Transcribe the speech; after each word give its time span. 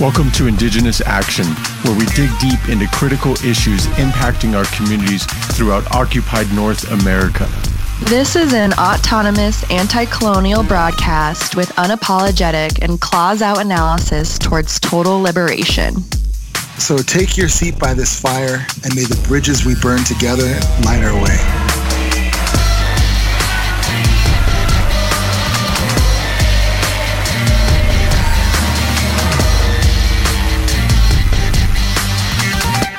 Welcome 0.00 0.30
to 0.32 0.46
Indigenous 0.46 1.00
Action, 1.00 1.44
where 1.82 1.98
we 1.98 2.06
dig 2.14 2.30
deep 2.38 2.68
into 2.68 2.86
critical 2.92 3.32
issues 3.44 3.84
impacting 3.96 4.56
our 4.56 4.64
communities 4.66 5.24
throughout 5.56 5.92
occupied 5.92 6.46
North 6.54 6.88
America. 6.92 7.48
This 8.04 8.36
is 8.36 8.52
an 8.52 8.74
autonomous 8.74 9.68
anti-colonial 9.72 10.62
broadcast 10.62 11.56
with 11.56 11.70
unapologetic 11.70 12.78
and 12.80 13.00
claws-out 13.00 13.60
analysis 13.60 14.38
towards 14.38 14.78
total 14.78 15.20
liberation. 15.20 15.96
So 16.78 16.98
take 16.98 17.36
your 17.36 17.48
seat 17.48 17.76
by 17.76 17.92
this 17.94 18.20
fire 18.20 18.64
and 18.84 18.94
may 18.94 19.02
the 19.02 19.20
bridges 19.26 19.66
we 19.66 19.74
burn 19.82 20.04
together 20.04 20.60
light 20.84 21.02
our 21.02 21.20
way. 21.20 21.67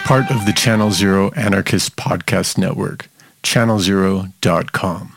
Part 0.10 0.32
of 0.32 0.48
the 0.48 0.54
Channel 0.54 0.90
Zero 0.90 1.30
Anarchist 1.36 1.96
Podcast 1.96 2.58
Network, 2.58 3.08
channelzero.com. 3.44 5.14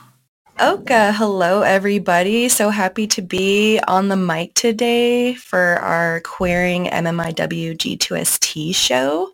Oka, 0.60 1.12
hello 1.12 1.62
everybody. 1.62 2.50
So 2.50 2.68
happy 2.68 3.06
to 3.06 3.22
be 3.22 3.80
on 3.88 4.08
the 4.08 4.18
mic 4.18 4.52
today 4.52 5.32
for 5.32 5.78
our 5.78 6.20
Queering 6.20 6.88
MMIW 6.88 7.74
G2ST 7.78 8.74
show. 8.74 9.30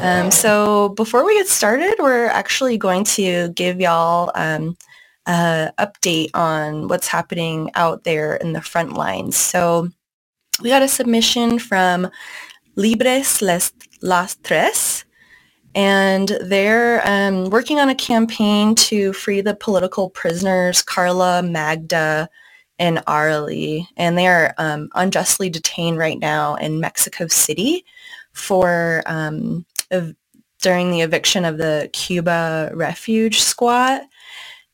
Um, 0.00 0.30
so 0.30 0.88
before 0.88 1.26
we 1.26 1.34
get 1.34 1.48
started, 1.48 1.96
we're 1.98 2.28
actually 2.28 2.78
going 2.78 3.04
to 3.04 3.50
give 3.50 3.78
y'all 3.78 4.30
um, 4.34 4.78
an 5.26 5.72
update 5.78 6.30
on 6.32 6.88
what's 6.88 7.08
happening 7.08 7.70
out 7.74 8.04
there 8.04 8.36
in 8.36 8.54
the 8.54 8.62
front 8.62 8.94
lines. 8.94 9.36
So 9.36 9.90
we 10.62 10.70
got 10.70 10.80
a 10.80 10.88
submission 10.88 11.58
from 11.58 12.10
Libres 12.76 13.42
Les, 13.42 13.72
Las 14.02 14.36
Tres, 14.36 15.04
and 15.74 16.28
they're 16.42 17.02
um, 17.06 17.50
working 17.50 17.78
on 17.78 17.88
a 17.88 17.94
campaign 17.94 18.74
to 18.74 19.12
free 19.12 19.40
the 19.40 19.54
political 19.54 20.08
prisoners 20.10 20.82
Carla, 20.82 21.42
Magda, 21.42 22.28
and 22.78 22.98
Arely. 23.06 23.86
And 23.96 24.16
they 24.16 24.26
are 24.26 24.54
um, 24.58 24.88
unjustly 24.94 25.50
detained 25.50 25.98
right 25.98 26.18
now 26.18 26.54
in 26.56 26.80
Mexico 26.80 27.26
City 27.26 27.84
for 28.32 29.02
um, 29.06 29.66
ev- 29.90 30.14
during 30.62 30.90
the 30.90 31.02
eviction 31.02 31.44
of 31.44 31.58
the 31.58 31.90
Cuba 31.92 32.70
refuge 32.74 33.40
squat. 33.40 34.02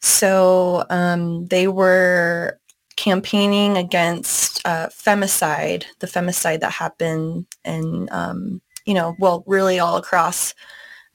So 0.01 0.85
um, 0.91 1.47
they 1.47 1.69
were 1.69 2.59
campaigning 2.97 3.77
against 3.77 4.67
uh, 4.67 4.89
femicide, 4.89 5.85
the 6.01 6.07
femicide 6.07 6.61
that 6.61 6.73
happened 6.73 7.47
in, 7.65 8.09
um, 8.11 8.61
you 8.85 8.95
know, 8.95 9.15
well, 9.19 9.45
really 9.47 9.79
all 9.79 9.97
across 9.97 10.55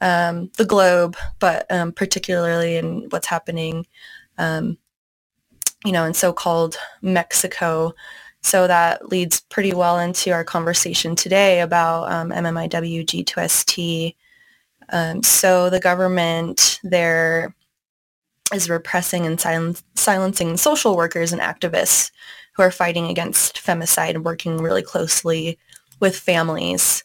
um, 0.01 0.51
the 0.57 0.65
globe, 0.65 1.15
but 1.39 1.65
um, 1.71 1.91
particularly 1.91 2.77
in 2.77 3.07
what's 3.09 3.27
happening, 3.27 3.85
um, 4.37 4.77
you 5.85 5.91
know, 5.91 6.05
in 6.05 6.13
so-called 6.13 6.77
Mexico. 7.01 7.93
So 8.41 8.67
that 8.67 9.09
leads 9.09 9.41
pretty 9.41 9.73
well 9.73 9.99
into 9.99 10.31
our 10.31 10.43
conversation 10.43 11.15
today 11.15 11.61
about 11.61 12.11
um, 12.11 12.29
MMIW 12.29 13.05
G2ST. 13.05 14.15
Um, 14.89 15.23
so 15.23 15.69
the 15.69 15.79
government 15.79 16.79
there 16.83 17.53
is 18.53 18.69
repressing 18.69 19.25
and 19.25 19.39
silen- 19.39 19.81
silencing 19.95 20.57
social 20.57 20.95
workers 20.95 21.33
and 21.33 21.41
activists 21.41 22.11
who 22.55 22.63
are 22.63 22.71
fighting 22.71 23.07
against 23.07 23.63
femicide 23.63 24.15
and 24.15 24.25
working 24.25 24.57
really 24.57 24.81
closely 24.81 25.57
with 25.99 26.17
families. 26.17 27.03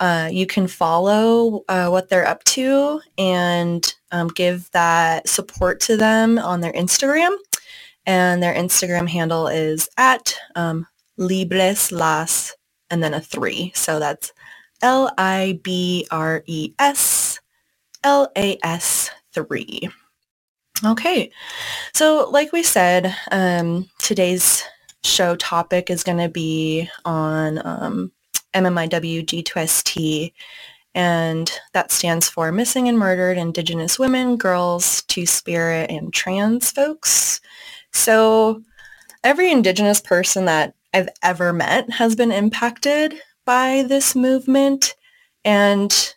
Uh, 0.00 0.28
you 0.30 0.46
can 0.46 0.68
follow 0.68 1.64
uh, 1.68 1.88
what 1.88 2.08
they're 2.08 2.26
up 2.26 2.44
to 2.44 3.00
and 3.18 3.94
um, 4.12 4.28
give 4.28 4.70
that 4.70 5.28
support 5.28 5.80
to 5.80 5.96
them 5.96 6.38
on 6.38 6.60
their 6.60 6.72
Instagram. 6.72 7.36
And 8.06 8.42
their 8.42 8.54
Instagram 8.54 9.08
handle 9.08 9.48
is 9.48 9.88
at 9.98 10.34
um, 10.54 10.86
Libres 11.16 11.90
Las 11.92 12.54
and 12.90 13.02
then 13.02 13.12
a 13.12 13.20
three. 13.20 13.72
So 13.74 13.98
that's 13.98 14.32
L-I-B-R-E-S 14.80 15.58
L-A-S 18.04 19.10
three. 19.34 19.90
Okay, 20.84 21.32
so 21.92 22.28
like 22.30 22.52
we 22.52 22.62
said, 22.62 23.12
um, 23.32 23.88
today's 23.98 24.62
show 25.02 25.34
topic 25.34 25.90
is 25.90 26.04
going 26.04 26.18
to 26.18 26.28
be 26.28 26.88
on 27.04 27.66
um, 27.66 28.12
MMIW 28.54 29.24
G2ST, 29.24 30.32
and 30.94 31.52
that 31.72 31.90
stands 31.90 32.28
for 32.28 32.52
Missing 32.52 32.88
and 32.88 32.96
Murdered 32.96 33.38
Indigenous 33.38 33.98
Women, 33.98 34.36
Girls, 34.36 35.02
Two-Spirit, 35.02 35.90
and 35.90 36.12
Trans 36.12 36.70
Folks. 36.70 37.40
So 37.92 38.62
every 39.24 39.50
Indigenous 39.50 40.00
person 40.00 40.44
that 40.44 40.74
I've 40.94 41.08
ever 41.24 41.52
met 41.52 41.90
has 41.90 42.14
been 42.14 42.30
impacted 42.30 43.14
by 43.44 43.84
this 43.88 44.14
movement, 44.14 44.94
and 45.44 46.14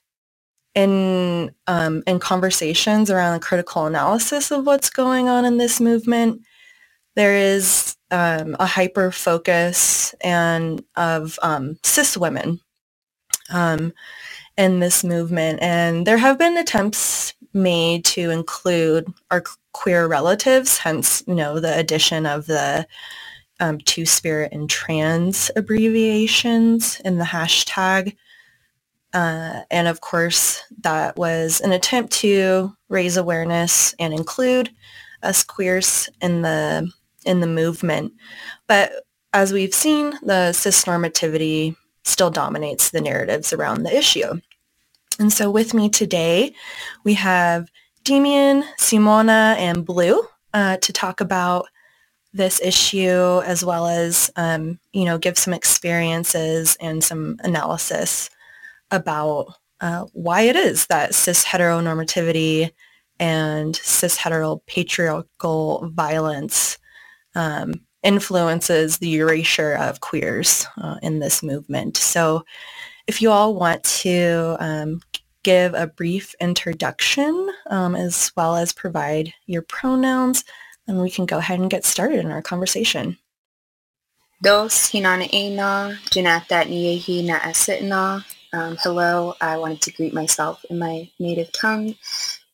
in 0.75 1.53
um, 1.67 2.03
in 2.07 2.19
conversations 2.19 3.09
around 3.09 3.41
critical 3.41 3.85
analysis 3.85 4.51
of 4.51 4.65
what's 4.65 4.89
going 4.89 5.27
on 5.27 5.45
in 5.45 5.57
this 5.57 5.79
movement, 5.79 6.41
there 7.15 7.35
is 7.35 7.95
um, 8.11 8.55
a 8.59 8.65
hyper 8.65 9.11
focus 9.11 10.15
and 10.21 10.83
of 10.95 11.37
um, 11.43 11.77
cis 11.83 12.17
women 12.17 12.59
um, 13.51 13.93
in 14.57 14.79
this 14.79 15.03
movement, 15.03 15.61
and 15.61 16.07
there 16.07 16.17
have 16.17 16.37
been 16.39 16.57
attempts 16.57 17.33
made 17.53 18.05
to 18.05 18.29
include 18.29 19.11
our 19.29 19.43
queer 19.73 20.07
relatives, 20.07 20.77
hence 20.77 21.23
you 21.27 21.35
know 21.35 21.59
the 21.59 21.77
addition 21.77 22.25
of 22.25 22.45
the 22.45 22.87
um, 23.59 23.77
two 23.79 24.05
spirit 24.05 24.51
and 24.53 24.69
trans 24.69 25.51
abbreviations 25.55 26.99
in 27.01 27.17
the 27.17 27.25
hashtag 27.25 28.15
uh, 29.13 29.61
and 29.69 29.87
of 29.87 30.01
course, 30.01 30.63
that 30.81 31.17
was 31.17 31.61
an 31.61 31.71
attempt 31.71 32.13
to 32.13 32.75
raise 32.89 33.17
awareness 33.17 33.93
and 33.99 34.13
include 34.13 34.69
us 35.23 35.43
queers 35.43 36.09
in 36.21 36.41
the 36.41 36.91
in 37.25 37.39
the 37.39 37.47
movement. 37.47 38.13
But 38.67 38.91
as 39.33 39.53
we've 39.53 39.73
seen, 39.73 40.13
the 40.23 40.53
cis 40.53 40.85
normativity 40.85 41.75
still 42.03 42.31
dominates 42.31 42.89
the 42.89 43.01
narratives 43.01 43.53
around 43.53 43.83
the 43.83 43.95
issue. 43.95 44.39
And 45.19 45.31
so 45.31 45.51
with 45.51 45.73
me 45.73 45.89
today, 45.89 46.53
we 47.03 47.13
have 47.13 47.69
Demian, 48.03 48.63
Simona, 48.79 49.55
and 49.57 49.85
Blue 49.85 50.23
uh, 50.53 50.77
to 50.77 50.91
talk 50.91 51.21
about 51.21 51.67
this 52.33 52.59
issue 52.61 53.41
as 53.45 53.63
well 53.63 53.87
as, 53.87 54.31
um, 54.35 54.79
you 54.93 55.05
know, 55.05 55.17
give 55.17 55.37
some 55.37 55.53
experiences 55.53 56.75
and 56.79 57.03
some 57.03 57.37
analysis 57.43 58.29
about 58.91 59.53
uh, 59.79 60.05
why 60.13 60.41
it 60.41 60.55
is 60.55 60.85
that 60.87 61.15
cis 61.15 61.43
heteronormativity 61.43 62.71
and 63.19 63.75
cis 63.75 64.17
heteropatriarchal 64.17 65.91
violence 65.93 66.77
um, 67.35 67.73
influences 68.03 68.97
the 68.97 69.15
erasure 69.15 69.73
of 69.73 70.01
queers 70.01 70.65
uh, 70.77 70.97
in 71.01 71.19
this 71.19 71.43
movement. 71.43 71.97
So 71.97 72.43
if 73.07 73.21
you 73.21 73.31
all 73.31 73.55
want 73.55 73.83
to 73.83 74.57
um, 74.59 75.01
give 75.43 75.73
a 75.73 75.87
brief 75.87 76.35
introduction 76.39 77.49
um, 77.69 77.95
as 77.95 78.31
well 78.35 78.55
as 78.55 78.73
provide 78.73 79.33
your 79.45 79.61
pronouns, 79.63 80.43
then 80.87 80.99
we 80.99 81.09
can 81.09 81.25
go 81.25 81.37
ahead 81.37 81.59
and 81.59 81.69
get 81.69 81.85
started 81.85 82.19
in 82.19 82.31
our 82.31 82.41
conversation. 82.41 83.17
Dos 84.41 84.89
hinana 84.91 85.31
ena, 85.31 85.99
janata 86.09 86.65
niehi 86.65 87.23
na 87.23 87.39
asitna, 87.39 88.25
um, 88.53 88.77
hello, 88.81 89.33
I 89.39 89.57
wanted 89.57 89.81
to 89.81 89.91
greet 89.93 90.13
myself 90.13 90.65
in 90.69 90.77
my 90.77 91.09
native 91.19 91.51
tongue. 91.53 91.95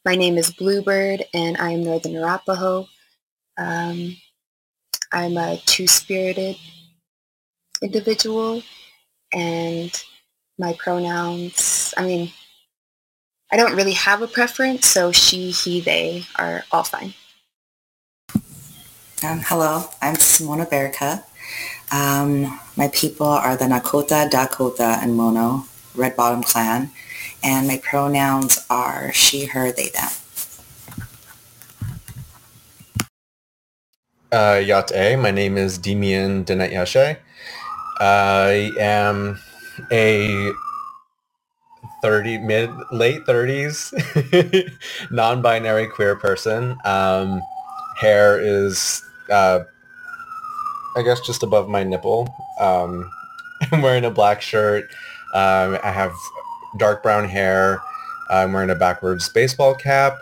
My 0.06 0.16
name 0.16 0.38
is 0.38 0.54
Bluebird 0.54 1.24
and 1.34 1.58
I 1.58 1.72
am 1.72 1.84
Northern 1.84 2.16
Arapaho. 2.16 2.88
Um, 3.58 4.16
I'm 5.12 5.38
a 5.38 5.58
two-spirited 5.66 6.56
individual 7.82 8.62
and 9.34 9.92
my 10.60 10.74
pronouns, 10.74 11.94
I 11.98 12.06
mean, 12.06 12.32
I 13.52 13.58
don't 13.58 13.76
really 13.76 13.94
have 13.94 14.22
a 14.22 14.28
preference, 14.28 14.86
so 14.86 15.12
she, 15.12 15.52
he, 15.52 15.82
they 15.82 16.26
are 16.36 16.64
all 16.72 16.84
fine. 16.84 17.14
Um, 19.24 19.42
hello, 19.46 19.86
I'm 20.02 20.16
Simona 20.16 20.70
Berka. 20.70 21.24
Um, 21.92 22.60
my 22.76 22.90
people 22.90 23.26
are 23.26 23.56
the 23.56 23.66
Nakota, 23.66 24.30
Dakota, 24.30 25.00
and 25.02 25.16
Mono. 25.16 25.66
Red 25.98 26.16
Bottom 26.16 26.44
Clan, 26.44 26.92
and 27.44 27.68
my 27.68 27.80
pronouns 27.84 28.66
are 28.70 29.14
she, 29.14 29.48
her, 29.48 29.72
they, 29.72 29.90
them. 29.90 30.10
Uh, 34.32 34.62
Yat 34.66 34.92
A. 34.94 35.16
My 35.18 35.32
name 35.32 35.58
is 35.58 35.80
Demian 35.80 36.46
DinéYazhi'. 36.46 37.18
I 38.00 38.72
am 38.80 39.40
a 39.92 40.52
30 42.02 42.40
mid 42.40 42.72
late 42.92 43.26
30s 43.26 43.92
non-binary 45.12 45.88
queer 45.90 46.16
person 46.18 46.78
um, 46.86 47.42
hair 47.98 48.40
is 48.40 49.04
uh, 49.32 49.62
i 50.98 51.02
guess 51.04 51.22
just 51.22 51.44
above 51.44 51.70
my 51.70 51.84
nipple 51.84 52.34
um, 52.60 53.10
i'm 53.72 53.82
wearing 53.82 54.06
a 54.06 54.12
black 54.12 54.42
shirt 54.42 54.90
um, 55.34 55.78
i 55.84 55.92
have 55.92 56.14
dark 56.78 57.04
brown 57.04 57.26
hair. 57.30 57.82
I'm 58.30 58.54
wearing 58.54 58.70
a 58.70 58.76
backwards 58.76 59.30
baseball 59.30 59.76
cap. 59.76 60.18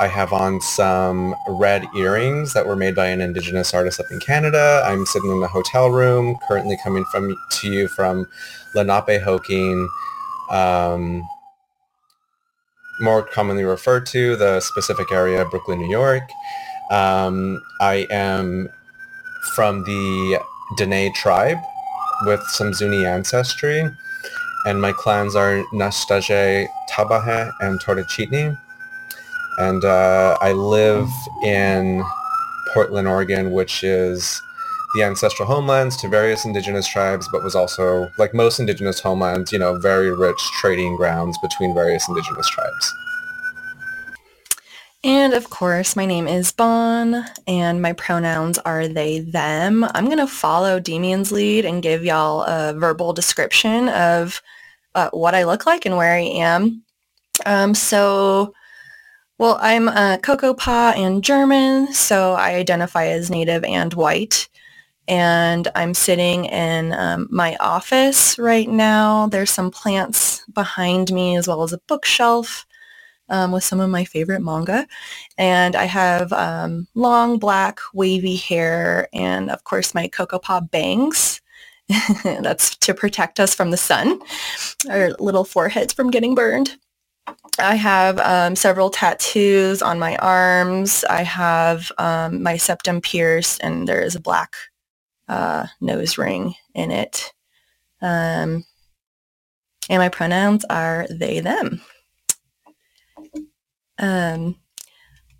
I 0.00 0.08
have 0.08 0.32
on 0.32 0.60
some 0.60 1.34
red 1.48 1.86
earrings 1.96 2.54
that 2.54 2.66
were 2.66 2.76
made 2.76 2.94
by 2.96 3.08
an 3.08 3.20
indigenous 3.20 3.74
artist 3.74 4.00
up 4.00 4.06
in 4.10 4.20
canada. 4.20 4.82
I'm 4.86 5.06
sitting 5.06 5.30
in 5.30 5.42
a 5.42 5.48
hotel 5.48 5.90
room 5.90 6.36
currently 6.48 6.78
coming 6.82 7.04
from 7.06 7.36
to 7.50 7.68
you 7.72 7.88
from 7.88 8.26
lenapehoking 8.76 9.88
um, 10.50 11.24
more 13.00 13.22
commonly 13.22 13.64
referred 13.64 14.06
to, 14.06 14.36
the 14.36 14.60
specific 14.60 15.12
area, 15.12 15.42
of 15.42 15.50
Brooklyn, 15.50 15.80
New 15.80 15.90
York. 15.90 16.24
Um, 16.90 17.62
I 17.80 18.06
am 18.10 18.68
from 19.54 19.84
the 19.84 20.40
Diné 20.78 21.14
tribe 21.14 21.58
with 22.26 22.42
some 22.48 22.74
Zuni 22.74 23.06
ancestry, 23.06 23.84
and 24.64 24.80
my 24.80 24.92
clans 24.92 25.34
are 25.34 25.62
Nastaje, 25.72 26.66
Tabahe, 26.90 27.52
and 27.60 27.80
Toritchini. 27.80 28.58
And 29.58 29.84
uh, 29.84 30.36
I 30.40 30.52
live 30.52 31.08
in 31.42 32.04
Portland, 32.72 33.08
Oregon, 33.08 33.52
which 33.52 33.82
is 33.82 34.40
the 34.94 35.02
ancestral 35.02 35.46
homelands 35.46 35.96
to 35.98 36.08
various 36.08 36.44
indigenous 36.44 36.86
tribes, 36.86 37.28
but 37.30 37.44
was 37.44 37.54
also, 37.54 38.10
like 38.18 38.34
most 38.34 38.58
indigenous 38.58 39.00
homelands, 39.00 39.52
you 39.52 39.58
know, 39.58 39.78
very 39.78 40.10
rich 40.10 40.40
trading 40.60 40.96
grounds 40.96 41.38
between 41.38 41.74
various 41.74 42.08
indigenous 42.08 42.48
tribes. 42.48 42.94
And 45.02 45.32
of 45.32 45.48
course, 45.48 45.96
my 45.96 46.04
name 46.04 46.28
is 46.28 46.52
Bon, 46.52 47.24
and 47.46 47.80
my 47.80 47.94
pronouns 47.94 48.58
are 48.58 48.86
they, 48.86 49.20
them. 49.20 49.84
I'm 49.94 50.06
going 50.06 50.18
to 50.18 50.26
follow 50.26 50.78
Demian's 50.78 51.32
lead 51.32 51.64
and 51.64 51.82
give 51.82 52.04
y'all 52.04 52.42
a 52.42 52.74
verbal 52.74 53.14
description 53.14 53.88
of 53.88 54.42
uh, 54.94 55.08
what 55.12 55.34
I 55.34 55.44
look 55.44 55.64
like 55.64 55.86
and 55.86 55.96
where 55.96 56.12
I 56.12 56.20
am. 56.20 56.82
Um, 57.46 57.74
so, 57.74 58.52
well, 59.38 59.58
I'm 59.62 59.88
a 59.88 60.18
Cocopah 60.22 60.96
and 60.98 61.24
German, 61.24 61.94
so 61.94 62.32
I 62.32 62.56
identify 62.56 63.06
as 63.06 63.30
Native 63.30 63.64
and 63.64 63.94
white 63.94 64.48
and 65.10 65.66
I'm 65.74 65.92
sitting 65.92 66.44
in 66.44 66.92
um, 66.92 67.26
my 67.32 67.56
office 67.56 68.38
right 68.38 68.68
now. 68.68 69.26
There's 69.26 69.50
some 69.50 69.72
plants 69.72 70.44
behind 70.52 71.10
me 71.10 71.36
as 71.36 71.48
well 71.48 71.64
as 71.64 71.72
a 71.72 71.80
bookshelf 71.88 72.64
um, 73.30 73.52
with 73.52 73.64
some 73.64 73.80
of 73.80 73.90
my 73.90 74.04
favorite 74.04 74.42
manga. 74.42 74.86
And 75.38 75.76
I 75.76 75.84
have 75.86 76.32
um, 76.32 76.88
long 76.94 77.38
black 77.38 77.80
wavy 77.94 78.36
hair 78.36 79.08
and 79.14 79.50
of 79.50 79.64
course 79.64 79.94
my 79.94 80.08
Cocopah 80.08 80.70
bangs. 80.70 81.40
That's 82.24 82.76
to 82.78 82.94
protect 82.94 83.40
us 83.40 83.54
from 83.54 83.70
the 83.72 83.76
sun, 83.78 84.20
our 84.90 85.10
little 85.20 85.44
foreheads 85.44 85.92
from 85.92 86.10
getting 86.10 86.34
burned. 86.34 86.76
I 87.58 87.76
have 87.76 88.18
um, 88.20 88.56
several 88.56 88.90
tattoos 88.90 89.82
on 89.82 89.98
my 89.98 90.16
arms. 90.16 91.04
I 91.10 91.22
have 91.24 91.92
um, 91.98 92.42
my 92.42 92.56
septum 92.58 93.00
pierced 93.00 93.60
and 93.62 93.88
there 93.88 94.02
is 94.02 94.14
a 94.16 94.20
black 94.20 94.54
uh, 95.28 95.66
nose 95.80 96.18
ring 96.18 96.54
in 96.74 96.90
it. 96.90 97.32
Um, 98.02 98.64
and 99.90 99.98
my 100.00 100.08
pronouns 100.08 100.64
are 100.70 101.06
they, 101.10 101.40
them. 101.40 101.82
Um, 104.00 104.56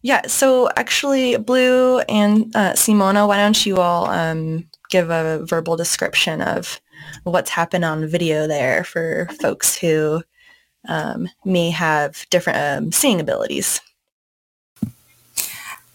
yeah, 0.02 0.26
so 0.26 0.68
actually, 0.76 1.36
Blue 1.36 2.00
and 2.00 2.54
uh, 2.54 2.72
Simona, 2.72 3.26
why 3.26 3.36
don't 3.36 3.66
you 3.66 3.78
all 3.78 4.08
um, 4.08 4.68
give 4.88 5.10
a 5.10 5.44
verbal 5.44 5.76
description 5.76 6.40
of 6.40 6.80
what's 7.24 7.50
happened 7.50 7.84
on 7.84 8.06
video 8.06 8.46
there 8.46 8.84
for 8.84 9.28
folks 9.40 9.76
who 9.76 10.22
um, 10.88 11.28
may 11.44 11.70
have 11.70 12.26
different 12.30 12.58
um, 12.58 12.92
seeing 12.92 13.20
abilities? 13.20 13.80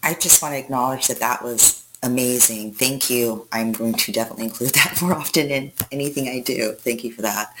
I 0.02 0.14
just 0.14 0.40
want 0.40 0.54
to 0.54 0.58
acknowledge 0.58 1.08
that 1.08 1.18
that 1.18 1.42
was 1.42 1.84
amazing. 2.02 2.74
Thank 2.74 3.10
you. 3.10 3.48
I'm 3.50 3.72
going 3.72 3.94
to 3.94 4.12
definitely 4.12 4.44
include 4.44 4.70
that 4.74 5.00
more 5.02 5.14
often 5.14 5.50
in 5.50 5.72
anything 5.90 6.28
I 6.28 6.40
do. 6.40 6.72
Thank 6.72 7.02
you 7.02 7.12
for 7.12 7.22
that. 7.22 7.52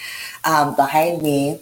Um, 0.44 0.76
behind 0.76 1.22
me, 1.22 1.60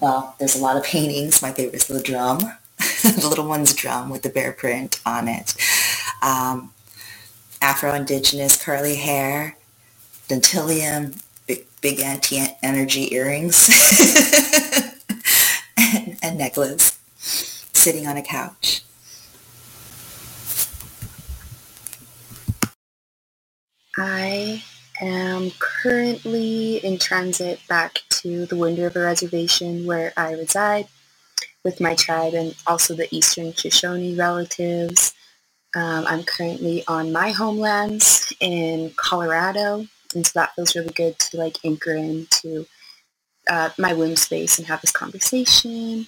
well, 0.00 0.34
there's 0.38 0.56
a 0.56 0.62
lot 0.62 0.76
of 0.76 0.82
paintings. 0.84 1.40
My 1.40 1.52
favorite 1.52 1.74
is 1.76 1.86
the 1.86 2.02
drum, 2.02 2.40
the 3.02 3.26
little 3.28 3.46
one's 3.46 3.74
drum 3.74 4.10
with 4.10 4.22
the 4.22 4.28
bear 4.28 4.52
print 4.52 5.00
on 5.04 5.28
it. 5.28 5.54
Um, 6.22 6.72
Afro-Indigenous 7.60 8.62
curly 8.62 8.96
hair, 8.96 9.56
dentalium, 10.28 11.20
big, 11.46 11.66
big 11.80 12.00
anti-energy 12.00 13.12
earrings, 13.14 13.68
and, 15.76 16.16
and 16.22 16.38
necklace, 16.38 16.98
sitting 17.72 18.06
on 18.06 18.16
a 18.16 18.22
couch. 18.22 18.82
I 23.96 24.62
am 25.00 25.50
currently 25.58 26.76
in 26.76 26.98
transit 26.98 27.60
back 27.68 28.02
to 28.10 28.46
the 28.46 28.56
Wind 28.56 28.78
River 28.78 29.02
Reservation 29.02 29.86
where 29.86 30.12
I 30.16 30.32
reside 30.32 30.86
with 31.64 31.80
my 31.80 31.94
tribe 31.94 32.34
and 32.34 32.54
also 32.66 32.94
the 32.94 33.08
Eastern 33.14 33.52
Shoshone 33.54 34.16
relatives. 34.16 35.14
Um, 35.76 36.06
I'm 36.08 36.24
currently 36.24 36.84
on 36.88 37.12
my 37.12 37.30
homelands 37.32 38.32
in 38.40 38.92
Colorado, 38.96 39.86
and 40.14 40.26
so 40.26 40.32
that 40.40 40.54
feels 40.56 40.76
really 40.76 40.92
good 40.92 41.18
to 41.20 41.38
like 41.38 41.58
anchor 41.64 41.94
into 41.94 42.66
uh, 43.50 43.70
my 43.78 43.94
womb 43.94 44.16
space 44.16 44.58
and 44.58 44.68
have 44.68 44.80
this 44.82 44.92
conversation. 44.92 46.06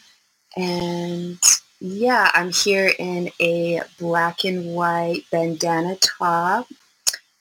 And 0.57 1.39
yeah, 1.81 2.31
I'm 2.35 2.53
here 2.53 2.93
in 2.99 3.31
a 3.41 3.83
black 3.99 4.45
and 4.45 4.75
white 4.75 5.25
bandana 5.33 5.97
top 5.97 6.67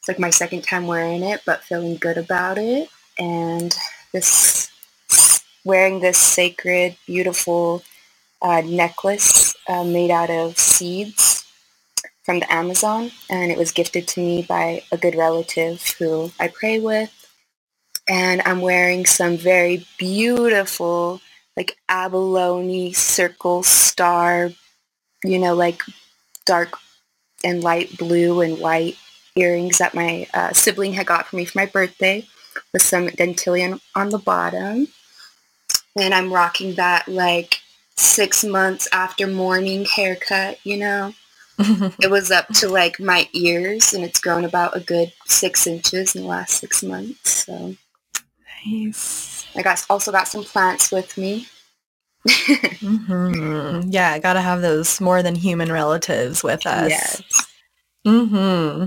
It's 0.01 0.09
like 0.09 0.19
my 0.19 0.31
second 0.31 0.63
time 0.63 0.87
wearing 0.87 1.23
it, 1.23 1.41
but 1.45 1.63
feeling 1.63 1.97
good 1.97 2.17
about 2.17 2.57
it. 2.57 2.89
And 3.19 3.75
this 4.13 4.71
wearing 5.65 6.01
this 6.01 6.17
sacred, 6.17 6.97
beautiful 7.07 7.83
uh, 8.41 8.61
necklace 8.61 9.55
uh, 9.67 9.83
made 9.83 10.11
out 10.11 10.29
of 10.29 10.57
seeds 10.57 11.45
from 12.23 12.39
the 12.39 12.53
Amazon, 12.53 13.11
and 13.29 13.51
it 13.51 13.57
was 13.57 13.71
gifted 13.71 14.07
to 14.07 14.19
me 14.19 14.43
by 14.43 14.83
a 14.91 14.97
good 14.97 15.15
relative 15.15 15.81
who 15.97 16.31
I 16.39 16.47
pray 16.47 16.79
with. 16.79 17.11
And 18.07 18.41
I'm 18.45 18.61
wearing 18.61 19.05
some 19.05 19.37
very 19.37 19.85
beautiful, 19.97 21.21
like 21.57 21.77
abalone 21.87 22.93
circle 22.93 23.63
star, 23.63 24.51
you 25.23 25.39
know, 25.39 25.55
like 25.55 25.81
dark 26.45 26.77
and 27.43 27.63
light 27.63 27.97
blue 27.97 28.41
and 28.41 28.59
white 28.59 28.97
earrings 29.35 29.77
that 29.77 29.93
my 29.93 30.27
uh, 30.33 30.53
sibling 30.53 30.93
had 30.93 31.07
got 31.07 31.27
for 31.27 31.35
me 31.35 31.45
for 31.45 31.57
my 31.57 31.65
birthday 31.65 32.27
with 32.73 32.81
some 32.81 33.07
dentalium 33.07 33.79
on 33.95 34.09
the 34.09 34.17
bottom. 34.17 34.87
And 35.97 36.13
I'm 36.13 36.31
rocking 36.31 36.75
that 36.75 37.07
like 37.07 37.61
six 37.99 38.43
months 38.43 38.87
after 38.91 39.27
morning 39.27 39.85
haircut, 39.85 40.59
you 40.63 40.77
know. 40.77 41.13
it 42.01 42.09
was 42.09 42.31
up 42.31 42.47
to 42.47 42.69
like 42.69 42.99
my 43.01 43.27
ears 43.33 43.93
and 43.93 44.05
it's 44.05 44.21
grown 44.21 44.45
about 44.45 44.77
a 44.77 44.79
good 44.79 45.11
six 45.25 45.67
inches 45.67 46.15
in 46.15 46.21
the 46.21 46.27
last 46.27 46.57
six 46.57 46.81
months. 46.81 47.45
So 47.45 47.75
nice. 48.65 49.45
I 49.55 49.61
got 49.61 49.85
also 49.89 50.11
got 50.11 50.27
some 50.27 50.43
plants 50.43 50.91
with 50.91 51.17
me. 51.17 51.47
mm-hmm. 52.27 53.89
Yeah, 53.89 54.11
I 54.11 54.19
gotta 54.19 54.41
have 54.41 54.61
those 54.61 55.01
more 55.01 55.21
than 55.21 55.35
human 55.35 55.71
relatives 55.71 56.43
with 56.43 56.65
us. 56.65 56.89
Yes. 56.89 57.47
Mm-hmm. 58.07 58.85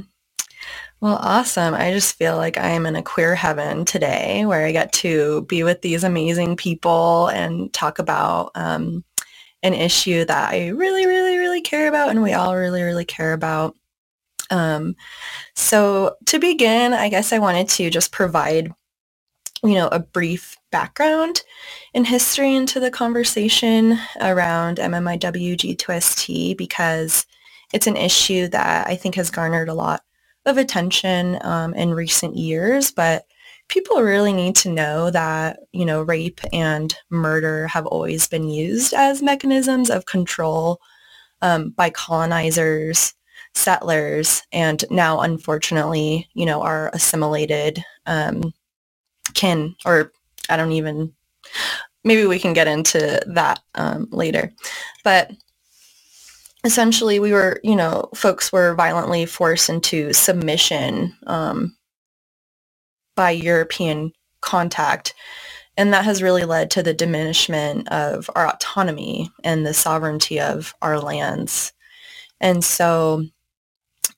Well, 1.02 1.18
awesome. 1.20 1.74
I 1.74 1.90
just 1.90 2.16
feel 2.16 2.36
like 2.36 2.56
I 2.56 2.68
am 2.68 2.86
in 2.86 2.94
a 2.94 3.02
queer 3.02 3.34
heaven 3.34 3.84
today 3.84 4.46
where 4.46 4.64
I 4.64 4.70
get 4.70 4.92
to 4.94 5.42
be 5.48 5.64
with 5.64 5.82
these 5.82 6.04
amazing 6.04 6.54
people 6.54 7.26
and 7.26 7.72
talk 7.72 7.98
about 7.98 8.52
um, 8.54 9.02
an 9.64 9.74
issue 9.74 10.24
that 10.24 10.50
I 10.50 10.68
really, 10.68 11.04
really, 11.04 11.38
really 11.38 11.60
care 11.60 11.88
about 11.88 12.10
and 12.10 12.22
we 12.22 12.34
all 12.34 12.56
really, 12.56 12.82
really 12.82 13.04
care 13.04 13.32
about. 13.32 13.74
Um, 14.50 14.94
so 15.56 16.14
to 16.26 16.38
begin, 16.38 16.92
I 16.92 17.08
guess 17.08 17.32
I 17.32 17.40
wanted 17.40 17.68
to 17.70 17.90
just 17.90 18.12
provide, 18.12 18.72
you 19.64 19.74
know, 19.74 19.88
a 19.88 19.98
brief 19.98 20.56
background 20.70 21.42
in 21.94 22.04
history 22.04 22.54
into 22.54 22.78
the 22.78 22.92
conversation 22.92 23.98
around 24.20 24.78
MMIW 24.78 25.56
G2ST 25.56 26.56
because 26.56 27.26
it's 27.72 27.88
an 27.88 27.96
issue 27.96 28.46
that 28.50 28.86
I 28.86 28.94
think 28.94 29.16
has 29.16 29.30
garnered 29.30 29.68
a 29.68 29.74
lot 29.74 30.02
of 30.46 30.58
attention 30.58 31.38
um, 31.42 31.74
in 31.74 31.94
recent 31.94 32.36
years, 32.36 32.90
but 32.90 33.26
people 33.68 34.02
really 34.02 34.32
need 34.32 34.56
to 34.56 34.68
know 34.68 35.10
that, 35.10 35.60
you 35.72 35.84
know, 35.84 36.02
rape 36.02 36.40
and 36.52 36.94
murder 37.10 37.66
have 37.68 37.86
always 37.86 38.28
been 38.28 38.48
used 38.48 38.92
as 38.92 39.22
mechanisms 39.22 39.88
of 39.88 40.04
control 40.06 40.80
um, 41.40 41.70
by 41.70 41.90
colonizers, 41.90 43.14
settlers, 43.54 44.42
and 44.52 44.84
now, 44.90 45.20
unfortunately, 45.20 46.28
you 46.34 46.44
know, 46.44 46.62
our 46.62 46.90
assimilated 46.92 47.82
um, 48.06 48.52
kin, 49.34 49.74
or 49.86 50.12
I 50.48 50.56
don't 50.56 50.72
even, 50.72 51.12
maybe 52.04 52.26
we 52.26 52.38
can 52.38 52.52
get 52.52 52.68
into 52.68 53.20
that 53.26 53.60
um, 53.74 54.08
later. 54.10 54.52
But 55.04 55.30
essentially 56.64 57.18
we 57.18 57.32
were, 57.32 57.60
you 57.62 57.76
know, 57.76 58.08
folks 58.14 58.52
were 58.52 58.74
violently 58.74 59.26
forced 59.26 59.68
into 59.68 60.12
submission 60.12 61.16
um, 61.26 61.76
by 63.16 63.30
European 63.30 64.12
contact. 64.40 65.14
And 65.76 65.92
that 65.92 66.04
has 66.04 66.22
really 66.22 66.44
led 66.44 66.70
to 66.72 66.82
the 66.82 66.94
diminishment 66.94 67.88
of 67.88 68.28
our 68.34 68.46
autonomy 68.46 69.30
and 69.42 69.66
the 69.66 69.74
sovereignty 69.74 70.38
of 70.38 70.74
our 70.82 71.00
lands. 71.00 71.72
And 72.40 72.62
so, 72.62 73.24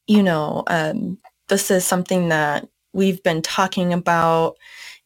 you 0.06 0.22
know, 0.22 0.64
um, 0.66 1.18
this 1.48 1.70
is 1.70 1.84
something 1.84 2.30
that 2.30 2.66
we've 2.92 3.22
been 3.22 3.42
talking 3.42 3.92
about 3.92 4.56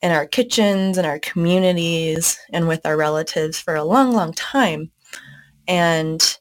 in 0.01 0.13
our 0.13 0.27
kitchens 0.27 0.97
and 0.97 1.07
our 1.07 1.19
communities 1.19 2.39
and 2.53 2.69
with 2.69 2.87
our 2.87 2.97
relatives 2.97 3.59
for 3.59 3.75
a 3.75 3.85
long, 3.85 4.13
long 4.13 4.33
time. 4.33 4.91
And 5.67 6.38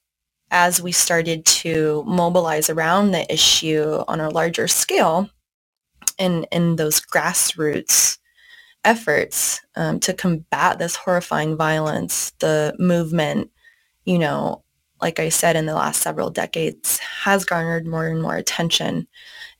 as 0.51 0.81
we 0.81 0.91
started 0.91 1.45
to 1.45 2.03
mobilize 2.07 2.69
around 2.69 3.11
the 3.11 3.31
issue 3.31 4.03
on 4.07 4.19
a 4.19 4.29
larger 4.29 4.67
scale 4.67 5.29
in, 6.17 6.45
in 6.51 6.77
those 6.77 7.01
grassroots 7.01 8.17
efforts 8.83 9.61
um, 9.75 9.99
to 9.99 10.13
combat 10.13 10.79
this 10.79 10.95
horrifying 10.95 11.57
violence, 11.57 12.31
the 12.39 12.73
movement, 12.79 13.51
you 14.05 14.17
know, 14.17 14.63
like 15.01 15.19
I 15.19 15.29
said, 15.29 15.55
in 15.55 15.65
the 15.65 15.75
last 15.75 16.01
several 16.01 16.29
decades 16.29 16.97
has 16.99 17.45
garnered 17.45 17.85
more 17.85 18.07
and 18.07 18.21
more 18.21 18.35
attention. 18.35 19.07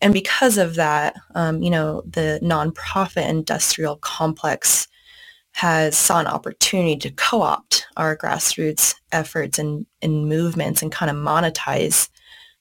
And 0.02 0.14
because 0.14 0.58
of 0.58 0.76
that, 0.76 1.16
um, 1.36 1.62
you 1.62 1.70
know, 1.70 2.02
the 2.06 2.40
nonprofit 2.42 3.28
industrial 3.28 3.98
complex 3.98 4.88
has 5.58 5.98
saw 5.98 6.20
an 6.20 6.28
opportunity 6.28 6.96
to 6.96 7.10
co-opt 7.10 7.88
our 7.98 8.16
grassroots 8.16 8.94
efforts 9.12 9.58
and, 9.58 9.88
and 10.04 10.30
movements 10.30 10.84
and 10.84 10.92
kind 10.92 11.10
of 11.10 11.18
monetize 11.18 12.10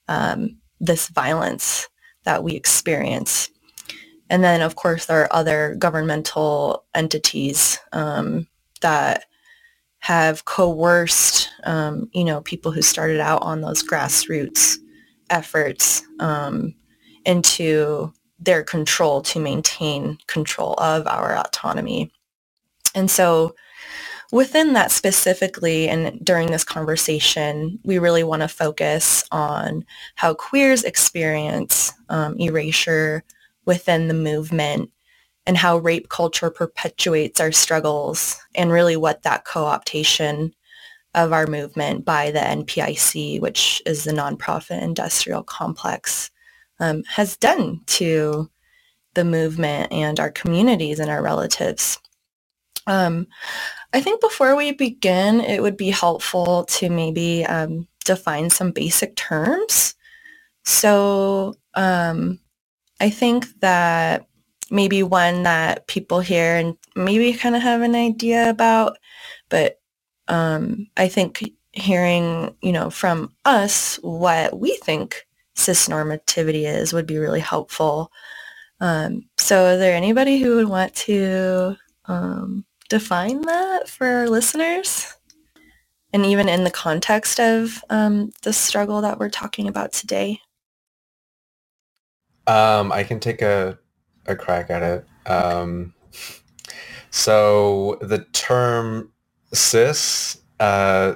um, 0.08 0.56
this 0.80 1.08
violence 1.08 1.90
that 2.24 2.42
we 2.42 2.54
experience. 2.54 3.50
And 4.30 4.42
then, 4.42 4.62
of 4.62 4.76
course, 4.76 5.04
there 5.04 5.20
are 5.20 5.28
other 5.30 5.76
governmental 5.78 6.86
entities 6.94 7.78
um, 7.92 8.46
that 8.80 9.26
have 9.98 10.46
coerced, 10.46 11.50
um, 11.64 12.08
you 12.14 12.24
know, 12.24 12.40
people 12.40 12.72
who 12.72 12.80
started 12.80 13.20
out 13.20 13.42
on 13.42 13.60
those 13.60 13.82
grassroots 13.82 14.78
efforts 15.28 16.02
um, 16.18 16.74
into 17.26 18.10
their 18.38 18.62
control 18.62 19.20
to 19.20 19.38
maintain 19.38 20.16
control 20.28 20.72
of 20.78 21.06
our 21.06 21.36
autonomy. 21.36 22.10
And 22.96 23.10
so 23.10 23.54
within 24.32 24.72
that 24.72 24.90
specifically 24.90 25.88
and 25.88 26.18
during 26.24 26.50
this 26.50 26.64
conversation, 26.64 27.78
we 27.84 27.98
really 27.98 28.24
want 28.24 28.42
to 28.42 28.48
focus 28.48 29.24
on 29.30 29.84
how 30.16 30.34
queers 30.34 30.82
experience 30.82 31.92
um, 32.08 32.36
erasure 32.40 33.22
within 33.66 34.08
the 34.08 34.14
movement 34.14 34.90
and 35.46 35.56
how 35.56 35.78
rape 35.78 36.08
culture 36.08 36.50
perpetuates 36.50 37.38
our 37.38 37.52
struggles 37.52 38.36
and 38.56 38.72
really 38.72 38.96
what 38.96 39.22
that 39.22 39.44
co-optation 39.44 40.52
of 41.14 41.32
our 41.32 41.46
movement 41.46 42.04
by 42.04 42.30
the 42.30 42.40
NPIC, 42.40 43.40
which 43.40 43.80
is 43.86 44.04
the 44.04 44.12
nonprofit 44.12 44.82
industrial 44.82 45.42
complex, 45.42 46.30
um, 46.80 47.04
has 47.04 47.36
done 47.36 47.80
to 47.86 48.50
the 49.14 49.24
movement 49.24 49.90
and 49.92 50.20
our 50.20 50.30
communities 50.30 51.00
and 51.00 51.10
our 51.10 51.22
relatives. 51.22 51.98
Um, 52.87 53.26
I 53.93 54.00
think 54.00 54.21
before 54.21 54.57
we 54.57 54.73
begin, 54.73 55.40
it 55.40 55.62
would 55.62 55.76
be 55.76 55.90
helpful 55.90 56.64
to 56.64 56.88
maybe 56.90 57.45
um, 57.47 57.88
define 58.05 58.50
some 58.50 58.73
basic 58.73 59.16
terms. 59.16 59.95
So 60.64 61.55
um, 61.75 62.40
I 63.00 63.11
think 63.11 63.47
that 63.61 64.26
maybe 64.71 65.02
one 65.02 65.45
that 65.45 65.87
people 65.87 66.21
hear 66.21 66.57
and 66.57 66.76
maybe 66.97 67.33
kind 67.33 67.57
of 67.57 67.62
have 67.62 67.83
an 67.83 67.95
idea 67.95 68.50
about, 68.50 68.99
but 69.49 69.81
um, 70.28 70.88
I 70.97 71.09
think 71.09 71.45
hearing, 71.73 72.57
you 72.62 72.73
know, 72.73 72.90
from 72.90 73.33
us 73.45 73.97
what 74.02 74.59
we 74.59 74.76
think 74.76 75.26
cisnormativity 75.57 76.66
is 76.66 76.93
would 76.93 77.07
be 77.07 77.19
really 77.19 77.40
helpful. 77.40 78.11
Um, 78.81 79.28
so 79.38 79.66
is 79.66 79.78
there 79.78 79.95
anybody 79.97 80.38
who 80.38 80.57
would 80.57 80.69
want 80.69 80.95
to 80.97 81.76
um, 82.07 82.64
define 82.88 83.43
that 83.43 83.88
for 83.88 84.07
our 84.07 84.28
listeners? 84.28 85.16
And 86.12 86.25
even 86.25 86.49
in 86.49 86.64
the 86.64 86.71
context 86.71 87.40
of 87.40 87.85
um, 87.90 88.33
the 88.43 88.52
struggle 88.52 89.00
that 89.02 89.19
we're 89.19 89.28
talking 89.28 89.69
about 89.69 89.93
today? 89.93 90.40
Um, 92.47 92.93
I 92.93 93.02
can 93.02 93.21
take 93.21 93.43
a, 93.43 93.78
a 94.26 94.37
crack 94.37 94.71
at 94.71 94.83
it. 94.83 95.07
Um, 95.31 95.95
so 97.11 97.99
the 98.00 98.25
term 98.33 99.11
cis, 99.52 100.38
uh, 100.61 101.14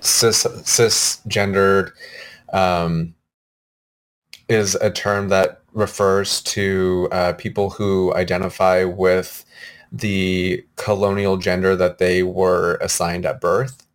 cis, 0.00 0.44
cisgendered, 0.44 1.92
um, 2.52 3.14
is 4.48 4.74
a 4.76 4.90
term 4.90 5.28
that 5.28 5.62
refers 5.72 6.40
to 6.42 7.08
uh, 7.12 7.34
people 7.34 7.70
who 7.70 8.14
identify 8.14 8.84
with 8.84 9.44
the 9.92 10.64
colonial 10.76 11.36
gender 11.36 11.74
that 11.76 11.98
they 11.98 12.22
were 12.22 12.78
assigned 12.80 13.24
at 13.24 13.40
birth. 13.40 13.86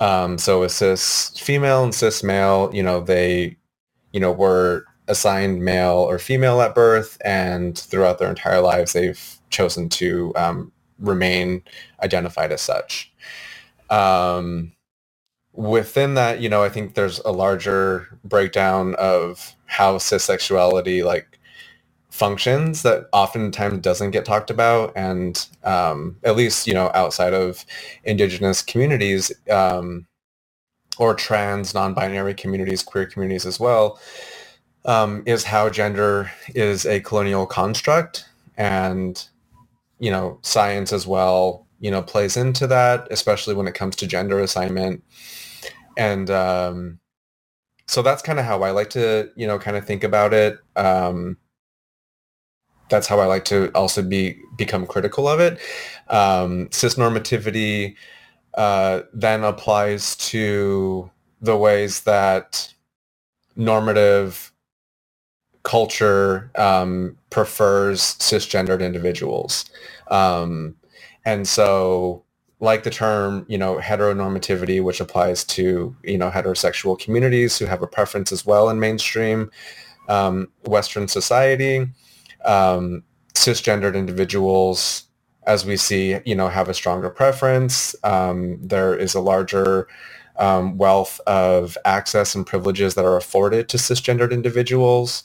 Um, 0.00 0.38
so 0.38 0.62
a 0.62 0.68
cis 0.68 1.30
female 1.38 1.82
and 1.82 1.94
cis 1.94 2.22
male, 2.22 2.70
you 2.72 2.82
know, 2.82 3.00
they, 3.00 3.56
you 4.12 4.20
know, 4.20 4.30
were 4.32 4.84
assigned 5.08 5.64
male 5.64 5.96
or 6.08 6.18
female 6.18 6.60
at 6.60 6.74
birth, 6.74 7.18
and 7.24 7.76
throughout 7.76 8.18
their 8.18 8.28
entire 8.28 8.60
lives, 8.60 8.92
they've 8.92 9.38
chosen 9.50 9.88
to 9.88 10.32
um, 10.36 10.72
remain 10.98 11.62
identified 12.02 12.52
as 12.52 12.60
such. 12.60 13.12
Um, 13.90 14.72
within 15.52 16.14
that, 16.14 16.40
you 16.40 16.48
know, 16.48 16.62
I 16.62 16.68
think 16.68 16.94
there's 16.94 17.18
a 17.20 17.32
larger 17.32 18.18
breakdown 18.22 18.94
of 18.96 19.54
how 19.66 19.96
cissexuality 19.96 21.04
like 21.04 21.37
functions 22.18 22.82
that 22.84 23.08
oftentimes 23.14 23.80
doesn't 23.80 24.12
get 24.12 24.26
talked 24.26 24.50
about. 24.50 24.92
And 24.96 25.46
um, 25.64 26.18
at 26.24 26.36
least 26.36 26.66
you 26.68 26.74
know 26.74 26.90
outside 26.94 27.34
of 27.34 27.66
indigenous 28.04 28.62
communities 28.62 29.32
um, 29.50 30.06
or 30.98 31.14
trans 31.14 31.74
non-binary 31.74 32.34
communities 32.34 32.82
queer 32.82 33.06
communities 33.06 33.46
as 33.46 33.60
well 33.60 34.00
um, 34.86 35.22
is 35.26 35.44
how 35.44 35.70
gender 35.70 36.30
is 36.54 36.86
a 36.86 37.00
colonial 37.00 37.46
construct. 37.46 38.26
And 38.58 39.24
you 40.00 40.10
know 40.10 40.38
science 40.42 40.92
as 40.92 41.06
well 41.06 41.66
you 41.80 41.90
know 41.90 42.02
plays 42.02 42.36
into 42.36 42.66
that 42.66 43.08
especially 43.12 43.54
when 43.54 43.68
it 43.68 43.74
comes 43.74 43.96
to 43.96 44.06
gender 44.08 44.40
assignment. 44.40 45.04
And 45.98 46.30
um, 46.30 47.00
so 47.88 48.02
that's 48.02 48.22
kind 48.22 48.38
of 48.38 48.44
how 48.46 48.62
i 48.62 48.70
like 48.70 48.90
to 48.90 49.30
you 49.36 49.46
know 49.46 49.58
kind 49.58 49.76
of 49.76 49.86
think 49.86 50.04
about 50.04 50.34
it. 50.34 50.58
Um, 50.76 51.36
that's 52.90 53.06
how 53.06 53.20
I 53.20 53.26
like 53.26 53.44
to 53.46 53.70
also 53.74 54.02
be 54.02 54.40
become 54.56 54.86
critical 54.86 55.28
of 55.28 55.40
it. 55.40 55.58
Um, 56.08 56.68
cisnormativity 56.68 57.96
uh, 58.54 59.02
then 59.12 59.44
applies 59.44 60.16
to 60.16 61.10
the 61.40 61.56
ways 61.56 62.00
that 62.02 62.72
normative 63.56 64.52
culture 65.62 66.50
um, 66.56 67.16
prefers 67.30 68.00
cisgendered 68.00 68.80
individuals. 68.80 69.66
Um, 70.10 70.76
and 71.24 71.46
so 71.46 72.24
like 72.60 72.82
the 72.82 72.90
term, 72.90 73.44
you 73.48 73.58
know, 73.58 73.76
heteronormativity, 73.76 74.82
which 74.82 75.00
applies 75.00 75.44
to, 75.44 75.94
you 76.02 76.18
know, 76.18 76.30
heterosexual 76.30 76.98
communities 76.98 77.58
who 77.58 77.66
have 77.66 77.82
a 77.82 77.86
preference 77.86 78.32
as 78.32 78.44
well 78.44 78.68
in 78.70 78.80
mainstream 78.80 79.50
um, 80.08 80.48
Western 80.64 81.06
society 81.06 81.86
um, 82.44 83.02
cisgendered 83.34 83.94
individuals, 83.94 85.04
as 85.46 85.64
we 85.64 85.76
see, 85.76 86.18
you 86.24 86.34
know, 86.34 86.48
have 86.48 86.68
a 86.68 86.74
stronger 86.74 87.10
preference. 87.10 87.94
Um, 88.04 88.58
there 88.60 88.94
is 88.94 89.14
a 89.14 89.20
larger 89.20 89.88
um, 90.38 90.78
wealth 90.78 91.20
of 91.26 91.76
access 91.84 92.34
and 92.34 92.46
privileges 92.46 92.94
that 92.94 93.04
are 93.04 93.16
afforded 93.16 93.68
to 93.70 93.76
cisgendered 93.76 94.32
individuals. 94.32 95.24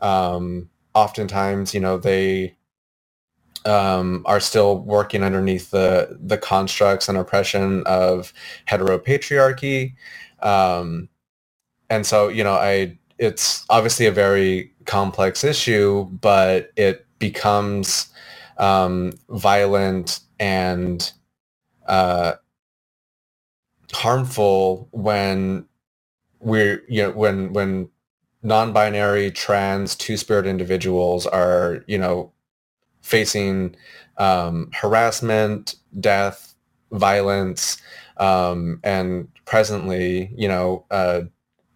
Um, 0.00 0.70
oftentimes, 0.94 1.74
you 1.74 1.80
know, 1.80 1.98
they 1.98 2.56
um, 3.64 4.22
are 4.26 4.40
still 4.40 4.78
working 4.80 5.22
underneath 5.22 5.70
the 5.70 6.18
the 6.20 6.38
constructs 6.38 7.08
and 7.08 7.16
oppression 7.16 7.82
of 7.86 8.32
heteropatriarchy. 8.68 9.94
Um, 10.42 11.08
and 11.90 12.06
so, 12.06 12.28
you 12.28 12.42
know, 12.42 12.54
I 12.54 12.98
it's 13.18 13.64
obviously 13.70 14.06
a 14.06 14.12
very 14.12 14.71
complex 14.86 15.44
issue, 15.44 16.04
but 16.04 16.70
it 16.76 17.06
becomes 17.18 18.08
um, 18.58 19.12
violent 19.28 20.20
and 20.38 21.12
uh, 21.86 22.34
harmful 23.92 24.88
when 24.92 25.66
we're 26.40 26.82
you 26.88 27.02
know 27.02 27.10
when 27.12 27.52
when 27.52 27.88
non-binary 28.42 29.30
trans 29.30 29.94
two-spirit 29.94 30.46
individuals 30.46 31.26
are 31.26 31.84
you 31.86 31.98
know 31.98 32.32
facing 33.02 33.74
um, 34.18 34.70
harassment 34.72 35.76
death 36.00 36.54
violence 36.90 37.80
um, 38.16 38.80
and 38.82 39.28
presently 39.44 40.32
you 40.36 40.48
know 40.48 40.84
uh, 40.90 41.20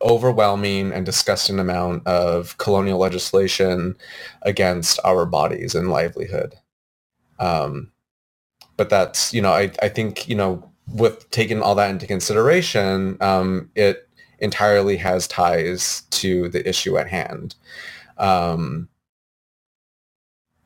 overwhelming 0.03 0.93
and 0.93 1.07
disgusting 1.07 1.59
amount 1.59 2.07
of 2.07 2.57
colonial 2.59 2.99
legislation 2.99 3.97
against 4.43 5.01
our 5.05 5.25
bodies 5.25 5.75
and 5.75 5.91
livelihood 5.91 6.55
um, 7.39 7.91
but 8.77 8.91
that's 8.91 9.33
you 9.33 9.41
know 9.41 9.53
I, 9.53 9.71
I 9.83 9.89
think 9.89 10.29
you 10.29 10.35
know 10.35 10.71
with 10.93 11.29
taking 11.31 11.63
all 11.63 11.75
that 11.75 11.91
into 11.91 12.07
consideration 12.07 13.17
um, 13.21 13.71
it 13.75 14.07
entirely 14.39 14.97
has 14.97 15.27
ties 15.27 16.03
to 16.11 16.49
the 16.49 16.67
issue 16.69 16.99
at 16.99 17.09
hand. 17.09 17.55
Um, 18.19 18.89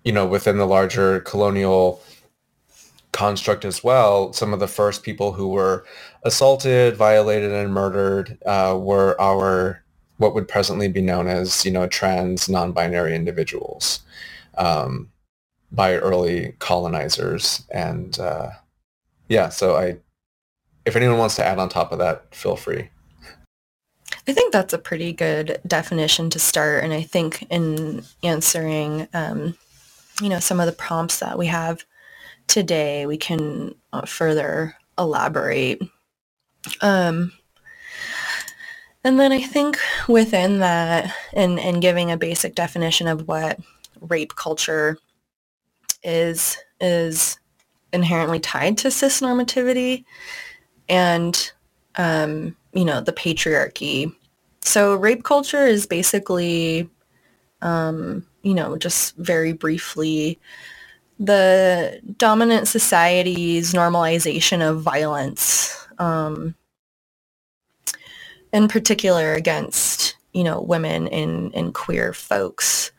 you 0.05 0.13
know, 0.13 0.27
within 0.27 0.59
the 0.59 0.67
larger 0.67 1.21
colonial 1.21 2.03
construct 3.13 3.65
as 3.65 3.85
well, 3.85 4.33
some 4.33 4.53
of 4.53 4.61
the 4.61 4.69
first 4.69 5.03
people 5.03 5.33
who 5.33 5.49
were 5.49 5.85
assaulted, 6.23 6.97
violated, 6.97 7.53
and 7.53 7.73
murdered 7.73 8.39
uh, 8.47 8.77
were 8.79 9.21
our 9.21 9.83
what 10.19 10.35
would 10.35 10.47
presently 10.47 10.87
be 10.87 11.01
known 11.01 11.27
as, 11.27 11.65
you 11.65 11.71
know, 11.71 11.87
trans 11.87 12.47
non-binary 12.47 13.15
individuals 13.15 14.01
um, 14.59 15.11
by 15.73 15.97
early 15.97 16.55
colonizers. 16.59 17.65
And 17.71 18.19
uh, 18.21 18.51
yeah, 19.29 19.49
so 19.49 19.77
I, 19.77 19.97
if 20.85 20.95
anyone 20.95 21.17
wants 21.17 21.37
to 21.37 21.45
add 21.45 21.59
on 21.59 21.71
top 21.71 21.91
of 21.91 21.99
that, 22.01 22.35
feel 22.35 22.57
free. 22.57 22.91
I 24.29 24.35
think 24.35 24.53
that's 24.53 24.75
a 24.75 24.79
pretty 24.79 25.15
good 25.15 25.59
definition 25.67 26.29
to 26.31 26.39
start. 26.39 26.85
And 26.85 26.93
I 26.93 27.01
think 27.01 27.47
in 27.51 28.03
answering, 28.23 29.09
um, 29.15 29.57
you 30.21 30.29
know, 30.29 30.39
some 30.39 30.61
of 30.61 30.67
the 30.67 30.73
prompts 30.73 31.21
that 31.21 31.39
we 31.39 31.47
have 31.47 31.85
today, 32.47 33.07
we 33.07 33.17
can 33.17 33.75
uh, 33.95 34.05
further 34.05 34.77
elaborate. 34.99 35.81
Um, 36.81 37.33
and 39.03 39.19
then 39.19 39.33
I 39.33 39.43
think 39.43 39.79
within 40.09 40.59
that 40.59 41.15
and, 41.33 41.59
and 41.59 41.81
giving 41.81 42.11
a 42.11 42.17
basic 42.17 42.55
definition 42.55 43.07
of 43.07 43.27
what 43.27 43.59
rape 44.01 44.35
culture 44.37 44.99
is, 46.03 46.59
is 46.81 47.39
inherently 47.93 48.41
tied 48.41 48.79
to 48.79 48.91
cis 48.91 49.21
normativity 49.21 50.05
and 50.89 51.53
um, 51.97 52.57
you 52.73 52.85
know, 52.85 53.01
the 53.01 53.13
patriarchy. 53.13 54.15
So 54.63 54.95
rape 54.95 55.25
culture 55.25 55.67
is 55.67 55.87
basically, 55.87 56.89
um, 57.63 58.27
you 58.43 58.55
know, 58.55 58.77
just 58.77 59.17
very 59.17 59.53
briefly, 59.53 60.39
the 61.19 62.01
dominant 62.17 62.69
society's 62.69 63.75
normalization 63.75 64.67
of 64.67 64.83
violence, 64.83 65.80
um, 66.01 66.57
in 68.53 68.67
particular 68.67 69.35
against, 69.35 70.17
you 70.33 70.43
know, 70.43 70.61
women 70.61 71.07
and, 71.09 71.55
and 71.55 71.75
queer 71.75 72.13
folks. 72.13 72.91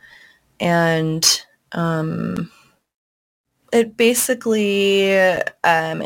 And 0.60 1.42
um, 1.72 2.50
it 3.72 3.96
basically 3.96 5.14
um, 5.14 6.02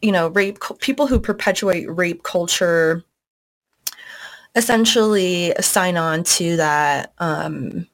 you 0.00 0.12
know, 0.12 0.28
rape 0.28 0.58
people 0.78 1.06
who 1.06 1.18
perpetuate 1.18 1.90
rape 1.90 2.22
culture 2.22 3.02
essentially 4.54 5.52
sign 5.60 5.96
on 5.96 6.24
to 6.24 6.56
that 6.56 7.12
um, 7.18 7.86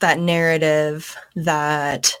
that 0.00 0.18
narrative 0.18 1.16
that 1.34 2.12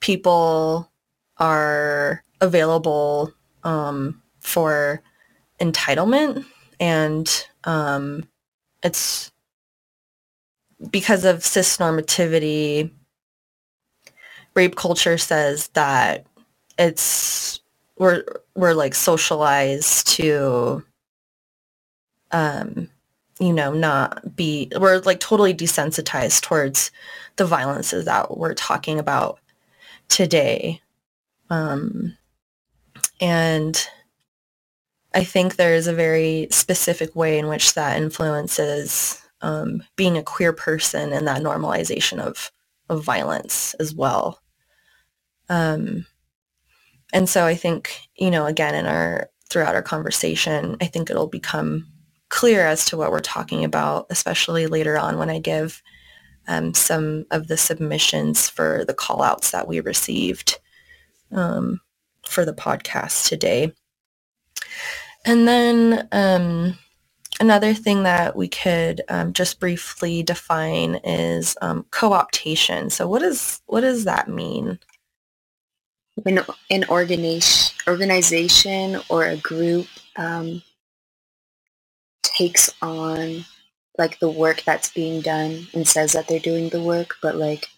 people 0.00 0.90
are 1.38 2.22
available 2.40 3.32
um, 3.64 4.19
for 4.40 5.02
entitlement. 5.60 6.44
And 6.78 7.46
um, 7.64 8.28
it's 8.82 9.30
because 10.90 11.24
of 11.24 11.44
cis 11.44 11.76
normativity 11.76 12.90
rape 14.54 14.76
culture 14.76 15.18
says 15.18 15.68
that 15.68 16.26
it's 16.78 17.60
we're 17.98 18.24
we're 18.54 18.72
like 18.74 18.94
socialized 18.94 20.06
to 20.08 20.82
um 22.32 22.88
you 23.38 23.52
know 23.52 23.72
not 23.72 24.34
be 24.34 24.70
we're 24.78 24.98
like 25.00 25.20
totally 25.20 25.54
desensitized 25.54 26.40
towards 26.42 26.90
the 27.36 27.44
violences 27.46 28.04
that 28.06 28.36
we're 28.36 28.54
talking 28.54 28.98
about 28.98 29.38
today. 30.08 30.80
Um 31.50 32.16
and 33.20 33.86
I 35.12 35.24
think 35.24 35.56
there 35.56 35.74
is 35.74 35.86
a 35.86 35.92
very 35.92 36.46
specific 36.50 37.16
way 37.16 37.38
in 37.38 37.48
which 37.48 37.74
that 37.74 38.00
influences 38.00 39.20
um, 39.40 39.82
being 39.96 40.16
a 40.16 40.22
queer 40.22 40.52
person 40.52 41.12
and 41.12 41.26
that 41.26 41.42
normalization 41.42 42.20
of, 42.20 42.52
of 42.88 43.04
violence 43.04 43.74
as 43.74 43.94
well. 43.94 44.40
Um, 45.48 46.06
and 47.12 47.28
so 47.28 47.44
I 47.44 47.56
think, 47.56 47.98
you 48.16 48.30
know, 48.30 48.46
again, 48.46 48.74
in 48.74 48.86
our, 48.86 49.30
throughout 49.48 49.74
our 49.74 49.82
conversation, 49.82 50.76
I 50.80 50.86
think 50.86 51.10
it'll 51.10 51.26
become 51.26 51.88
clear 52.28 52.64
as 52.64 52.84
to 52.86 52.96
what 52.96 53.10
we're 53.10 53.18
talking 53.18 53.64
about, 53.64 54.06
especially 54.10 54.68
later 54.68 54.96
on 54.96 55.18
when 55.18 55.30
I 55.30 55.40
give 55.40 55.82
um, 56.46 56.72
some 56.74 57.26
of 57.32 57.48
the 57.48 57.56
submissions 57.56 58.48
for 58.48 58.84
the 58.86 58.94
call 58.94 59.22
outs 59.22 59.50
that 59.50 59.66
we 59.66 59.80
received 59.80 60.58
um, 61.32 61.80
for 62.24 62.44
the 62.44 62.52
podcast 62.52 63.28
today. 63.28 63.72
And 65.24 65.46
then 65.46 66.08
um, 66.12 66.78
another 67.40 67.74
thing 67.74 68.04
that 68.04 68.36
we 68.36 68.48
could 68.48 69.02
um, 69.08 69.32
just 69.32 69.60
briefly 69.60 70.22
define 70.22 70.96
is 71.04 71.56
um, 71.60 71.84
co-optation. 71.90 72.90
So 72.90 73.06
what 73.06 73.22
is 73.22 73.60
what 73.66 73.80
does 73.82 74.04
that 74.04 74.28
mean? 74.28 74.78
when 76.22 76.40
an 76.70 76.84
organization, 76.88 77.76
organization 77.88 79.00
or 79.08 79.24
a 79.24 79.36
group 79.36 79.86
um, 80.16 80.62
takes 82.22 82.70
on 82.82 83.44
like 83.98 84.18
the 84.18 84.30
work 84.30 84.62
that's 84.62 84.90
being 84.90 85.20
done 85.20 85.66
and 85.74 85.86
says 85.86 86.12
that 86.12 86.28
they're 86.28 86.38
doing 86.38 86.68
the 86.70 86.82
work, 86.82 87.16
but 87.22 87.36
like 87.36 87.68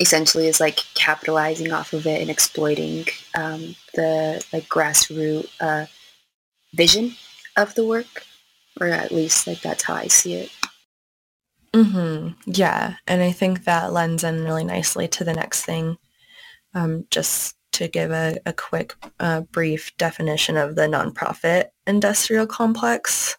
essentially 0.00 0.48
is 0.48 0.60
like 0.60 0.80
capitalizing 0.94 1.72
off 1.72 1.92
of 1.92 2.06
it 2.06 2.20
and 2.20 2.30
exploiting 2.30 3.06
um, 3.36 3.76
the 3.94 4.44
like 4.52 4.68
grassroots 4.68 5.48
uh, 5.60 5.86
vision 6.72 7.14
of 7.56 7.74
the 7.74 7.84
work, 7.84 8.24
or 8.80 8.88
at 8.88 9.12
least 9.12 9.46
like 9.46 9.60
that's 9.60 9.84
how 9.84 9.94
I 9.94 10.08
see 10.08 10.34
it. 10.34 10.50
Mm-hmm. 11.72 12.50
Yeah, 12.50 12.96
and 13.06 13.22
I 13.22 13.30
think 13.30 13.64
that 13.64 13.92
lends 13.92 14.24
in 14.24 14.42
really 14.42 14.64
nicely 14.64 15.06
to 15.08 15.24
the 15.24 15.34
next 15.34 15.64
thing 15.64 15.98
um, 16.74 17.06
just 17.10 17.56
to 17.72 17.86
give 17.86 18.10
a, 18.10 18.38
a 18.46 18.52
quick, 18.52 18.94
uh, 19.20 19.42
brief 19.42 19.96
definition 19.96 20.56
of 20.56 20.74
the 20.74 20.88
nonprofit 20.88 21.66
industrial 21.86 22.46
complex. 22.46 23.36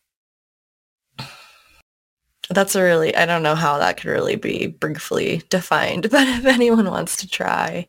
That's 2.52 2.76
a 2.76 2.84
really, 2.84 3.16
I 3.16 3.26
don't 3.26 3.44
know 3.44 3.56
how 3.56 3.78
that 3.78 3.98
could 3.98 4.10
really 4.10 4.36
be 4.36 4.68
briefly 4.68 5.44
defined, 5.50 6.04
but 6.12 6.28
if 6.28 6.46
anyone 6.46 6.90
wants 6.90 7.18
to 7.18 7.28
try, 7.28 7.88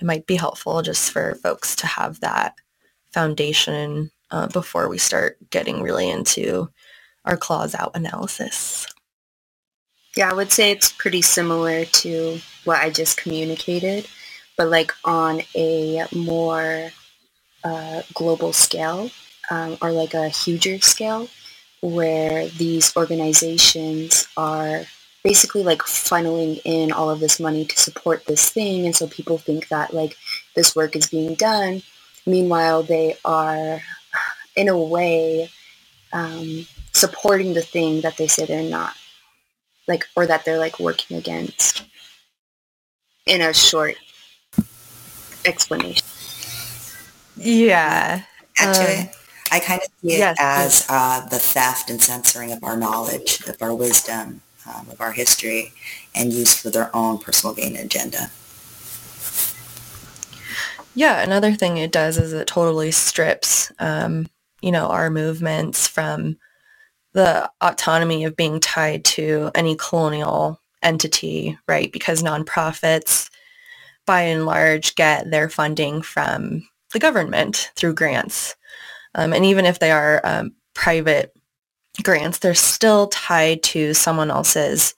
it 0.00 0.04
might 0.04 0.26
be 0.26 0.36
helpful 0.36 0.82
just 0.82 1.10
for 1.10 1.34
folks 1.36 1.74
to 1.76 1.86
have 1.86 2.20
that 2.20 2.54
foundation 3.12 4.10
uh, 4.30 4.46
before 4.48 4.88
we 4.88 4.98
start 4.98 5.38
getting 5.50 5.82
really 5.82 6.08
into 6.08 6.70
our 7.24 7.36
claws 7.36 7.74
out 7.74 7.96
analysis. 7.96 8.86
Yeah, 10.16 10.30
I 10.30 10.34
would 10.34 10.52
say 10.52 10.70
it's 10.70 10.92
pretty 10.92 11.22
similar 11.22 11.84
to 11.84 12.38
what 12.64 12.80
I 12.80 12.90
just 12.90 13.16
communicated 13.16 14.06
but 14.58 14.68
like 14.68 14.92
on 15.04 15.40
a 15.56 16.04
more 16.12 16.90
uh, 17.64 18.02
global 18.12 18.52
scale 18.52 19.08
um, 19.50 19.78
or 19.80 19.92
like 19.92 20.12
a 20.12 20.28
huger 20.28 20.78
scale 20.80 21.28
where 21.80 22.48
these 22.48 22.96
organizations 22.96 24.28
are 24.36 24.82
basically 25.24 25.62
like 25.62 25.80
funneling 25.80 26.60
in 26.64 26.92
all 26.92 27.10
of 27.10 27.20
this 27.20 27.38
money 27.38 27.64
to 27.64 27.78
support 27.78 28.24
this 28.26 28.50
thing. 28.50 28.86
And 28.86 28.94
so 28.94 29.06
people 29.06 29.38
think 29.38 29.68
that 29.68 29.92
like 29.92 30.16
this 30.54 30.74
work 30.74 30.96
is 30.96 31.08
being 31.08 31.34
done. 31.34 31.82
Meanwhile, 32.26 32.84
they 32.84 33.16
are 33.24 33.80
in 34.56 34.68
a 34.68 34.78
way 34.78 35.50
um, 36.12 36.66
supporting 36.92 37.54
the 37.54 37.62
thing 37.62 38.00
that 38.02 38.16
they 38.16 38.26
say 38.26 38.44
they're 38.44 38.62
not 38.62 38.94
like, 39.86 40.04
or 40.16 40.26
that 40.26 40.44
they're 40.44 40.58
like 40.58 40.78
working 40.78 41.16
against 41.16 41.84
in 43.26 43.40
a 43.40 43.54
short 43.54 43.96
explanation. 45.44 46.06
Yeah. 47.36 48.22
Add 48.58 48.74
to 48.74 49.00
it. 49.02 49.17
I 49.50 49.60
kind 49.60 49.80
of 49.82 49.88
see 50.00 50.14
it 50.14 50.18
yes, 50.18 50.36
as 50.38 50.86
uh, 50.88 51.26
the 51.28 51.38
theft 51.38 51.90
and 51.90 52.00
censoring 52.00 52.52
of 52.52 52.62
our 52.62 52.76
knowledge, 52.76 53.40
of 53.48 53.60
our 53.62 53.74
wisdom, 53.74 54.42
um, 54.66 54.86
of 54.90 55.00
our 55.00 55.12
history, 55.12 55.72
and 56.14 56.32
used 56.32 56.58
for 56.58 56.70
their 56.70 56.94
own 56.94 57.18
personal 57.18 57.54
gain 57.54 57.76
agenda. 57.76 58.30
Yeah, 60.94 61.22
another 61.22 61.52
thing 61.52 61.76
it 61.76 61.92
does 61.92 62.18
is 62.18 62.32
it 62.32 62.46
totally 62.46 62.90
strips, 62.90 63.70
um, 63.78 64.26
you 64.60 64.72
know, 64.72 64.88
our 64.88 65.10
movements 65.10 65.86
from 65.86 66.36
the 67.12 67.50
autonomy 67.60 68.24
of 68.24 68.36
being 68.36 68.60
tied 68.60 69.04
to 69.04 69.50
any 69.54 69.76
colonial 69.76 70.60
entity, 70.82 71.58
right? 71.66 71.92
Because 71.92 72.22
nonprofits, 72.22 73.30
by 74.06 74.22
and 74.22 74.44
large, 74.44 74.94
get 74.94 75.30
their 75.30 75.48
funding 75.48 76.02
from 76.02 76.68
the 76.92 76.98
government 76.98 77.70
through 77.76 77.94
grants. 77.94 78.56
Um, 79.18 79.32
and 79.32 79.44
even 79.44 79.64
if 79.64 79.80
they 79.80 79.90
are 79.90 80.20
um, 80.22 80.52
private 80.74 81.36
grants, 82.04 82.38
they're 82.38 82.54
still 82.54 83.08
tied 83.08 83.64
to 83.64 83.92
someone 83.94 84.30
else's 84.30 84.94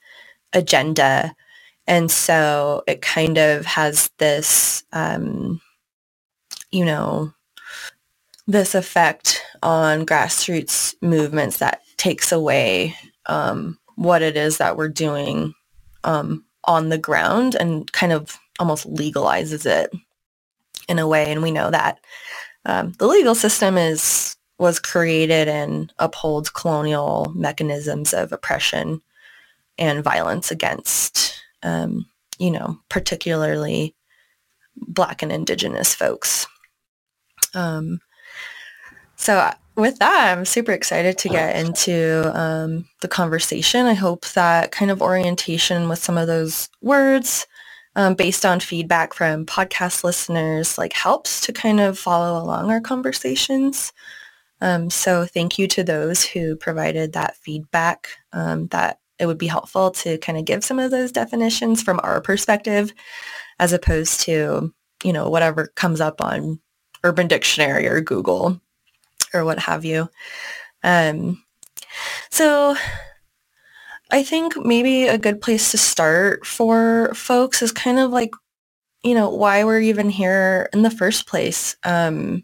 agenda. 0.53 1.35
And 1.87 2.11
so 2.11 2.83
it 2.85 3.01
kind 3.01 3.39
of 3.39 3.65
has 3.65 4.11
this, 4.19 4.83
um, 4.93 5.59
you 6.71 6.85
know, 6.85 7.33
this 8.45 8.75
effect 8.75 9.41
on 9.63 10.05
grassroots 10.05 10.93
movements 11.01 11.57
that 11.57 11.81
takes 11.97 12.31
away 12.31 12.95
um, 13.25 13.79
what 13.95 14.21
it 14.21 14.37
is 14.37 14.59
that 14.59 14.77
we're 14.77 14.87
doing 14.87 15.55
um, 16.03 16.45
on 16.65 16.89
the 16.89 16.97
ground 16.99 17.55
and 17.55 17.91
kind 17.91 18.11
of 18.11 18.37
almost 18.59 18.87
legalizes 18.87 19.65
it 19.65 19.91
in 20.87 20.99
a 20.99 21.07
way. 21.07 21.31
And 21.31 21.41
we 21.41 21.49
know 21.49 21.71
that 21.71 21.99
um, 22.65 22.93
the 22.99 23.07
legal 23.07 23.35
system 23.35 23.77
is 23.77 24.35
was 24.57 24.79
created 24.79 25.47
and 25.47 25.91
upholds 25.97 26.49
colonial 26.51 27.31
mechanisms 27.35 28.13
of 28.13 28.31
oppression 28.31 29.01
and 29.79 30.03
violence 30.03 30.51
against, 30.51 31.41
um, 31.63 32.05
you 32.37 32.51
know, 32.51 32.79
particularly 32.87 33.95
Black 34.75 35.23
and 35.23 35.31
Indigenous 35.31 35.95
folks. 35.95 36.45
Um, 37.55 38.01
so 39.15 39.37
uh, 39.37 39.53
with 39.75 39.97
that, 39.97 40.37
I'm 40.37 40.45
super 40.45 40.73
excited 40.73 41.17
to 41.19 41.29
get 41.29 41.55
into 41.55 42.31
um, 42.39 42.85
the 43.01 43.07
conversation. 43.07 43.87
I 43.87 43.93
hope 43.93 44.27
that 44.33 44.71
kind 44.71 44.91
of 44.91 45.01
orientation 45.01 45.89
with 45.89 45.99
some 45.99 46.17
of 46.17 46.27
those 46.27 46.69
words 46.81 47.47
um, 47.95 48.13
based 48.15 48.45
on 48.45 48.59
feedback 48.59 49.13
from 49.13 49.45
podcast 49.45 50.03
listeners 50.03 50.77
like 50.77 50.93
helps 50.93 51.41
to 51.41 51.53
kind 51.53 51.79
of 51.79 51.99
follow 51.99 52.41
along 52.41 52.71
our 52.71 52.81
conversations. 52.81 53.91
Um, 54.61 54.89
so 54.89 55.25
thank 55.25 55.57
you 55.57 55.67
to 55.69 55.83
those 55.83 56.23
who 56.23 56.55
provided 56.55 57.13
that 57.13 57.35
feedback 57.37 58.09
um, 58.31 58.67
that 58.67 58.99
it 59.19 59.25
would 59.25 59.37
be 59.37 59.47
helpful 59.47 59.91
to 59.91 60.17
kind 60.19 60.37
of 60.37 60.45
give 60.45 60.63
some 60.63 60.79
of 60.79 60.91
those 60.91 61.11
definitions 61.11 61.83
from 61.83 61.99
our 62.03 62.21
perspective 62.21 62.93
as 63.59 63.73
opposed 63.73 64.21
to, 64.21 64.73
you 65.03 65.13
know, 65.13 65.29
whatever 65.29 65.71
comes 65.75 66.01
up 66.01 66.21
on 66.21 66.59
Urban 67.03 67.27
Dictionary 67.27 67.87
or 67.87 68.01
Google 68.01 68.59
or 69.33 69.45
what 69.45 69.59
have 69.59 69.85
you. 69.85 70.09
Um, 70.83 71.43
so 72.29 72.75
I 74.11 74.23
think 74.23 74.57
maybe 74.65 75.07
a 75.07 75.17
good 75.17 75.41
place 75.41 75.71
to 75.71 75.77
start 75.77 76.45
for 76.45 77.13
folks 77.15 77.61
is 77.61 77.71
kind 77.71 77.97
of 77.97 78.11
like, 78.11 78.31
you 79.03 79.15
know, 79.15 79.29
why 79.29 79.63
we're 79.63 79.79
even 79.81 80.09
here 80.09 80.69
in 80.73 80.81
the 80.81 80.91
first 80.91 81.27
place. 81.27 81.77
Um, 81.83 82.43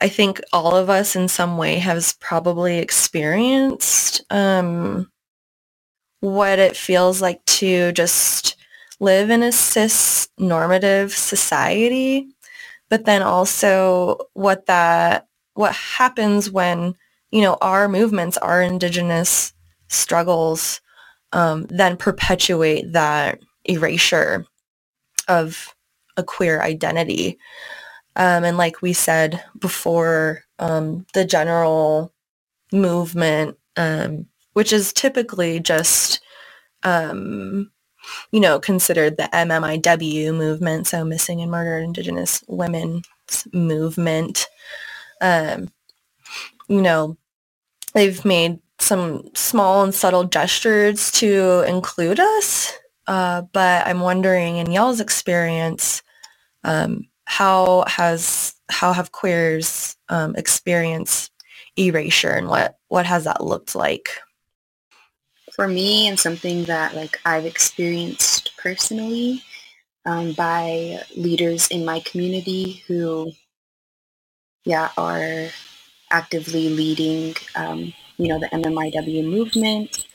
I 0.00 0.08
think 0.08 0.40
all 0.52 0.76
of 0.76 0.88
us 0.90 1.16
in 1.16 1.28
some 1.28 1.56
way 1.58 1.76
has 1.78 2.14
probably 2.20 2.78
experienced 2.78 4.22
um, 4.30 5.10
what 6.20 6.58
it 6.60 6.76
feels 6.76 7.20
like 7.20 7.44
to 7.46 7.92
just 7.92 8.56
live 9.00 9.30
in 9.30 9.42
a 9.42 9.52
cis 9.52 10.28
normative 10.38 11.12
society, 11.12 12.28
but 12.88 13.04
then 13.04 13.22
also 13.22 14.18
what 14.34 14.66
that 14.66 15.26
what 15.54 15.74
happens 15.74 16.50
when 16.50 16.94
you 17.32 17.42
know 17.42 17.58
our 17.60 17.88
movements, 17.88 18.38
our 18.38 18.62
indigenous 18.62 19.52
struggles, 19.92 20.80
um, 21.32 21.64
then 21.68 21.96
perpetuate 21.96 22.92
that 22.92 23.38
erasure 23.64 24.44
of 25.28 25.74
a 26.16 26.22
queer 26.22 26.60
identity. 26.62 27.38
Um, 28.16 28.44
and 28.44 28.56
like 28.56 28.82
we 28.82 28.92
said 28.92 29.42
before, 29.58 30.44
um, 30.58 31.06
the 31.14 31.24
general 31.24 32.12
movement, 32.72 33.56
um, 33.76 34.26
which 34.52 34.72
is 34.72 34.92
typically 34.92 35.60
just, 35.60 36.20
um, 36.82 37.70
you 38.32 38.40
know, 38.40 38.58
considered 38.58 39.16
the 39.16 39.28
MMIW 39.32 40.34
movement, 40.34 40.86
so 40.86 41.04
Missing 41.04 41.40
and 41.40 41.50
Murdered 41.50 41.84
Indigenous 41.84 42.42
Women's 42.48 43.06
Movement, 43.52 44.46
um, 45.20 45.70
you 46.68 46.82
know, 46.82 47.16
they've 47.94 48.24
made 48.24 48.58
some 48.82 49.30
small 49.34 49.82
and 49.84 49.94
subtle 49.94 50.24
gestures 50.24 51.10
to 51.12 51.64
include 51.68 52.20
us. 52.20 52.72
Uh, 53.06 53.42
but 53.52 53.86
I'm 53.86 54.00
wondering, 54.00 54.56
in 54.56 54.70
y'all's 54.70 55.00
experience, 55.00 56.02
um, 56.64 57.08
how 57.24 57.84
has 57.86 58.54
how 58.68 58.92
have 58.92 59.12
queers 59.12 59.96
um, 60.08 60.36
experienced 60.36 61.30
erasure, 61.76 62.30
and 62.30 62.48
what 62.48 62.78
what 62.88 63.06
has 63.06 63.24
that 63.24 63.44
looked 63.44 63.74
like? 63.74 64.10
For 65.54 65.68
me, 65.68 66.08
and 66.08 66.18
something 66.18 66.64
that 66.64 66.94
like 66.94 67.18
I've 67.24 67.46
experienced 67.46 68.56
personally 68.56 69.42
um, 70.04 70.32
by 70.32 71.00
leaders 71.16 71.68
in 71.68 71.84
my 71.84 72.00
community 72.00 72.82
who, 72.86 73.32
yeah, 74.64 74.90
are 74.96 75.48
actively 76.10 76.68
leading, 76.68 77.34
um, 77.54 77.92
you 78.18 78.28
know, 78.28 78.38
the 78.38 78.46
MMIW 78.48 79.24
movement. 79.24 80.06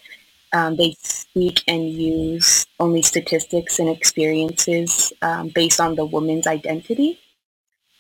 Um, 0.54 0.78
they 0.78 0.96
speak 1.02 1.62
and 1.68 1.90
use 1.90 2.66
only 2.80 3.02
statistics 3.02 3.80
and 3.80 3.90
experiences 3.90 5.12
um, 5.22 5.50
based 5.50 5.80
on 5.80 5.96
the 5.96 6.06
woman's 6.06 6.48
identity, 6.48 7.20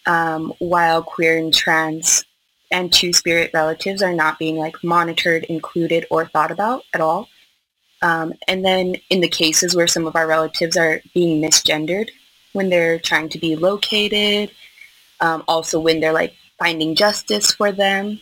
um, 0.05 0.53
while 0.59 1.03
queer 1.03 1.37
and 1.37 1.53
trans 1.53 2.25
and 2.71 2.91
two-spirit 2.91 3.51
relatives 3.53 4.01
are 4.01 4.13
not 4.13 4.39
being 4.39 4.57
like 4.57 4.81
monitored, 4.83 5.43
included, 5.45 6.05
or 6.09 6.25
thought 6.27 6.51
about 6.51 6.83
at 6.93 7.01
all. 7.01 7.27
Um, 8.01 8.33
and 8.47 8.63
then 8.63 8.95
in 9.09 9.21
the 9.21 9.27
cases 9.27 9.75
where 9.75 9.87
some 9.87 10.05
of 10.05 10.15
our 10.15 10.27
relatives 10.27 10.77
are 10.77 11.01
being 11.13 11.41
misgendered 11.41 12.09
when 12.53 12.69
they're 12.69 12.99
trying 12.99 13.29
to 13.29 13.39
be 13.39 13.55
located, 13.55 14.51
um, 15.19 15.43
also 15.47 15.79
when 15.79 15.99
they're 15.99 16.13
like 16.13 16.33
finding 16.59 16.95
justice 16.95 17.51
for 17.51 17.71
them, 17.71 18.21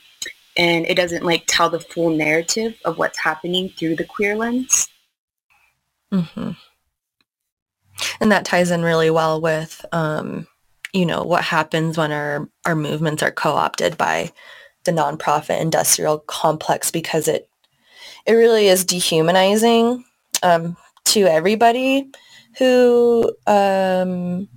and 0.57 0.85
it 0.85 0.95
doesn't 0.95 1.23
like 1.23 1.43
tell 1.47 1.69
the 1.69 1.79
full 1.79 2.09
narrative 2.09 2.75
of 2.85 2.97
what's 2.97 3.19
happening 3.19 3.69
through 3.69 3.95
the 3.95 4.05
queer 4.05 4.35
lens. 4.35 4.87
hmm 6.11 6.51
And 8.19 8.31
that 8.31 8.45
ties 8.45 8.71
in 8.71 8.83
really 8.83 9.09
well 9.09 9.41
with, 9.41 9.85
um, 9.91 10.47
you 10.93 11.05
know, 11.05 11.23
what 11.23 11.43
happens 11.43 11.97
when 11.97 12.11
our, 12.11 12.49
our 12.65 12.75
movements 12.75 13.21
are 13.21 13.31
co-opted 13.31 13.97
by 13.97 14.31
the 14.85 14.91
nonprofit 14.91 15.59
industrial 15.59 16.19
complex 16.19 16.91
because 16.91 17.27
it 17.27 17.49
it 18.25 18.33
really 18.33 18.67
is 18.67 18.85
dehumanizing 18.85 20.03
um, 20.43 20.77
to 21.05 21.21
everybody 21.21 22.09
who 22.57 23.31
um, 23.47 24.47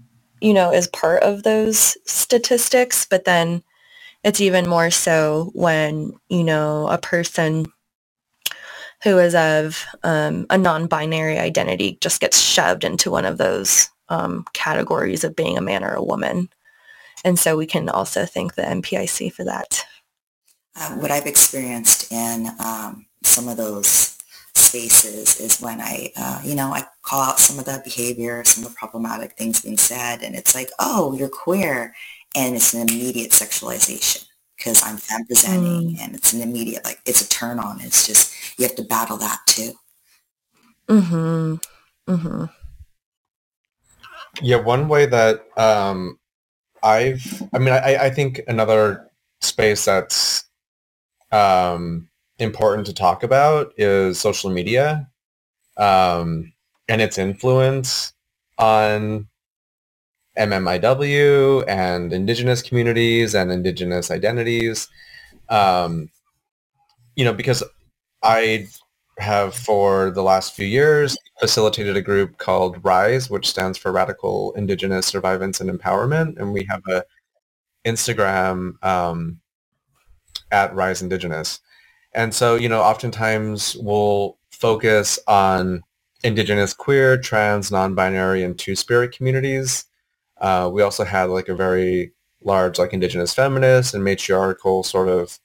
you 0.40 0.54
know 0.54 0.72
is 0.72 0.86
part 0.88 1.22
of 1.22 1.42
those 1.42 1.96
statistics, 2.04 3.06
but 3.06 3.24
then 3.24 3.62
it's 4.24 4.40
even 4.40 4.68
more 4.68 4.90
so 4.90 5.50
when 5.54 6.12
you 6.28 6.44
know 6.44 6.88
a 6.88 6.98
person 6.98 7.66
who 9.02 9.18
is 9.18 9.34
of 9.34 9.84
um, 10.02 10.46
a 10.50 10.58
non-binary 10.58 11.38
identity 11.38 11.98
just 12.00 12.20
gets 12.20 12.40
shoved 12.40 12.84
into 12.84 13.10
one 13.10 13.24
of 13.24 13.38
those 13.38 13.88
um, 14.08 14.44
categories 14.54 15.24
of 15.24 15.36
being 15.36 15.56
a 15.56 15.62
man 15.62 15.84
or 15.84 15.94
a 15.94 16.02
woman. 16.02 16.48
And 17.24 17.38
so 17.38 17.56
we 17.56 17.66
can 17.66 17.88
also 17.88 18.26
thank 18.26 18.54
the 18.54 18.62
NPIC 18.62 19.32
for 19.32 19.44
that. 19.44 19.84
Uh, 20.74 20.94
what 20.96 21.10
I've 21.10 21.26
experienced 21.26 22.10
in 22.12 22.48
um, 22.64 23.06
some 23.22 23.48
of 23.48 23.56
those 23.56 24.16
spaces 24.54 25.40
is 25.40 25.60
when 25.60 25.80
I, 25.80 26.12
uh, 26.16 26.40
you 26.44 26.54
know, 26.54 26.72
I 26.72 26.84
call 27.02 27.22
out 27.22 27.38
some 27.38 27.58
of 27.58 27.64
the 27.64 27.80
behavior, 27.84 28.44
some 28.44 28.64
of 28.64 28.70
the 28.70 28.76
problematic 28.76 29.32
things 29.32 29.62
being 29.62 29.78
said, 29.78 30.22
and 30.22 30.34
it's 30.34 30.54
like, 30.54 30.70
oh, 30.78 31.14
you're 31.14 31.28
queer, 31.28 31.94
and 32.36 32.54
it's 32.54 32.74
an 32.74 32.88
immediate 32.88 33.30
sexualization 33.30 34.26
because 34.56 34.82
I'm 34.82 34.96
femme 34.96 35.26
presenting, 35.26 35.96
mm. 35.96 36.00
and 36.00 36.14
it's 36.14 36.32
an 36.32 36.42
immediate 36.42 36.84
like 36.84 37.00
it's 37.06 37.20
a 37.20 37.28
turn 37.28 37.58
on. 37.58 37.80
It's 37.80 38.06
just 38.06 38.58
you 38.58 38.64
have 38.64 38.76
to 38.76 38.82
battle 38.82 39.16
that 39.18 39.40
too. 39.46 39.72
Hmm. 40.88 41.56
Hmm. 42.06 42.44
Yeah, 44.40 44.56
one 44.56 44.88
way 44.88 45.06
that 45.06 45.44
um, 45.56 46.18
I've, 46.82 47.42
I 47.52 47.58
mean, 47.58 47.74
I, 47.74 47.96
I 48.06 48.10
think 48.10 48.40
another 48.48 49.10
space 49.40 49.84
that's 49.84 50.44
um, 51.32 52.08
important 52.38 52.86
to 52.86 52.94
talk 52.94 53.22
about 53.22 53.72
is 53.76 54.18
social 54.18 54.50
media 54.50 55.08
um, 55.76 56.52
and 56.88 57.02
its 57.02 57.18
influence 57.18 58.12
on 58.58 59.28
MMIW 60.38 61.64
and 61.68 62.12
indigenous 62.12 62.62
communities 62.62 63.34
and 63.34 63.50
indigenous 63.50 64.10
identities. 64.10 64.88
Um, 65.48 66.10
you 67.16 67.24
know, 67.24 67.32
because 67.32 67.62
I 68.22 68.68
have 69.18 69.54
for 69.54 70.10
the 70.10 70.22
last 70.22 70.54
few 70.54 70.66
years 70.66 71.16
facilitated 71.40 71.96
a 71.96 72.02
group 72.02 72.38
called 72.38 72.82
RISE, 72.84 73.28
which 73.30 73.48
stands 73.48 73.76
for 73.76 73.92
Radical 73.92 74.52
Indigenous 74.52 75.10
Survivance 75.10 75.60
and 75.60 75.70
Empowerment, 75.70 76.38
and 76.38 76.52
we 76.52 76.66
have 76.68 76.82
a 76.88 77.04
Instagram 77.84 78.82
um, 78.84 79.40
at 80.50 80.74
Rise 80.74 81.02
Indigenous. 81.02 81.60
And 82.14 82.34
so, 82.34 82.54
you 82.54 82.68
know, 82.68 82.80
oftentimes 82.80 83.76
we'll 83.76 84.38
focus 84.50 85.18
on 85.26 85.82
Indigenous 86.24 86.74
queer, 86.74 87.16
trans, 87.16 87.70
non-binary, 87.70 88.42
and 88.42 88.58
two-spirit 88.58 89.12
communities. 89.12 89.84
Uh, 90.40 90.70
we 90.72 90.82
also 90.82 91.04
had 91.04 91.30
like 91.30 91.48
a 91.48 91.54
very 91.54 92.12
large 92.42 92.78
like 92.78 92.92
Indigenous 92.92 93.34
feminist 93.34 93.94
and 93.94 94.04
matriarchal 94.04 94.82
sort 94.82 95.08
of 95.08 95.38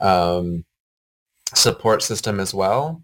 um, 0.00 0.64
support 1.54 2.02
system 2.02 2.40
as 2.40 2.52
well. 2.52 3.02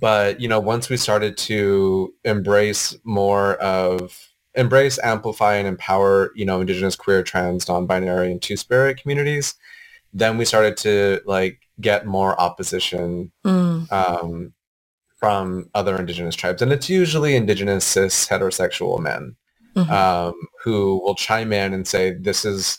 But, 0.00 0.40
you 0.40 0.48
know, 0.48 0.60
once 0.60 0.88
we 0.88 0.96
started 0.96 1.36
to 1.38 2.14
embrace 2.24 2.96
more 3.04 3.56
of 3.56 4.30
embrace, 4.54 4.98
amplify, 5.02 5.56
and 5.56 5.68
empower, 5.68 6.32
you 6.34 6.44
know, 6.44 6.60
Indigenous, 6.60 6.96
queer, 6.96 7.22
trans, 7.22 7.68
non-binary, 7.68 8.32
and 8.32 8.40
two-spirit 8.40 8.96
communities, 9.00 9.54
then 10.12 10.38
we 10.38 10.44
started 10.44 10.76
to 10.78 11.20
like 11.26 11.60
get 11.80 12.06
more 12.06 12.40
opposition 12.40 13.30
mm. 13.44 13.92
um, 13.92 14.52
from 15.16 15.68
other 15.74 15.96
indigenous 15.96 16.34
tribes, 16.34 16.62
and 16.62 16.72
it's 16.72 16.88
usually 16.88 17.36
indigenous 17.36 17.84
cis 17.84 18.26
heterosexual 18.26 18.98
men 18.98 19.36
mm-hmm. 19.74 19.90
um, 19.90 20.34
who 20.62 21.00
will 21.02 21.14
chime 21.14 21.52
in 21.52 21.74
and 21.74 21.86
say, 21.86 22.12
"This 22.12 22.44
is 22.44 22.78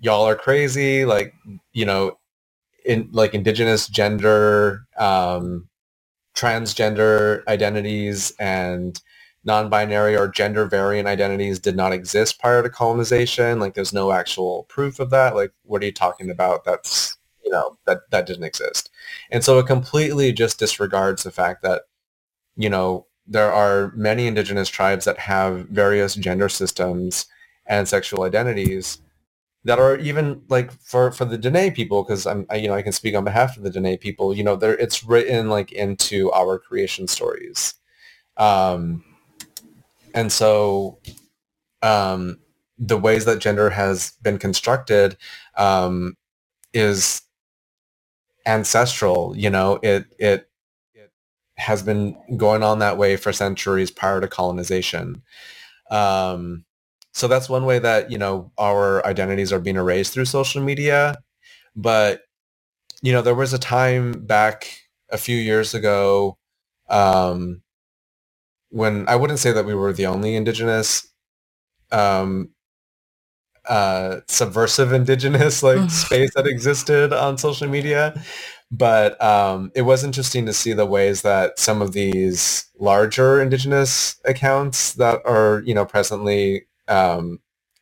y'all 0.00 0.26
are 0.26 0.36
crazy." 0.36 1.04
Like 1.04 1.34
you 1.72 1.84
know, 1.84 2.18
in 2.84 3.08
like 3.12 3.34
indigenous 3.34 3.88
gender, 3.88 4.86
um, 4.98 5.68
transgender 6.34 7.46
identities, 7.46 8.32
and 8.38 9.00
non-binary 9.44 10.16
or 10.16 10.28
gender 10.28 10.66
variant 10.66 11.08
identities 11.08 11.58
did 11.58 11.76
not 11.76 11.92
exist 11.92 12.40
prior 12.40 12.62
to 12.62 12.70
colonization. 12.70 13.58
Like 13.58 13.74
there's 13.74 13.92
no 13.92 14.12
actual 14.12 14.64
proof 14.64 15.00
of 15.00 15.10
that. 15.10 15.34
Like 15.34 15.52
what 15.64 15.82
are 15.82 15.86
you 15.86 15.92
talking 15.92 16.30
about? 16.30 16.64
That's, 16.64 17.18
you 17.44 17.50
know, 17.50 17.76
that, 17.86 18.08
that 18.10 18.26
didn't 18.26 18.44
exist. 18.44 18.90
And 19.30 19.42
so 19.42 19.58
it 19.58 19.66
completely 19.66 20.32
just 20.32 20.58
disregards 20.58 21.24
the 21.24 21.32
fact 21.32 21.62
that, 21.62 21.82
you 22.56 22.70
know, 22.70 23.06
there 23.26 23.52
are 23.52 23.92
many 23.94 24.26
indigenous 24.26 24.68
tribes 24.68 25.04
that 25.04 25.18
have 25.18 25.68
various 25.68 26.14
gender 26.14 26.48
systems 26.48 27.26
and 27.66 27.88
sexual 27.88 28.24
identities 28.24 28.98
that 29.64 29.78
are 29.78 29.96
even 29.98 30.42
like 30.48 30.72
for, 30.72 31.12
for 31.12 31.24
the 31.24 31.38
Diné 31.38 31.72
people, 31.72 32.02
because 32.02 32.26
I'm, 32.26 32.46
I, 32.50 32.56
you 32.56 32.66
know, 32.66 32.74
I 32.74 32.82
can 32.82 32.92
speak 32.92 33.14
on 33.14 33.24
behalf 33.24 33.56
of 33.56 33.62
the 33.62 33.70
Diné 33.70 34.00
people, 34.00 34.34
you 34.34 34.42
know, 34.42 34.56
there 34.56 34.76
it's 34.76 35.04
written 35.04 35.48
like 35.48 35.70
into 35.70 36.32
our 36.32 36.58
creation 36.58 37.06
stories. 37.06 37.74
Um, 38.36 39.04
and 40.14 40.32
so 40.32 40.98
um, 41.82 42.38
the 42.78 42.98
ways 42.98 43.24
that 43.24 43.38
gender 43.38 43.70
has 43.70 44.12
been 44.22 44.38
constructed 44.38 45.16
um, 45.56 46.16
is 46.72 47.22
ancestral. 48.46 49.36
You 49.36 49.50
know, 49.50 49.78
it 49.82 50.06
it 50.18 50.48
it 50.50 50.51
has 51.62 51.82
been 51.82 52.16
going 52.36 52.62
on 52.62 52.80
that 52.80 52.98
way 52.98 53.16
for 53.16 53.32
centuries 53.32 53.90
prior 53.90 54.20
to 54.20 54.28
colonization. 54.28 55.22
Um, 55.90 56.64
so 57.12 57.28
that's 57.28 57.48
one 57.48 57.64
way 57.64 57.78
that 57.78 58.10
you 58.10 58.18
know 58.18 58.52
our 58.58 59.04
identities 59.06 59.52
are 59.52 59.60
being 59.60 59.76
erased 59.76 60.12
through 60.12 60.24
social 60.24 60.62
media. 60.62 61.16
But 61.76 62.22
you 63.02 63.12
know, 63.12 63.22
there 63.22 63.34
was 63.34 63.52
a 63.52 63.58
time 63.58 64.12
back 64.26 64.66
a 65.10 65.18
few 65.18 65.36
years 65.36 65.74
ago 65.74 66.38
um, 66.88 67.62
when 68.70 69.06
I 69.08 69.16
wouldn't 69.16 69.38
say 69.38 69.52
that 69.52 69.66
we 69.66 69.74
were 69.74 69.92
the 69.92 70.06
only 70.06 70.34
indigenous 70.34 71.06
um, 71.90 72.50
uh, 73.68 74.20
subversive 74.28 74.92
indigenous 74.92 75.62
like 75.62 75.78
mm. 75.78 75.90
space 75.90 76.34
that 76.34 76.46
existed 76.46 77.12
on 77.12 77.38
social 77.38 77.68
media. 77.68 78.20
But 78.74 79.22
um, 79.22 79.70
it 79.74 79.82
was 79.82 80.02
interesting 80.02 80.46
to 80.46 80.52
see 80.54 80.72
the 80.72 80.86
ways 80.86 81.20
that 81.22 81.58
some 81.58 81.82
of 81.82 81.92
these 81.92 82.70
larger 82.78 83.40
indigenous 83.40 84.18
accounts 84.24 84.94
that 84.94 85.20
are, 85.26 85.62
you 85.66 85.74
know, 85.74 85.84
presently 85.84 86.62
um, 86.88 87.40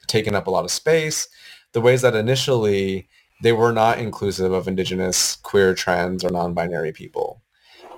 taking 0.09 0.35
up 0.35 0.48
a 0.48 0.50
lot 0.50 0.64
of 0.64 0.72
space, 0.72 1.29
the 1.72 1.81
ways 1.81 2.03
that 2.03 2.16
initially 2.16 3.09
they 3.40 3.53
were 3.53 3.72
not 3.72 4.00
inclusive 4.00 4.53
of 4.53 4.66
indigenous, 4.66 5.37
queer, 5.37 5.74
trans, 5.74 6.24
or 6.24 6.31
non-binary 6.31 6.92
people. 6.92 7.40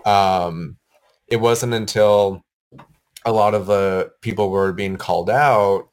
Um, 0.05 0.77
it 1.29 1.37
wasn't 1.37 1.73
until 1.73 2.45
a 3.25 3.33
lot 3.33 3.55
of 3.55 3.67
the 3.67 4.13
people 4.21 4.51
were 4.51 4.73
being 4.73 4.97
called 4.97 5.31
out 5.31 5.89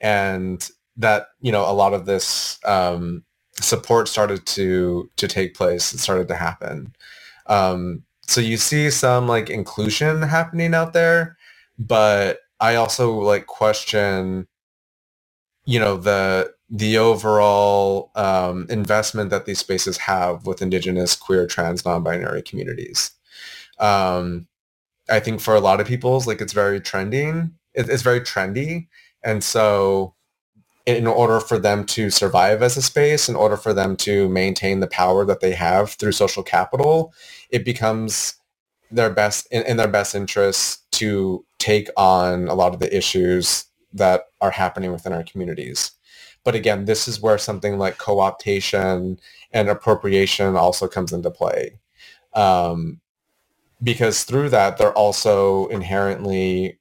and 0.00 0.70
that 0.96 1.28
you 1.40 1.52
know 1.52 1.68
a 1.70 1.72
lot 1.72 1.92
of 1.92 2.06
this 2.06 2.58
um, 2.64 3.24
support 3.64 4.08
started 4.08 4.44
to 4.46 5.10
to 5.16 5.28
take 5.28 5.54
place 5.54 5.92
it 5.92 5.98
started 5.98 6.28
to 6.28 6.34
happen 6.34 6.94
um, 7.46 8.02
so 8.26 8.40
you 8.40 8.56
see 8.56 8.90
some 8.90 9.26
like 9.26 9.50
inclusion 9.50 10.22
happening 10.22 10.74
out 10.74 10.92
there 10.92 11.36
but 11.78 12.40
i 12.60 12.74
also 12.74 13.12
like 13.12 13.46
question 13.46 14.46
you 15.64 15.78
know 15.78 15.96
the 15.96 16.52
the 16.70 16.98
overall 16.98 18.10
um, 18.14 18.66
investment 18.68 19.30
that 19.30 19.46
these 19.46 19.58
spaces 19.58 19.96
have 19.96 20.46
with 20.46 20.60
indigenous 20.60 21.16
queer 21.16 21.46
trans 21.46 21.84
non-binary 21.84 22.42
communities 22.42 23.12
um, 23.78 24.46
I 25.08 25.20
think 25.20 25.40
for 25.40 25.54
a 25.54 25.60
lot 25.60 25.80
of 25.80 25.86
people's 25.86 26.26
like 26.26 26.40
it's 26.40 26.52
very 26.52 26.80
trending. 26.80 27.52
it's 27.74 28.02
very 28.02 28.20
trendy, 28.20 28.88
and 29.22 29.42
so 29.42 30.14
in 30.96 31.06
order 31.06 31.38
for 31.38 31.58
them 31.58 31.84
to 31.84 32.08
survive 32.08 32.62
as 32.62 32.78
a 32.78 32.82
space, 32.82 33.28
in 33.28 33.36
order 33.36 33.58
for 33.58 33.74
them 33.74 33.94
to 33.94 34.26
maintain 34.30 34.80
the 34.80 34.86
power 34.86 35.26
that 35.26 35.40
they 35.40 35.52
have 35.52 35.90
through 35.90 36.12
social 36.12 36.42
capital, 36.42 37.12
it 37.50 37.62
becomes 37.62 38.36
their 38.90 39.10
best 39.10 39.46
in, 39.50 39.62
in 39.64 39.76
their 39.76 39.86
best 39.88 40.14
interest 40.14 40.90
to 40.92 41.44
take 41.58 41.90
on 41.98 42.48
a 42.48 42.54
lot 42.54 42.72
of 42.72 42.80
the 42.80 42.96
issues 42.96 43.66
that 43.92 44.22
are 44.40 44.50
happening 44.50 44.90
within 44.90 45.12
our 45.12 45.22
communities. 45.24 45.90
But 46.42 46.54
again, 46.54 46.86
this 46.86 47.06
is 47.06 47.20
where 47.20 47.36
something 47.36 47.76
like 47.76 47.98
co-optation 47.98 49.18
and 49.52 49.68
appropriation 49.68 50.56
also 50.56 50.88
comes 50.88 51.12
into 51.12 51.30
play. 51.30 51.78
Um, 52.32 53.02
because 53.82 54.24
through 54.24 54.48
that 54.50 54.78
they're 54.78 54.92
also 54.92 55.66
inherently 55.66 56.77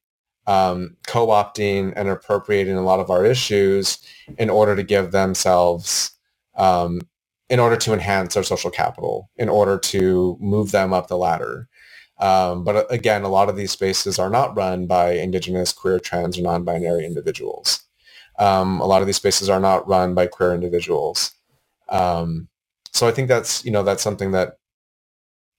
um, 0.48 0.96
co-opting 1.06 1.94
and 1.96 2.10
appropriating 2.10 2.76
a 2.76 2.82
lot 2.82 3.00
of 3.00 3.10
our 3.10 3.26
issues 3.26 4.00
in 4.38 4.50
order 4.50 4.76
to 4.76 4.84
give 4.84 5.12
themselves 5.12 6.12
um, 6.56 7.02
in 7.50 7.60
order 7.60 7.78
to 7.78 7.94
enhance 7.94 8.36
our 8.36 8.44
social 8.44 8.72
capital 8.72 9.30
in 9.38 9.50
order 9.50 9.78
to 9.78 10.38
move 10.40 10.72
them 10.72 10.94
up 10.94 11.08
the 11.08 11.18
ladder. 11.18 11.68
Um, 12.20 12.64
but 12.64 12.76
uh, 12.76 12.86
again 12.90 13.24
a 13.24 13.30
lot 13.30 13.50
of 13.50 13.56
these 13.56 13.72
spaces 13.72 14.18
are 14.18 14.30
not 14.30 14.58
run 14.58 14.88
by 14.88 15.12
indigenous 15.12 15.72
queer 15.72 16.00
trans 16.00 16.40
or 16.40 16.42
non-binary 16.42 17.06
individuals. 17.06 17.84
Um, 18.40 18.82
a 18.82 18.86
lot 18.86 19.02
of 19.02 19.08
these 19.08 19.18
spaces 19.18 19.50
are 19.50 19.60
not 19.60 19.88
run 19.88 20.16
by 20.16 20.28
queer 20.28 20.54
individuals. 20.54 21.32
Um, 21.90 22.48
so 22.94 23.08
i 23.08 23.12
think 23.12 23.28
that's 23.28 23.64
you 23.64 23.72
know 23.72 23.84
that's 23.84 24.04
something 24.04 24.32
that 24.32 24.58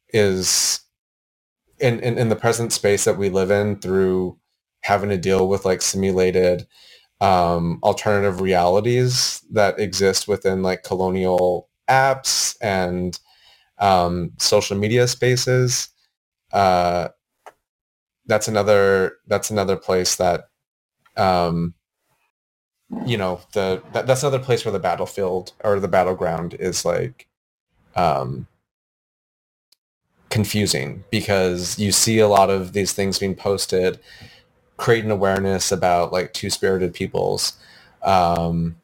is 0.09 0.81
in, 1.79 2.01
in, 2.01 2.18
in 2.18 2.29
the 2.29 2.37
present 2.37 2.72
space 2.72 3.05
that 3.05 3.16
we 3.18 3.29
live 3.29 3.51
in 3.51 3.79
through 3.79 4.37
having 4.82 5.10
to 5.10 5.18
deal 5.18 5.48
with 5.48 5.64
like 5.64 5.82
simulated 5.82 6.66
um, 7.20 7.80
alternative 7.82 8.40
realities 8.40 9.42
that 9.52 9.78
exist 9.80 10.28
within 10.28 10.62
like 10.62 10.84
colonial 10.84 11.68
apps 11.88 12.56
and 12.62 13.20
um, 13.78 14.32
social 14.38 14.76
media 14.78 15.08
spaces. 15.08 15.88
uh, 16.52 17.08
that's 18.26 18.48
another 18.48 19.16
that's 19.26 19.50
another 19.50 19.76
place 19.76 20.16
that 20.16 20.48
um, 21.16 21.74
you 23.06 23.16
know 23.16 23.40
the 23.54 23.82
that, 23.92 24.06
that's 24.06 24.22
another 24.22 24.38
place 24.38 24.64
where 24.64 24.72
the 24.72 24.78
battlefield 24.78 25.52
or 25.64 25.80
the 25.80 25.88
battleground 25.88 26.54
is 26.54 26.84
like 26.84 27.28
um, 27.96 28.46
confusing 30.30 31.04
because 31.10 31.78
you 31.78 31.92
see 31.92 32.18
a 32.18 32.28
lot 32.28 32.50
of 32.50 32.72
these 32.72 32.92
things 32.92 33.18
being 33.18 33.34
posted 33.34 33.98
creating 34.78 35.10
awareness 35.10 35.70
about 35.72 36.12
like 36.12 36.32
two-spirited 36.32 36.94
peoples 36.94 37.54
um, 38.02 38.76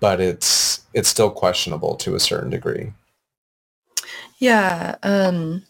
but 0.00 0.20
it's 0.20 0.80
it's 0.94 1.08
still 1.08 1.30
questionable 1.30 1.94
to 1.94 2.16
a 2.16 2.20
certain 2.20 2.50
degree 2.50 2.92
Yeah, 4.42 4.96
um, 5.04 5.62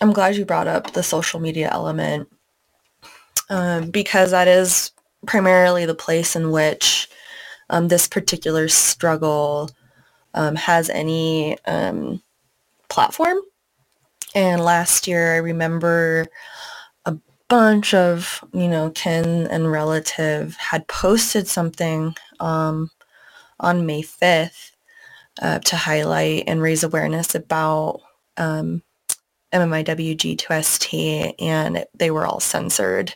I'm 0.00 0.12
glad 0.12 0.36
you 0.36 0.44
brought 0.44 0.68
up 0.68 0.92
the 0.92 1.02
social 1.02 1.40
media 1.40 1.68
element 1.72 2.28
um, 3.50 3.90
because 3.90 4.30
that 4.30 4.46
is 4.46 4.92
primarily 5.26 5.84
the 5.84 5.96
place 5.96 6.36
in 6.36 6.52
which 6.52 7.08
um, 7.70 7.88
this 7.88 8.06
particular 8.06 8.68
struggle 8.68 9.70
um, 10.34 10.54
has 10.54 10.90
any 10.90 11.58
um, 11.64 12.22
platform. 12.88 13.38
And 14.32 14.62
last 14.62 15.08
year, 15.08 15.34
I 15.34 15.38
remember 15.38 16.28
bunch 17.48 17.94
of, 17.94 18.44
you 18.52 18.68
know, 18.68 18.90
kin 18.90 19.46
and 19.48 19.70
relative 19.70 20.56
had 20.56 20.86
posted 20.88 21.48
something 21.48 22.14
um, 22.40 22.90
on 23.60 23.86
May 23.86 24.02
5th 24.02 24.72
uh, 25.42 25.60
to 25.60 25.76
highlight 25.76 26.44
and 26.46 26.62
raise 26.62 26.84
awareness 26.84 27.34
about 27.34 28.00
um, 28.38 28.82
MMIWG2ST, 29.52 31.34
and 31.40 31.78
it- 31.78 31.90
they 31.94 32.10
were 32.10 32.26
all 32.26 32.40
censored. 32.40 33.14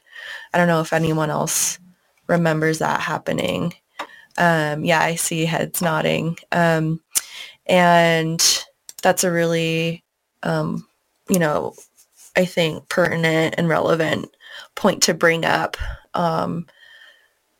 I 0.54 0.58
don't 0.58 0.68
know 0.68 0.80
if 0.80 0.92
anyone 0.92 1.30
else 1.30 1.78
remembers 2.28 2.78
that 2.80 3.00
happening. 3.00 3.74
Um, 4.38 4.84
yeah, 4.84 5.00
I 5.00 5.16
see 5.16 5.44
heads 5.46 5.82
nodding. 5.82 6.38
Um, 6.52 7.00
and 7.66 8.64
that's 9.02 9.24
a 9.24 9.32
really, 9.32 10.04
um, 10.42 10.86
you 11.28 11.38
know, 11.38 11.74
I 12.36 12.44
think 12.44 12.88
pertinent 12.88 13.56
and 13.58 13.68
relevant 13.68 14.34
point 14.74 15.02
to 15.04 15.14
bring 15.14 15.44
up 15.44 15.76
um, 16.14 16.66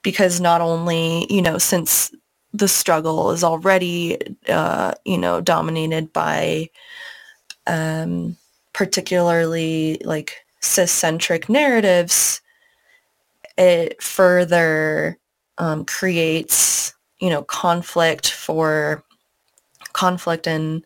because 0.03 0.41
not 0.41 0.61
only, 0.61 1.27
you 1.33 1.43
know, 1.43 1.59
since 1.59 2.13
the 2.53 2.69
struggle 2.69 3.31
is 3.31 3.45
already, 3.45 4.19
uh, 4.49 4.93
you 5.05 5.19
know, 5.19 5.41
dominated 5.41 6.13
by 6.13 6.69
um, 7.67 8.37
particularly 8.73 10.01
like 10.05 10.45
cis-centric 10.61 11.49
narratives, 11.49 12.41
it 13.59 14.03
further 14.03 15.19
um, 15.59 15.85
creates, 15.85 16.95
you 17.21 17.31
know, 17.31 17.43
conflict 17.43 18.31
for 18.31 19.05
conflict 19.93 20.47
and 20.47 20.85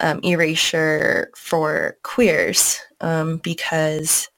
um, 0.00 0.20
erasure 0.22 1.30
for 1.36 1.96
queers 2.02 2.80
um, 3.00 3.38
because 3.38 4.28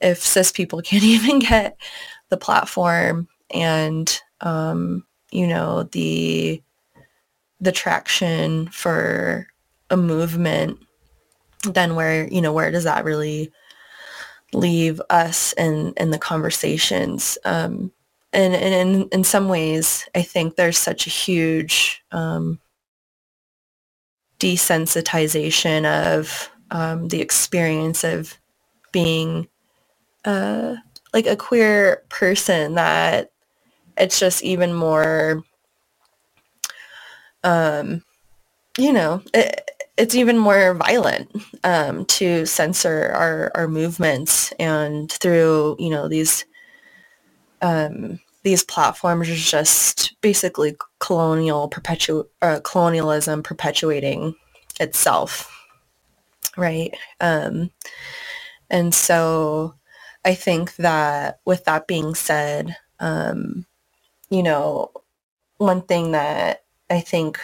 if 0.00 0.18
cis 0.18 0.52
people 0.52 0.82
can't 0.82 1.04
even 1.04 1.38
get 1.38 1.76
the 2.28 2.36
platform 2.36 3.28
and 3.54 4.20
um, 4.40 5.04
you 5.30 5.46
know 5.46 5.84
the 5.84 6.62
the 7.60 7.72
traction 7.72 8.68
for 8.68 9.46
a 9.90 9.96
movement 9.96 10.78
then 11.64 11.94
where 11.94 12.28
you 12.28 12.40
know 12.40 12.52
where 12.52 12.70
does 12.70 12.84
that 12.84 13.04
really 13.04 13.50
leave 14.52 15.00
us 15.10 15.52
in 15.54 15.92
in 15.96 16.10
the 16.10 16.18
conversations? 16.18 17.38
Um 17.44 17.92
and, 18.32 18.54
and 18.54 18.74
in 18.74 19.08
in 19.08 19.24
some 19.24 19.48
ways 19.48 20.08
i 20.14 20.22
think 20.22 20.56
there's 20.56 20.78
such 20.78 21.06
a 21.06 21.10
huge 21.10 22.02
um 22.12 22.58
desensitization 24.38 25.84
of 26.14 26.50
um, 26.70 27.08
the 27.08 27.20
experience 27.20 28.04
of 28.04 28.36
being 28.92 29.48
uh, 30.24 30.76
like 31.14 31.26
a 31.26 31.36
queer 31.36 32.02
person 32.08 32.74
that 32.74 33.30
it's 33.96 34.18
just 34.18 34.42
even 34.42 34.74
more 34.74 35.42
um, 37.44 38.02
you 38.78 38.92
know 38.92 39.22
it, 39.32 39.70
it's 39.96 40.14
even 40.14 40.36
more 40.36 40.74
violent 40.74 41.30
um, 41.64 42.04
to 42.04 42.44
censor 42.44 43.10
our, 43.14 43.50
our 43.54 43.68
movements 43.68 44.52
and 44.58 45.10
through 45.10 45.76
you 45.78 45.88
know 45.88 46.08
these 46.08 46.44
um, 47.62 48.20
these 48.46 48.62
platforms 48.64 49.28
are 49.28 49.34
just 49.34 50.14
basically 50.20 50.76
colonial 51.00 51.68
perpetu- 51.68 52.28
uh, 52.42 52.60
colonialism 52.62 53.42
perpetuating 53.42 54.34
itself 54.80 55.52
right? 56.56 56.96
Um, 57.20 57.70
and 58.70 58.94
so 58.94 59.74
i 60.24 60.34
think 60.34 60.74
that 60.76 61.40
with 61.44 61.64
that 61.64 61.86
being 61.86 62.14
said 62.14 62.76
um, 63.00 63.66
you 64.30 64.42
know 64.42 64.90
one 65.58 65.82
thing 65.82 66.12
that 66.12 66.64
i 66.90 67.00
think 67.00 67.38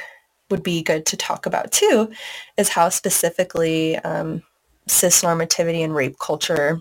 would 0.50 0.62
be 0.62 0.82
good 0.82 1.06
to 1.06 1.16
talk 1.16 1.46
about 1.46 1.72
too 1.72 2.10
is 2.56 2.68
how 2.68 2.88
specifically 2.88 3.96
um, 3.98 4.42
cis 4.86 5.22
normativity 5.22 5.82
and 5.84 5.94
rape 5.94 6.18
culture 6.18 6.80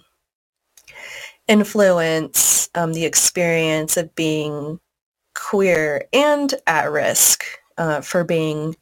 influence 1.51 2.69
um, 2.75 2.93
the 2.93 3.03
experience 3.03 3.97
of 3.97 4.15
being 4.15 4.79
queer 5.35 6.07
and 6.13 6.53
at 6.65 6.89
risk 6.89 7.43
uh, 7.77 7.99
for 7.99 8.23
being 8.23 8.73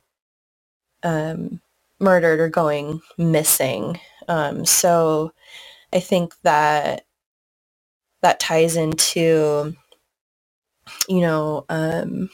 um, 1.02 1.60
murdered 2.00 2.40
or 2.40 2.48
going 2.48 3.02
missing. 3.18 4.00
Um, 4.28 4.66
so 4.66 5.34
I 5.92 6.00
think 6.00 6.36
that 6.44 7.06
that 8.22 8.40
ties 8.40 8.76
into, 8.76 9.76
you 11.08 11.22
know, 11.22 11.66
um, 11.70 12.30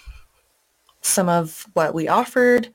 some 1.01 1.29
of 1.29 1.65
what 1.75 1.93
we 1.93 2.09
offered 2.09 2.73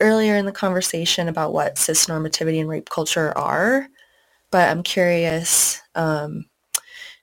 earlier 0.00 0.36
in 0.36 0.44
the 0.44 0.52
conversation 0.52 1.26
about 1.26 1.54
what 1.54 1.78
cis 1.78 2.04
normativity 2.06 2.60
and 2.60 2.68
rape 2.68 2.90
culture 2.90 3.32
are. 3.38 3.88
But 4.50 4.68
I'm 4.68 4.82
curious 4.82 5.80
um, 5.94 6.44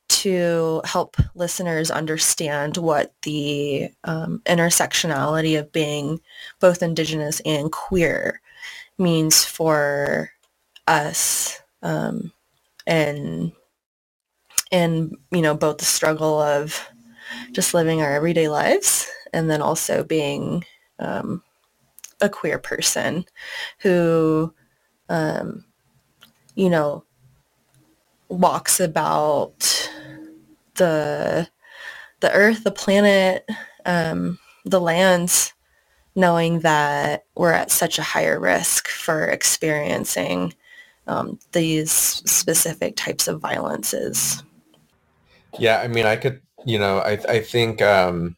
to 0.09 0.81
help 0.85 1.17
listeners 1.35 1.91
understand 1.91 2.77
what 2.77 3.13
the 3.23 3.89
um, 4.03 4.41
intersectionality 4.45 5.59
of 5.59 5.71
being 5.71 6.19
both 6.59 6.83
indigenous 6.83 7.41
and 7.45 7.71
queer 7.71 8.41
means 8.97 9.43
for 9.45 10.31
us 10.87 11.61
um, 11.81 12.31
and 12.87 13.51
and 14.71 15.15
you 15.31 15.41
know 15.41 15.55
both 15.55 15.77
the 15.77 15.85
struggle 15.85 16.39
of 16.39 16.87
just 17.51 17.73
living 17.73 18.01
our 18.01 18.11
everyday 18.13 18.47
lives 18.47 19.09
and 19.33 19.49
then 19.49 19.61
also 19.61 20.03
being 20.03 20.63
um, 20.99 21.41
a 22.21 22.29
queer 22.29 22.59
person 22.59 23.25
who 23.79 24.53
um, 25.09 25.65
you 26.55 26.69
know 26.69 27.03
walks 28.29 28.79
about 28.79 29.89
the 30.75 31.47
the 32.21 32.31
earth 32.33 32.63
the 32.63 32.71
planet 32.71 33.49
um, 33.85 34.39
the 34.65 34.81
lands 34.81 35.53
knowing 36.15 36.61
that 36.61 37.25
we're 37.35 37.51
at 37.53 37.71
such 37.71 37.99
a 37.99 38.03
higher 38.03 38.39
risk 38.39 38.87
for 38.87 39.25
experiencing 39.25 40.53
um, 41.07 41.39
these 41.51 41.91
specific 41.91 42.95
types 42.95 43.27
of 43.27 43.41
violences 43.41 44.43
Yeah, 45.59 45.79
I 45.79 45.87
mean, 45.87 46.05
I 46.05 46.15
could, 46.15 46.41
you 46.65 46.79
know, 46.79 46.99
I 46.99 47.13
I 47.29 47.41
think, 47.41 47.81
um, 47.81 48.37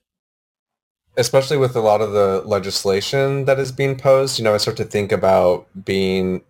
especially 1.18 1.58
with 1.58 1.76
a 1.76 1.82
lot 1.82 2.02
of 2.02 2.12
the 2.12 2.44
legislation 2.46 3.46
that 3.46 3.60
is 3.60 3.72
being 3.72 3.98
posed, 3.98 4.38
you 4.38 4.44
know, 4.44 4.54
I 4.54 4.58
start 4.58 4.78
to 4.78 4.86
think 4.86 5.12
about 5.12 5.68
being 5.86 6.44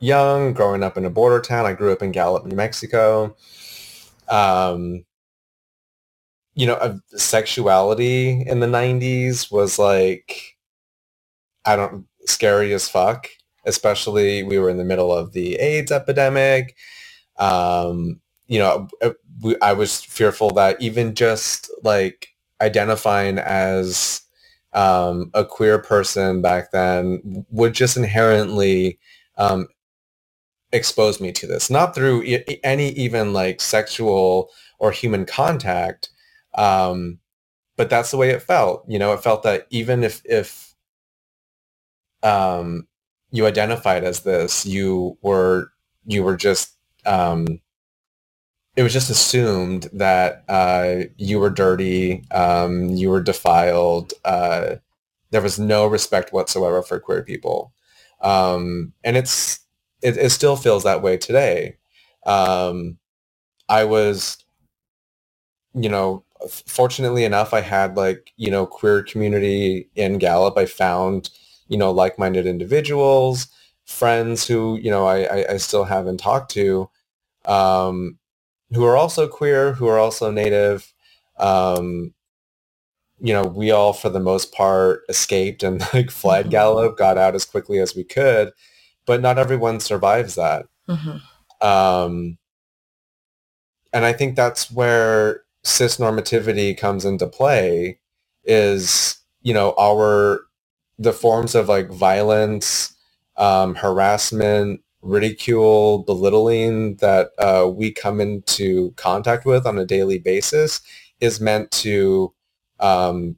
young, 0.00 0.52
growing 0.52 0.82
up 0.82 0.96
in 0.98 1.04
a 1.04 1.10
border 1.10 1.40
town. 1.40 1.66
I 1.66 1.72
grew 1.72 1.92
up 1.92 2.02
in 2.02 2.12
Gallup, 2.12 2.44
New 2.46 2.56
Mexico. 2.56 3.36
Um, 4.28 5.04
you 6.54 6.66
know, 6.66 7.00
sexuality 7.16 8.42
in 8.46 8.60
the 8.60 8.66
'90s 8.66 9.50
was 9.50 9.78
like, 9.78 10.56
I 11.64 11.76
don't, 11.76 12.06
scary 12.26 12.72
as 12.74 12.88
fuck. 12.88 13.28
Especially, 13.66 14.42
we 14.42 14.58
were 14.58 14.70
in 14.70 14.76
the 14.76 14.84
middle 14.84 15.12
of 15.12 15.32
the 15.32 15.56
AIDS 15.56 15.90
epidemic. 15.90 16.76
Um, 17.38 18.20
you 18.46 18.58
know, 18.58 18.88
uh, 19.02 19.10
I 19.62 19.72
was 19.72 20.02
fearful 20.02 20.50
that 20.52 20.80
even 20.80 21.14
just 21.14 21.70
like 21.82 22.28
identifying 22.60 23.38
as 23.38 24.22
um, 24.74 25.30
a 25.34 25.44
queer 25.44 25.78
person 25.78 26.42
back 26.42 26.72
then 26.72 27.46
would 27.50 27.72
just 27.72 27.96
inherently 27.96 28.98
um, 29.38 29.68
exposed 30.72 31.20
me 31.20 31.32
to 31.32 31.46
this, 31.46 31.70
not 31.70 31.94
through 31.94 32.22
any 32.62 32.90
even 32.90 33.32
like 33.32 33.60
sexual 33.60 34.50
or 34.78 34.90
human 34.90 35.24
contact. 35.24 36.10
Um, 36.56 37.20
but 37.76 37.90
that's 37.90 38.10
the 38.10 38.16
way 38.16 38.30
it 38.30 38.42
felt. 38.42 38.84
You 38.88 38.98
know, 38.98 39.12
it 39.12 39.22
felt 39.22 39.42
that 39.44 39.66
even 39.70 40.04
if, 40.04 40.22
if, 40.24 40.74
um, 42.22 42.86
you 43.30 43.46
identified 43.46 44.04
as 44.04 44.20
this, 44.20 44.66
you 44.66 45.18
were, 45.22 45.72
you 46.06 46.22
were 46.22 46.36
just, 46.36 46.76
um, 47.06 47.46
it 48.76 48.82
was 48.82 48.92
just 48.92 49.10
assumed 49.10 49.88
that 49.92 50.44
uh, 50.48 51.04
you 51.16 51.38
were 51.38 51.50
dirty, 51.50 52.24
um, 52.32 52.90
you 52.90 53.10
were 53.10 53.22
defiled. 53.22 54.12
Uh, 54.24 54.76
there 55.30 55.42
was 55.42 55.58
no 55.58 55.86
respect 55.86 56.32
whatsoever 56.32 56.82
for 56.82 56.98
queer 57.00 57.22
people, 57.22 57.72
um, 58.20 58.92
and 59.04 59.16
it's 59.16 59.60
it, 60.02 60.16
it, 60.16 60.30
still 60.30 60.56
feels 60.56 60.84
that 60.84 61.02
way 61.02 61.16
today. 61.16 61.76
Um, 62.26 62.98
I 63.68 63.84
was, 63.84 64.38
you 65.74 65.88
know, 65.88 66.24
fortunately 66.48 67.24
enough, 67.24 67.54
I 67.54 67.60
had 67.60 67.96
like 67.96 68.32
you 68.36 68.50
know 68.50 68.66
queer 68.66 69.02
community 69.02 69.88
in 69.94 70.18
Gallup. 70.18 70.56
I 70.56 70.66
found 70.66 71.30
you 71.68 71.78
know 71.78 71.90
like-minded 71.90 72.46
individuals, 72.46 73.48
friends 73.84 74.46
who 74.46 74.76
you 74.76 74.90
know 74.90 75.06
I, 75.06 75.24
I, 75.24 75.52
I 75.52 75.56
still 75.58 75.84
haven't 75.84 76.18
talked 76.18 76.50
to. 76.52 76.90
Um, 77.46 78.18
who 78.72 78.84
are 78.84 78.96
also 78.96 79.28
queer, 79.28 79.72
who 79.74 79.86
are 79.86 79.98
also 79.98 80.30
native. 80.30 80.92
Um, 81.38 82.14
you 83.20 83.32
know, 83.32 83.44
we 83.44 83.70
all, 83.70 83.92
for 83.92 84.10
the 84.10 84.20
most 84.20 84.52
part, 84.52 85.02
escaped 85.08 85.62
and 85.62 85.80
like 85.94 86.10
fled 86.10 86.44
mm-hmm. 86.44 86.50
Gallup, 86.50 86.98
got 86.98 87.18
out 87.18 87.34
as 87.34 87.44
quickly 87.44 87.78
as 87.78 87.94
we 87.94 88.04
could, 88.04 88.52
but 89.06 89.20
not 89.20 89.38
everyone 89.38 89.80
survives 89.80 90.34
that. 90.34 90.66
Mm-hmm. 90.88 91.66
Um, 91.66 92.38
and 93.92 94.04
I 94.04 94.12
think 94.12 94.36
that's 94.36 94.70
where 94.70 95.43
cis 95.64 95.96
normativity 95.96 96.76
comes 96.76 97.04
into 97.04 97.26
play 97.26 97.98
is, 98.44 99.18
you 99.42 99.54
know, 99.54 99.74
our, 99.78 100.40
the 100.98 101.12
forms 101.12 101.54
of 101.54 101.68
like 101.68 101.90
violence, 101.90 102.94
um, 103.36 103.74
harassment, 103.74 104.80
ridicule, 105.02 105.98
belittling 106.04 106.96
that 106.96 107.30
uh, 107.38 107.68
we 107.68 107.92
come 107.92 108.20
into 108.20 108.92
contact 108.92 109.44
with 109.44 109.66
on 109.66 109.78
a 109.78 109.84
daily 109.84 110.18
basis 110.18 110.80
is 111.20 111.40
meant 111.40 111.70
to 111.70 112.32
um, 112.80 113.36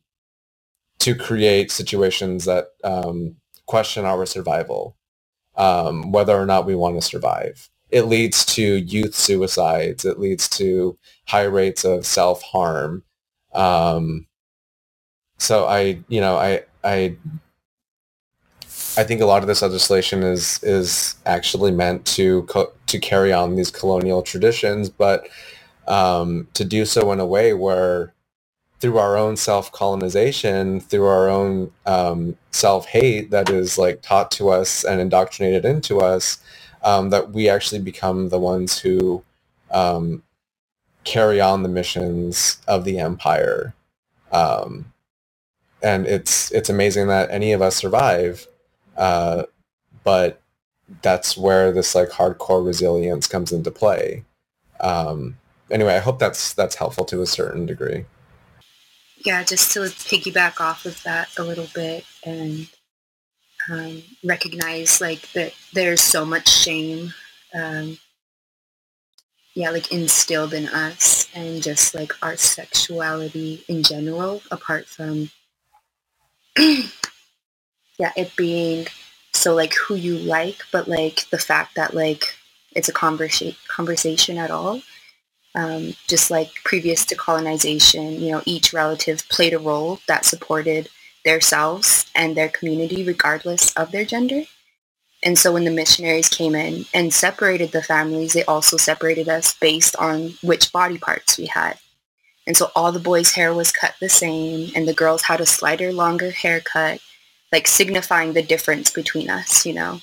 to 0.98 1.14
create 1.14 1.70
situations 1.70 2.46
that 2.46 2.68
um, 2.82 3.36
question 3.66 4.04
our 4.04 4.26
survival, 4.26 4.96
um, 5.56 6.10
whether 6.10 6.36
or 6.36 6.46
not 6.46 6.66
we 6.66 6.74
want 6.74 6.96
to 6.96 7.02
survive. 7.06 7.68
It 7.90 8.02
leads 8.02 8.44
to 8.46 8.62
youth 8.62 9.14
suicides. 9.14 10.04
It 10.04 10.18
leads 10.18 10.48
to 10.50 10.98
high 11.26 11.44
rates 11.44 11.84
of 11.84 12.06
self 12.06 12.42
harm. 12.42 13.04
Um, 13.54 14.26
so 15.38 15.66
I, 15.66 16.00
you 16.08 16.20
know, 16.20 16.36
I 16.36 16.62
I 16.84 17.16
I 18.98 19.04
think 19.04 19.20
a 19.20 19.26
lot 19.26 19.42
of 19.42 19.48
this 19.48 19.62
legislation 19.62 20.22
is 20.22 20.62
is 20.62 21.16
actually 21.26 21.70
meant 21.72 22.06
to 22.06 22.42
co- 22.44 22.72
to 22.86 22.98
carry 22.98 23.32
on 23.32 23.56
these 23.56 23.70
colonial 23.70 24.22
traditions, 24.22 24.88
but 24.88 25.28
um, 25.86 26.48
to 26.54 26.64
do 26.64 26.84
so 26.84 27.12
in 27.12 27.20
a 27.20 27.26
way 27.26 27.54
where 27.54 28.14
through 28.80 28.98
our 28.98 29.16
own 29.16 29.36
self 29.36 29.72
colonization, 29.72 30.80
through 30.80 31.06
our 31.06 31.28
own 31.28 31.70
um, 31.86 32.36
self 32.52 32.86
hate 32.86 33.30
that 33.30 33.50
is 33.50 33.78
like 33.78 34.02
taught 34.02 34.30
to 34.32 34.50
us 34.50 34.84
and 34.84 35.00
indoctrinated 35.00 35.64
into 35.64 36.00
us, 36.00 36.38
um, 36.86 37.10
that 37.10 37.32
we 37.32 37.50
actually 37.50 37.80
become 37.82 38.30
the 38.30 38.40
ones 38.40 38.78
who 38.78 39.22
um, 39.70 40.22
carry 41.04 41.38
on 41.38 41.62
the 41.62 41.68
missions 41.68 42.58
of 42.66 42.84
the 42.84 42.98
empire. 42.98 43.74
Um, 44.32 44.92
and 45.82 46.06
it's 46.06 46.50
it's 46.52 46.70
amazing 46.70 47.08
that 47.08 47.30
any 47.30 47.52
of 47.52 47.60
us 47.60 47.76
survive 47.76 48.48
uh, 48.96 49.44
but 50.04 50.40
that's 51.02 51.36
where 51.36 51.72
this 51.72 51.94
like 51.94 52.10
hardcore 52.10 52.64
resilience 52.64 53.26
comes 53.26 53.52
into 53.52 53.70
play. 53.70 54.24
Um, 54.80 55.36
anyway, 55.70 55.94
I 55.96 56.00
hope 56.00 56.18
that's 56.18 56.54
that's 56.54 56.76
helpful 56.76 57.04
to 57.06 57.22
a 57.22 57.26
certain 57.26 57.66
degree. 57.66 58.04
Yeah, 59.24 59.42
just 59.42 59.72
to 59.72 59.80
piggyback 59.80 60.60
off 60.60 60.86
of 60.86 61.02
that 61.02 61.28
a 61.36 61.42
little 61.42 61.68
bit 61.74 62.04
and 62.24 62.68
um, 63.70 64.02
recognize 64.24 65.00
like 65.00 65.30
that 65.32 65.52
there's 65.72 66.00
so 66.00 66.24
much 66.24 66.48
shame, 66.48 67.12
um, 67.54 67.98
yeah, 69.54 69.70
like 69.70 69.92
instilled 69.92 70.54
in 70.54 70.68
us 70.68 71.28
and 71.34 71.62
just 71.62 71.94
like 71.94 72.12
our 72.22 72.36
sexuality 72.36 73.64
in 73.68 73.82
general, 73.82 74.42
apart 74.50 74.86
from 74.86 75.30
yeah, 76.58 78.12
it 78.16 78.34
being 78.36 78.86
so 79.32 79.54
like 79.54 79.74
who 79.74 79.94
you 79.94 80.18
like, 80.18 80.62
but 80.72 80.88
like 80.88 81.28
the 81.30 81.38
fact 81.38 81.76
that 81.76 81.94
like 81.94 82.24
it's 82.74 82.88
a 82.88 82.92
conversation 82.92 83.56
conversation 83.68 84.38
at 84.38 84.50
all. 84.50 84.82
Um, 85.54 85.94
just 86.06 86.30
like 86.30 86.52
previous 86.64 87.06
to 87.06 87.16
colonization, 87.16 88.20
you 88.20 88.30
know, 88.32 88.42
each 88.44 88.74
relative 88.74 89.26
played 89.30 89.54
a 89.54 89.58
role 89.58 90.00
that 90.06 90.26
supported 90.26 90.90
their 91.26 91.42
selves 91.42 92.06
and 92.14 92.34
their 92.34 92.48
community 92.48 93.04
regardless 93.04 93.74
of 93.74 93.92
their 93.92 94.06
gender. 94.06 94.44
And 95.22 95.36
so 95.38 95.52
when 95.52 95.64
the 95.64 95.70
missionaries 95.70 96.28
came 96.28 96.54
in 96.54 96.86
and 96.94 97.12
separated 97.12 97.72
the 97.72 97.82
families, 97.82 98.32
they 98.32 98.44
also 98.44 98.76
separated 98.76 99.28
us 99.28 99.54
based 99.54 99.96
on 99.96 100.34
which 100.42 100.72
body 100.72 100.98
parts 100.98 101.36
we 101.36 101.46
had. 101.46 101.78
And 102.46 102.56
so 102.56 102.70
all 102.76 102.92
the 102.92 103.00
boys' 103.00 103.32
hair 103.32 103.52
was 103.52 103.72
cut 103.72 103.96
the 104.00 104.08
same 104.08 104.70
and 104.76 104.86
the 104.86 104.94
girls 104.94 105.22
had 105.22 105.40
a 105.40 105.46
slighter, 105.46 105.92
longer 105.92 106.30
haircut 106.30 107.00
like 107.52 107.66
signifying 107.66 108.32
the 108.32 108.42
difference 108.42 108.90
between 108.90 109.30
us, 109.30 109.66
you 109.66 109.72
know. 109.72 110.00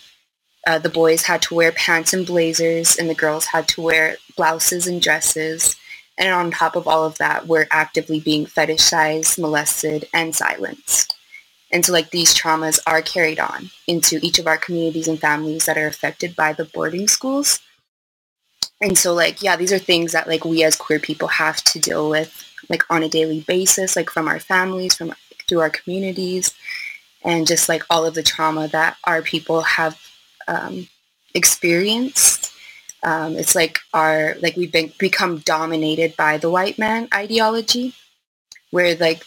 Uh, 0.65 0.79
the 0.79 0.89
boys 0.89 1.23
had 1.23 1.41
to 1.43 1.53
wear 1.53 1.71
pants 1.71 2.13
and 2.13 2.25
blazers 2.25 2.97
and 2.97 3.09
the 3.09 3.15
girls 3.15 3.45
had 3.45 3.67
to 3.67 3.81
wear 3.81 4.17
blouses 4.37 4.87
and 4.87 5.01
dresses. 5.01 5.75
And 6.17 6.29
on 6.29 6.51
top 6.51 6.75
of 6.75 6.87
all 6.87 7.05
of 7.05 7.17
that, 7.17 7.47
we're 7.47 7.67
actively 7.71 8.19
being 8.19 8.45
fetishized, 8.45 9.39
molested, 9.39 10.07
and 10.13 10.35
silenced. 10.35 11.15
And 11.71 11.83
so 11.83 11.91
like 11.91 12.11
these 12.11 12.35
traumas 12.35 12.79
are 12.85 13.01
carried 13.01 13.39
on 13.39 13.71
into 13.87 14.19
each 14.21 14.37
of 14.37 14.45
our 14.45 14.57
communities 14.57 15.07
and 15.07 15.19
families 15.19 15.65
that 15.65 15.77
are 15.77 15.87
affected 15.87 16.35
by 16.35 16.53
the 16.53 16.65
boarding 16.65 17.07
schools. 17.07 17.59
And 18.79 18.95
so 18.95 19.13
like, 19.13 19.41
yeah, 19.41 19.55
these 19.55 19.73
are 19.73 19.79
things 19.79 20.11
that 20.11 20.27
like 20.27 20.45
we 20.45 20.63
as 20.63 20.75
queer 20.75 20.99
people 20.99 21.29
have 21.29 21.63
to 21.63 21.79
deal 21.79 22.09
with 22.09 22.45
like 22.69 22.83
on 22.91 23.01
a 23.01 23.09
daily 23.09 23.41
basis, 23.41 23.95
like 23.95 24.09
from 24.09 24.27
our 24.27 24.39
families, 24.39 24.93
from 24.93 25.13
through 25.47 25.61
our 25.61 25.69
communities 25.69 26.53
and 27.23 27.47
just 27.47 27.69
like 27.69 27.83
all 27.89 28.05
of 28.05 28.13
the 28.13 28.23
trauma 28.23 28.67
that 28.67 28.97
our 29.05 29.21
people 29.21 29.61
have 29.61 29.99
um, 30.47 30.87
experienced. 31.33 32.42
Um, 33.03 33.35
it's 33.35 33.55
like 33.55 33.79
our 33.93 34.35
like 34.41 34.55
we've 34.55 34.71
been 34.71 34.93
become 34.97 35.39
dominated 35.39 36.15
by 36.15 36.37
the 36.37 36.49
white 36.49 36.79
man 36.79 37.07
ideology, 37.13 37.93
where 38.71 38.95
like 38.95 39.23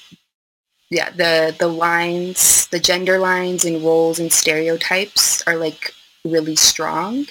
yeah 0.91 1.11
the 1.11 1.55
the 1.59 1.69
lines, 1.69 2.67
the 2.69 2.81
gender 2.81 3.19
lines 3.19 3.65
and 3.65 3.85
roles 3.85 4.19
and 4.19 4.33
stereotypes 4.33 5.47
are 5.47 5.57
like 5.57 5.93
really 6.25 6.57
strong. 6.57 7.27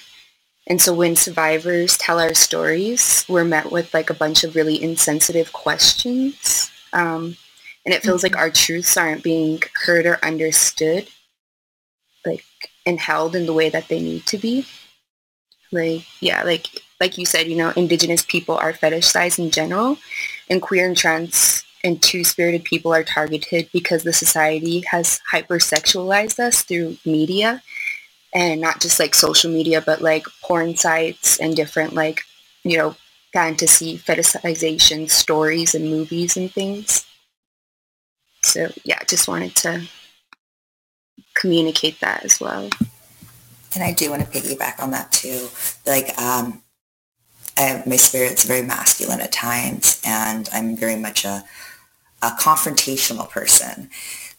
And 0.67 0.81
so 0.81 0.93
when 0.93 1.15
survivors 1.15 1.97
tell 1.97 2.19
our 2.19 2.33
stories, 2.33 3.25
we're 3.29 3.43
met 3.43 3.71
with 3.71 3.93
like 3.93 4.09
a 4.09 4.15
bunch 4.15 4.43
of 4.43 4.55
really 4.55 4.81
insensitive 4.81 5.53
questions. 5.53 6.71
Um, 6.91 7.37
and 7.85 7.93
it 7.93 8.01
feels 8.01 8.23
like 8.23 8.31
mm-hmm. 8.31 8.41
our 8.41 8.49
truths 8.49 8.97
aren't 8.97 9.23
being 9.23 9.61
heard 9.85 10.05
or 10.07 10.23
understood 10.23 11.07
like 12.25 12.43
and 12.85 12.99
held 12.99 13.35
in 13.35 13.45
the 13.45 13.53
way 13.53 13.69
that 13.69 13.87
they 13.87 13.99
need 13.99 14.25
to 14.27 14.37
be 14.37 14.65
like 15.75 16.05
yeah 16.21 16.43
like 16.43 16.67
like 16.99 17.17
you 17.17 17.25
said 17.25 17.47
you 17.47 17.55
know 17.55 17.71
indigenous 17.75 18.23
people 18.25 18.55
are 18.55 18.73
fetishized 18.73 19.39
in 19.39 19.51
general 19.51 19.97
and 20.49 20.61
queer 20.61 20.87
and 20.87 20.97
trans 20.97 21.63
and 21.83 22.01
two-spirited 22.01 22.63
people 22.63 22.91
are 22.91 23.03
targeted 23.03 23.69
because 23.71 24.03
the 24.03 24.13
society 24.13 24.83
has 24.89 25.19
hypersexualized 25.31 26.39
us 26.39 26.63
through 26.63 26.97
media 27.05 27.61
and 28.33 28.59
not 28.59 28.81
just 28.81 28.99
like 28.99 29.13
social 29.13 29.51
media 29.51 29.81
but 29.81 30.01
like 30.01 30.25
porn 30.41 30.75
sites 30.75 31.39
and 31.39 31.55
different 31.55 31.93
like 31.93 32.21
you 32.63 32.77
know 32.77 32.95
fantasy 33.33 33.97
fetishization 33.97 35.09
stories 35.09 35.75
and 35.75 35.89
movies 35.89 36.37
and 36.37 36.51
things 36.51 37.05
so 38.45 38.71
yeah, 38.83 39.03
just 39.07 39.27
wanted 39.27 39.55
to 39.57 39.81
communicate 41.33 41.99
that 42.01 42.23
as 42.23 42.39
well. 42.39 42.69
And 43.75 43.83
I 43.83 43.91
do 43.93 44.09
want 44.09 44.25
to 44.25 44.31
piggyback 44.31 44.81
on 44.81 44.91
that 44.91 45.11
too. 45.11 45.49
Like, 45.85 46.17
um, 46.17 46.61
I, 47.57 47.83
my 47.85 47.97
spirit's 47.97 48.43
very 48.43 48.61
masculine 48.61 49.21
at 49.21 49.31
times, 49.31 50.01
and 50.05 50.49
I'm 50.53 50.75
very 50.75 50.95
much 50.95 51.25
a, 51.25 51.43
a 52.21 52.29
confrontational 52.31 53.29
person. 53.29 53.89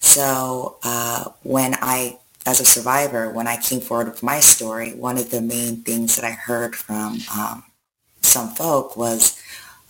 So 0.01 0.77
uh, 0.83 1.31
when 1.43 1.77
I 1.81 2.19
as 2.47 2.61
a 2.61 2.65
survivor, 2.65 3.29
when 3.29 3.49
I 3.49 3.57
came 3.57 3.81
forward 3.81 4.07
with 4.07 4.23
my 4.23 4.39
story, 4.39 4.93
one 4.93 5.19
of 5.19 5.31
the 5.31 5.41
main 5.41 5.83
things 5.83 6.15
that 6.15 6.25
I 6.25 6.31
heard 6.31 6.77
from 6.77 7.19
um, 7.37 7.65
some 8.23 8.51
folk 8.51 8.97
was, 8.97 9.43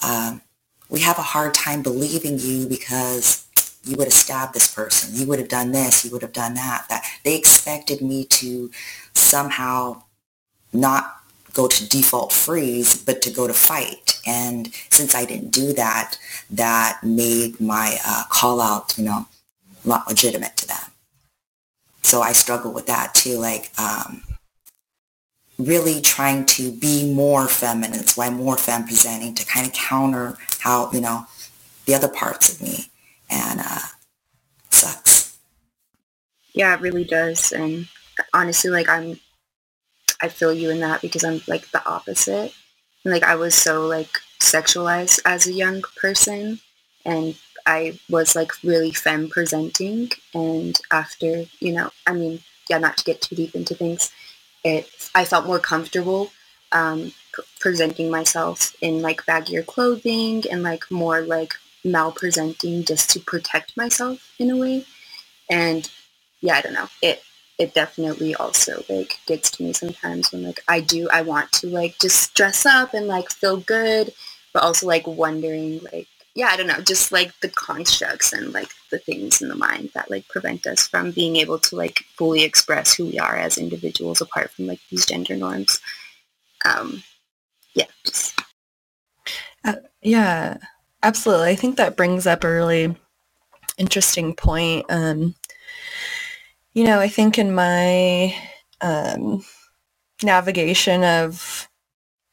um, 0.03 0.41
we 0.89 1.01
have 1.01 1.19
a 1.19 1.23
hard 1.23 1.53
time 1.53 1.83
believing 1.83 2.39
you 2.39 2.67
because 2.67 3.47
you 3.85 3.97
would 3.97 4.07
have 4.07 4.15
stabbed 4.15 4.55
this 4.55 4.75
person. 4.75 5.15
You 5.15 5.27
would 5.27 5.39
have 5.39 5.49
done 5.49 5.73
this. 5.73 6.05
You 6.05 6.11
would 6.13 6.23
have 6.23 6.33
done 6.33 6.55
that. 6.55 6.87
That 6.89 7.05
they 7.25 7.37
expected 7.37 8.01
me 8.01 8.25
to 8.25 8.71
somehow 9.27 10.03
not 10.73 11.17
go 11.53 11.67
to 11.67 11.89
default 11.89 12.33
freeze, 12.33 13.03
but 13.03 13.23
to 13.23 13.31
go 13.31 13.47
to 13.47 13.55
fight. 13.55 14.21
And 14.27 14.73
since 14.91 15.15
I 15.15 15.25
didn't 15.25 15.51
do 15.51 15.73
that, 15.73 16.19
that 16.51 17.01
made 17.03 17.61
my 17.61 17.99
uh, 18.07 18.25
call 18.29 18.61
out, 18.61 18.97
you 18.99 19.05
know, 19.05 19.27
not 19.85 20.07
legitimate 20.07 20.57
to 20.59 20.69
them. 20.69 20.91
So 22.03 22.21
I 22.21 22.33
struggle 22.33 22.73
with 22.73 22.87
that 22.87 23.15
too, 23.15 23.39
like 23.39 23.73
um, 23.79 24.23
really 25.59 26.01
trying 26.01 26.45
to 26.47 26.71
be 26.71 27.13
more 27.13 27.49
feminine. 27.49 27.99
That's 27.99 28.17
why 28.17 28.29
more 28.31 28.57
femme 28.57 28.85
presenting 28.85 29.35
to 29.35 29.47
kind 29.47 29.67
of 29.67 29.73
counter 29.73 30.37
how, 30.61 30.91
you 30.93 31.01
know, 31.01 31.27
the 31.87 31.95
other 31.95 32.09
parts 32.09 32.53
of 32.53 32.61
me. 32.61 32.87
And 33.29 33.61
uh, 33.61 33.81
sucks. 34.71 35.37
Yeah, 36.53 36.75
it 36.75 36.81
really 36.81 37.05
does. 37.05 37.51
And 37.53 37.89
honestly, 38.33 38.71
like 38.71 38.89
I'm 38.89 39.19
I 40.23 40.29
feel 40.29 40.53
you 40.53 40.71
in 40.71 40.81
that 40.81 41.03
because 41.03 41.25
I'm 41.25 41.43
like 41.47 41.71
the 41.71 41.87
opposite. 41.87 42.55
And, 43.05 43.13
like 43.13 43.23
I 43.23 43.37
was 43.37 43.55
so 43.55 43.87
like 43.87 44.19
sexualized 44.41 45.21
as 45.25 45.47
a 45.47 45.53
young 45.53 45.83
person 45.97 46.61
and 47.05 47.37
I 47.67 47.99
was 48.09 48.37
like 48.37 48.53
really 48.63 48.93
femme 48.93 49.29
presenting 49.29 50.11
and 50.35 50.79
after, 50.91 51.45
you 51.61 51.73
know, 51.73 51.91
I 52.07 52.13
mean, 52.13 52.41
yeah, 52.71 52.79
not 52.79 52.97
to 52.99 53.05
get 53.05 53.21
too 53.21 53.37
deep 53.37 53.55
into 53.55 53.75
things, 53.75 54.11
it 54.65 54.89
I 55.15 55.25
felt 55.25 55.47
more 55.47 55.59
comfortable 55.59 56.31
um, 56.73 57.13
presenting 57.61 58.11
myself 58.11 58.75
in 58.81 59.03
like 59.03 59.27
baggier 59.27 59.65
clothing 59.65 60.45
and 60.51 60.63
like 60.63 60.91
more 60.91 61.21
like 61.21 61.55
malpresenting 61.85 62.85
just 62.85 63.11
to 63.11 63.21
protect 63.21 63.77
myself 63.77 64.33
in 64.39 64.51
a 64.51 64.57
way. 64.57 64.85
And 65.49 65.89
yeah, 66.41 66.57
I 66.57 66.61
don't 66.61 66.75
know. 66.75 66.89
It 67.03 67.23
it 67.59 67.75
definitely 67.75 68.35
also 68.35 68.85
like 68.89 69.19
gets 69.27 69.51
to 69.53 69.63
me 69.63 69.73
sometimes 69.73 70.31
when 70.31 70.43
like 70.43 70.61
I 70.69 70.81
do 70.81 71.09
I 71.13 71.23
want 71.23 71.53
to 71.53 71.69
like 71.69 71.99
just 71.99 72.35
dress 72.35 72.67
up 72.67 72.95
and 72.95 73.07
like 73.07 73.31
feel 73.31 73.59
good, 73.59 74.13
but 74.53 74.63
also 74.63 74.87
like 74.87 75.07
wondering 75.07 75.81
like 75.93 76.09
yeah, 76.37 76.49
I 76.49 76.57
don't 76.59 76.67
know, 76.67 76.83
just 76.83 77.13
like 77.13 77.33
the 77.41 77.49
constructs 77.49 78.35
and 78.35 78.53
like 78.53 78.69
the 78.91 78.99
things 78.99 79.41
in 79.41 79.49
the 79.49 79.55
mind 79.55 79.91
that 79.95 80.11
like 80.11 80.29
prevent 80.29 80.67
us 80.67 80.87
from 80.87 81.11
being 81.11 81.37
able 81.37 81.59
to 81.61 81.77
like 81.77 82.01
fully 82.19 82.45
express 82.45 82.93
who 82.95 83.07
we 83.07 83.19
are 83.19 83.37
as 83.37 83.57
individuals 83.57 84.21
apart 84.21 84.51
from 84.51 84.67
like 84.67 84.81
these 84.91 85.07
gender 85.07 85.35
norms. 85.35 85.81
Um, 86.67 87.03
yeah. 87.75 87.87
Just. 88.05 88.39
Uh, 89.65 89.77
yeah, 90.03 90.59
absolutely. 91.03 91.49
I 91.49 91.57
think 91.57 91.79
that 91.79 91.97
brings 91.97 92.27
up 92.27 92.45
a 92.45 92.53
really 92.53 92.95
interesting 93.79 94.35
point. 94.35 94.85
Um, 94.91 95.35
you 96.77 96.85
know, 96.85 97.01
I 97.01 97.09
think 97.09 97.39
in 97.39 97.55
my 97.55 98.35
um, 98.83 99.43
navigation 100.23 101.05
of 101.05 101.67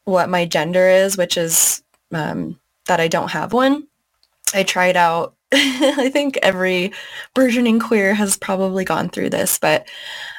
what 0.03 0.27
my 0.27 0.43
gender 0.43 0.85
is, 0.89 1.17
which 1.17 1.37
is 1.37 1.81
um, 2.11 2.59
that 2.87 2.99
I 2.99 3.07
don't 3.07 3.31
have 3.31 3.53
one, 3.53 3.87
I 4.53 4.63
tried 4.63 4.97
out. 4.97 5.35
I 5.53 6.09
think 6.11 6.37
every 6.43 6.91
burgeoning 7.33 7.79
queer 7.79 8.13
has 8.13 8.35
probably 8.35 8.83
gone 8.83 9.07
through 9.07 9.29
this, 9.29 9.57
but 9.59 9.87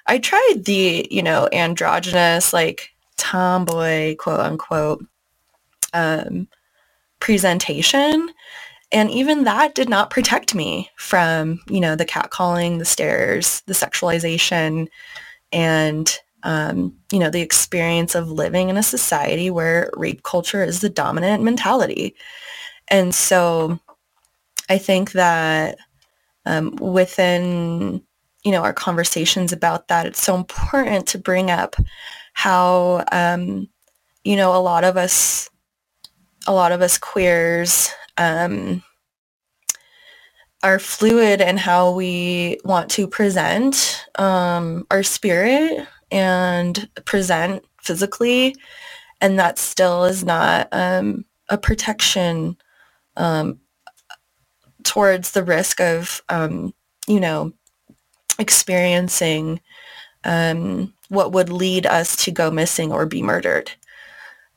I 0.07 0.19
tried 0.19 0.65
the, 0.67 1.09
you 1.11 1.23
know, 1.23 1.49
androgynous, 1.51 2.53
like 2.53 2.91
tomboy, 3.17 4.17
quote 4.17 4.41
unquote, 4.41 5.03
um, 5.95 6.47
presentation 7.21 8.29
and 8.95 9.11
even 9.11 9.43
that 9.43 9.75
did 9.75 9.89
not 9.89 10.11
protect 10.11 10.55
me 10.55 10.89
from, 10.97 11.61
you 11.69 11.81
know, 11.81 11.97
the 11.97 12.07
catcalling, 12.07 12.79
the 12.79 12.85
stares, 12.85 13.61
the 13.67 13.73
sexualization, 13.73 14.87
and, 15.53 16.17
um, 16.45 16.97
you 17.11 17.19
know, 17.19 17.29
the 17.29 17.41
experience 17.41 18.15
of 18.15 18.31
living 18.31 18.69
in 18.69 18.77
a 18.77 18.85
society 18.85 19.51
where 19.51 19.91
rape 19.97 20.23
culture 20.23 20.63
is 20.63 20.81
the 20.81 20.89
dominant 20.89 21.43
mentality. 21.43 22.15
And 22.87 23.13
so 23.13 23.81
I 24.69 24.79
think 24.79 25.11
that 25.13 25.77
um, 26.47 26.77
within, 26.77 28.01
you 28.45 28.53
know, 28.53 28.63
our 28.63 28.73
conversations 28.73 29.53
about 29.53 29.89
that, 29.89 30.07
it's 30.07 30.23
so 30.23 30.37
important 30.37 31.09
to 31.09 31.19
bring 31.19 31.51
up 31.51 31.75
how, 32.35 33.05
um, 33.11 33.69
you 34.23 34.37
know, 34.37 34.55
a 34.55 34.63
lot 34.63 34.85
of 34.85 34.97
us, 34.97 35.51
a 36.47 36.53
lot 36.53 36.71
of 36.71 36.81
us 36.81 36.97
queers 36.97 37.91
um, 38.19 38.83
are 40.63 40.79
fluid 40.79 41.41
in 41.41 41.57
how 41.57 41.93
we 41.93 42.59
want 42.65 42.91
to 42.91 43.07
present 43.07 44.07
um, 44.17 44.87
our 44.91 45.03
spirit 45.03 45.87
and 46.11 46.89
present 47.05 47.65
physically, 47.83 48.57
and 49.21 49.39
that 49.39 49.59
still 49.59 50.05
is 50.05 50.25
not 50.25 50.69
um, 50.73 51.25
a 51.49 51.59
protection 51.59 52.57
um, 53.17 53.61
towards 54.85 55.33
the 55.33 55.45
risk 55.45 55.81
of, 55.81 56.23
um, 56.29 56.73
you 57.07 57.21
know, 57.21 57.53
experiencing 58.39 59.61
um, 60.25 60.93
what 61.09 61.33
would 61.33 61.51
lead 61.51 61.87
us 61.87 62.17
to 62.25 62.31
go 62.31 62.51
missing 62.51 62.93
or 62.93 63.07
be 63.07 63.23
murdered. 63.23 63.71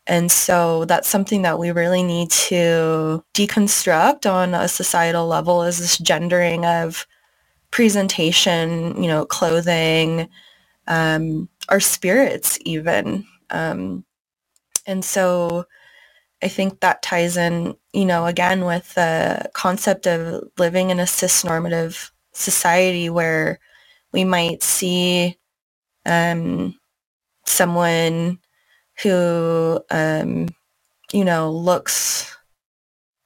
And 0.08 0.32
so 0.32 0.86
that's 0.86 1.10
something 1.10 1.42
that 1.42 1.60
we 1.60 1.72
really 1.72 2.02
need 2.02 2.32
to 2.32 3.24
deconstruct 3.34 4.30
on 4.32 4.54
a 4.54 4.68
societal 4.68 5.28
level 5.28 5.64
is 5.64 5.80
this 5.80 5.98
gendering 5.98 6.66
of 6.66 7.06
presentation, 7.72 9.02
you 9.04 9.10
know, 9.10 9.26
clothing, 9.26 10.30
um, 10.88 11.50
our 11.68 11.82
spirits 11.82 12.58
even. 12.64 13.26
Um, 13.50 14.06
and 14.86 15.04
so 15.04 15.66
I 16.42 16.48
think 16.48 16.80
that 16.80 17.02
ties 17.02 17.36
in, 17.36 17.76
you 17.92 18.06
know, 18.06 18.28
again 18.28 18.64
with 18.64 18.94
the 18.94 19.50
concept 19.54 20.08
of 20.08 20.44
living 20.58 20.90
in 20.90 21.02
a 21.02 21.08
cis-normative 21.08 22.14
society 22.32 23.10
where 23.10 23.60
we 24.14 24.24
might 24.24 24.64
see 24.64 25.38
um, 26.06 26.80
someone 27.46 28.40
who, 29.02 29.80
um, 29.90 30.48
you 31.12 31.24
know, 31.24 31.52
looks 31.52 32.36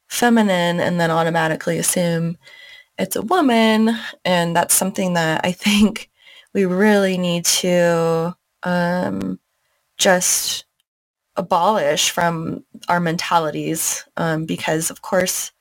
feminine 0.08 0.80
and 0.80 1.00
then 1.00 1.10
automatically 1.10 1.78
assume 1.78 2.38
it's 2.98 3.16
a 3.16 3.22
woman. 3.22 3.90
And 4.26 4.56
that's 4.56 4.74
something 4.74 5.14
that 5.14 5.42
I 5.44 5.52
think 5.52 6.10
we 6.54 6.66
really 6.66 7.18
need 7.18 7.46
to 7.46 8.36
um, 8.64 9.40
just 9.98 10.66
abolish 11.38 12.10
from 12.10 12.66
our 12.90 13.00
mentalities 13.00 14.04
um, 14.18 14.46
because, 14.46 14.90
of 14.90 15.02
course, 15.02 15.52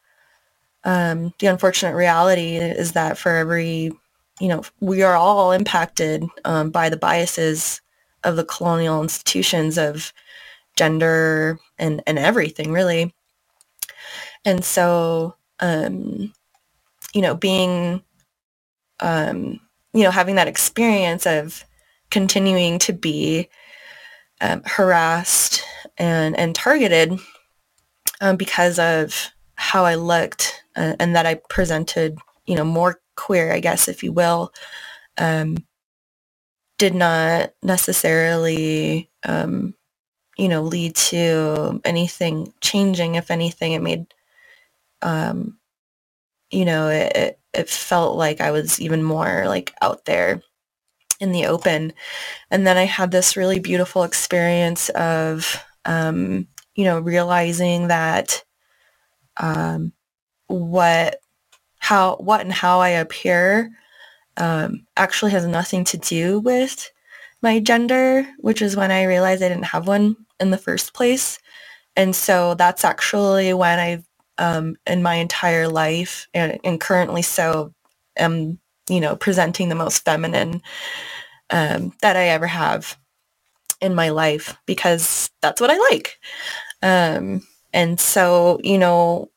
um, 0.84 1.32
the 1.38 1.46
unfortunate 1.46 1.94
reality 1.94 2.56
is 2.56 2.92
that 2.92 3.18
for 3.18 3.30
every, 3.30 3.92
you 4.40 4.48
know, 4.48 4.62
we 4.80 5.02
are 5.02 5.14
all 5.14 5.52
impacted 5.52 6.24
um, 6.44 6.70
by 6.70 6.88
the 6.88 6.96
biases 6.96 7.80
of 8.24 8.36
the 8.36 8.44
colonial 8.44 9.02
institutions 9.02 9.78
of 9.78 10.12
gender 10.76 11.58
and, 11.78 12.02
and 12.06 12.18
everything 12.18 12.72
really. 12.72 13.14
And 14.44 14.64
so, 14.64 15.36
um, 15.60 16.32
you 17.12 17.22
know, 17.22 17.34
being, 17.34 18.02
um, 19.00 19.60
you 19.92 20.02
know, 20.02 20.10
having 20.10 20.36
that 20.36 20.48
experience 20.48 21.26
of 21.26 21.64
continuing 22.10 22.78
to 22.80 22.92
be 22.92 23.48
um, 24.40 24.62
harassed 24.64 25.62
and, 25.98 26.36
and 26.38 26.54
targeted 26.54 27.18
um, 28.20 28.36
because 28.36 28.78
of 28.78 29.30
how 29.56 29.84
I 29.84 29.96
looked 29.96 30.62
uh, 30.76 30.94
and 30.98 31.14
that 31.14 31.26
I 31.26 31.40
presented, 31.48 32.18
you 32.46 32.56
know, 32.56 32.64
more 32.64 33.00
queer, 33.16 33.52
I 33.52 33.60
guess, 33.60 33.88
if 33.88 34.02
you 34.02 34.12
will, 34.12 34.52
um, 35.18 35.58
did 36.80 36.94
not 36.94 37.52
necessarily, 37.62 39.10
um, 39.24 39.74
you 40.38 40.48
know, 40.48 40.62
lead 40.62 40.96
to 40.96 41.78
anything 41.84 42.54
changing. 42.62 43.16
If 43.16 43.30
anything, 43.30 43.72
it 43.72 43.82
made, 43.82 44.06
um, 45.02 45.58
you 46.50 46.64
know, 46.64 46.88
it, 46.88 47.38
it 47.52 47.68
felt 47.68 48.16
like 48.16 48.40
I 48.40 48.50
was 48.50 48.80
even 48.80 49.02
more 49.02 49.44
like 49.46 49.74
out 49.82 50.06
there 50.06 50.40
in 51.20 51.32
the 51.32 51.44
open. 51.44 51.92
And 52.50 52.66
then 52.66 52.78
I 52.78 52.84
had 52.84 53.10
this 53.10 53.36
really 53.36 53.60
beautiful 53.60 54.02
experience 54.02 54.88
of, 54.88 55.62
um, 55.84 56.48
you 56.76 56.84
know, 56.84 56.98
realizing 56.98 57.88
that 57.88 58.42
um, 59.36 59.92
what, 60.46 61.20
how, 61.76 62.16
what 62.16 62.40
and 62.40 62.52
how 62.52 62.80
I 62.80 62.88
appear 62.88 63.70
um, 64.40 64.86
actually 64.96 65.30
has 65.32 65.46
nothing 65.46 65.84
to 65.84 65.98
do 65.98 66.40
with 66.40 66.90
my 67.42 67.60
gender, 67.60 68.26
which 68.38 68.62
is 68.62 68.74
when 68.74 68.90
I 68.90 69.04
realized 69.04 69.42
I 69.42 69.48
didn't 69.48 69.64
have 69.64 69.86
one 69.86 70.16
in 70.40 70.50
the 70.50 70.58
first 70.58 70.94
place. 70.94 71.38
And 71.94 72.16
so 72.16 72.54
that's 72.54 72.84
actually 72.84 73.52
when 73.52 73.78
I, 73.78 74.02
um, 74.38 74.76
in 74.86 75.02
my 75.02 75.16
entire 75.16 75.68
life 75.68 76.26
and, 76.32 76.58
and 76.64 76.80
currently 76.80 77.20
so, 77.20 77.74
am, 78.16 78.58
you 78.88 79.00
know, 79.00 79.14
presenting 79.14 79.68
the 79.68 79.74
most 79.74 80.04
feminine 80.06 80.62
um, 81.50 81.92
that 82.00 82.16
I 82.16 82.28
ever 82.28 82.46
have 82.46 82.96
in 83.82 83.94
my 83.94 84.08
life 84.08 84.56
because 84.64 85.30
that's 85.42 85.60
what 85.60 85.70
I 85.70 85.76
like. 85.90 86.18
Um, 86.82 87.46
and 87.74 88.00
so, 88.00 88.58
you 88.62 88.78
know, 88.78 89.30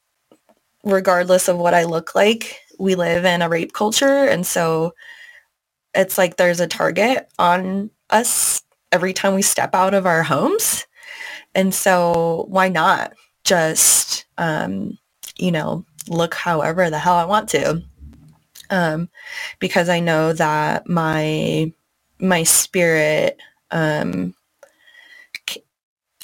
regardless 0.86 1.50
of 1.50 1.58
what 1.58 1.74
I 1.74 1.84
look 1.84 2.16
like, 2.16 2.58
we 2.80 2.96
live 2.96 3.26
in 3.26 3.42
a 3.42 3.50
rape 3.50 3.74
culture. 3.74 4.26
And 4.26 4.46
so 4.46 4.94
it's 5.94 6.18
like 6.18 6.38
there's 6.38 6.60
a 6.60 6.68
target 6.68 7.30
on 7.38 7.90
us 8.10 8.64
every 8.92 9.14
time 9.14 9.34
we 9.34 9.42
step 9.42 9.74
out 9.76 9.94
of 9.94 10.06
our 10.06 10.24
homes. 10.24 10.86
And 11.56 11.74
so 11.74 12.46
why 12.50 12.70
not 12.70 13.14
just, 13.44 14.26
um, 14.38 14.98
you 15.38 15.52
know, 15.52 15.86
look 16.08 16.34
however 16.34 16.90
the 16.90 17.00
hell 17.00 17.16
I 17.16 17.26
want 17.26 17.50
to. 17.50 17.84
Um, 18.70 19.10
because 19.60 19.90
I 19.90 20.00
know 20.00 20.34
that 20.34 20.88
my, 20.88 21.72
my 22.20 22.44
spirit, 22.44 23.40
um, 23.72 24.34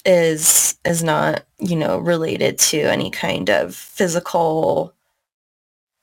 is, 0.05 0.77
is 0.85 1.03
not, 1.03 1.43
you 1.59 1.75
know, 1.75 1.97
related 1.99 2.57
to 2.57 2.79
any 2.79 3.11
kind 3.11 3.49
of 3.49 3.75
physical 3.75 4.95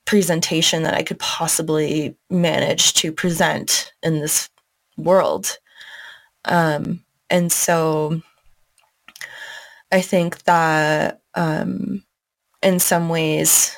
presentation 0.07 0.85
that 0.85 0.95
I 0.95 1.03
could 1.03 1.19
possibly 1.19 2.17
manage 2.31 2.95
to 2.95 3.13
present 3.13 3.93
in 4.03 4.21
this 4.21 4.49
world. 4.97 5.59
Um, 6.47 7.05
and 7.29 7.53
so 7.53 8.23
I 9.93 10.01
think 10.01 10.45
that 10.45 11.21
um, 11.35 12.05
in 12.63 12.79
some 12.79 13.09
ways, 13.09 13.77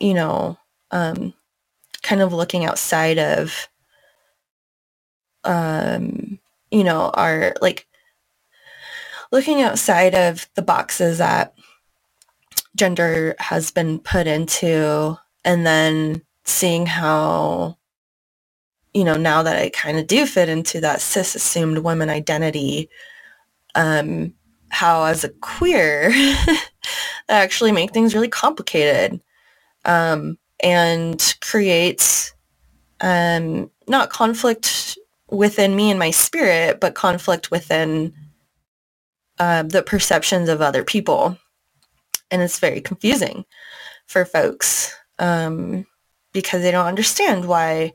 you 0.00 0.12
know, 0.12 0.58
um, 0.90 1.32
kind 2.02 2.20
of 2.20 2.32
looking 2.32 2.64
outside 2.64 3.18
of, 3.18 3.68
um, 5.44 6.38
you 6.70 6.84
know, 6.84 7.10
our 7.14 7.54
like 7.62 7.86
looking 9.30 9.62
outside 9.62 10.14
of 10.14 10.48
the 10.54 10.62
boxes 10.62 11.18
that 11.18 11.54
gender 12.76 13.34
has 13.38 13.70
been 13.70 13.98
put 13.98 14.26
into 14.26 15.18
and 15.44 15.66
then 15.66 16.22
seeing 16.44 16.86
how 16.86 17.76
you 18.94 19.04
know 19.04 19.16
now 19.16 19.42
that 19.42 19.56
i 19.56 19.68
kind 19.70 19.98
of 19.98 20.06
do 20.06 20.26
fit 20.26 20.48
into 20.48 20.80
that 20.80 21.00
cis 21.00 21.34
assumed 21.34 21.78
woman 21.78 22.08
identity 22.08 22.88
um 23.74 24.32
how 24.70 25.04
as 25.04 25.24
a 25.24 25.28
queer 25.28 26.10
that 26.10 26.68
actually 27.28 27.72
make 27.72 27.92
things 27.92 28.14
really 28.14 28.28
complicated 28.28 29.20
um 29.84 30.38
and 30.60 31.36
creates 31.40 32.34
um 33.00 33.70
not 33.86 34.10
conflict 34.10 34.98
within 35.30 35.76
me 35.76 35.90
and 35.90 35.98
my 35.98 36.10
spirit 36.10 36.80
but 36.80 36.94
conflict 36.94 37.50
within 37.50 38.12
uh, 39.38 39.62
the 39.62 39.82
perceptions 39.82 40.48
of 40.48 40.60
other 40.60 40.84
people. 40.84 41.38
And 42.30 42.42
it's 42.42 42.58
very 42.58 42.80
confusing 42.80 43.44
for 44.06 44.24
folks 44.24 44.94
um, 45.18 45.86
because 46.32 46.62
they 46.62 46.70
don't 46.70 46.86
understand 46.86 47.46
why 47.46 47.92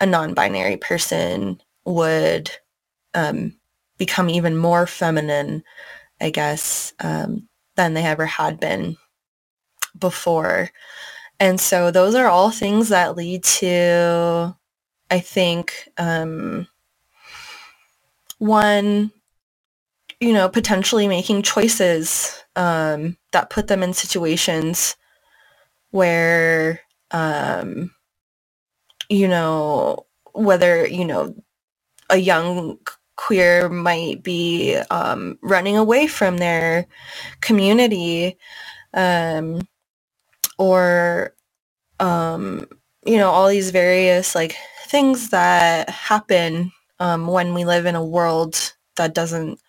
a 0.00 0.06
non-binary 0.06 0.76
person 0.76 1.60
would 1.84 2.50
um, 3.14 3.56
become 3.98 4.30
even 4.30 4.56
more 4.56 4.86
feminine, 4.86 5.62
I 6.20 6.30
guess, 6.30 6.94
um, 7.00 7.48
than 7.76 7.94
they 7.94 8.04
ever 8.04 8.26
had 8.26 8.60
been 8.60 8.96
before. 9.98 10.70
And 11.38 11.60
so 11.60 11.90
those 11.90 12.14
are 12.14 12.28
all 12.28 12.50
things 12.50 12.90
that 12.90 13.16
lead 13.16 13.44
to, 13.44 14.56
I 15.10 15.20
think, 15.20 15.88
um, 15.96 16.66
one, 18.38 19.10
you 20.18 20.32
know, 20.32 20.48
potentially 20.48 21.08
making 21.08 21.42
choices 21.42 22.42
um, 22.56 23.16
that 23.32 23.50
put 23.50 23.68
them 23.68 23.82
in 23.82 23.92
situations 23.92 24.96
where, 25.92 26.80
um, 27.12 27.92
you 29.08 29.28
know, 29.28 30.06
whether, 30.34 30.86
you 30.86 31.04
know, 31.04 31.34
a 32.10 32.16
young 32.18 32.78
queer 33.16 33.68
might 33.68 34.22
be 34.22 34.76
um, 34.90 35.38
running 35.42 35.76
away 35.76 36.06
from 36.06 36.38
their 36.38 36.86
community 37.40 38.38
um, 38.94 39.60
or, 40.58 41.34
um, 42.00 42.66
you 43.06 43.16
know, 43.18 43.30
all 43.30 43.48
these 43.48 43.70
various 43.70 44.34
like 44.34 44.56
things 44.86 45.30
that 45.30 45.90
happen 45.90 46.72
um, 47.00 47.26
when 47.26 47.54
we 47.54 47.64
live 47.64 47.86
in 47.86 47.94
a 47.96 48.04
world 48.04 48.74
that 48.96 49.14
doesn't 49.14 49.60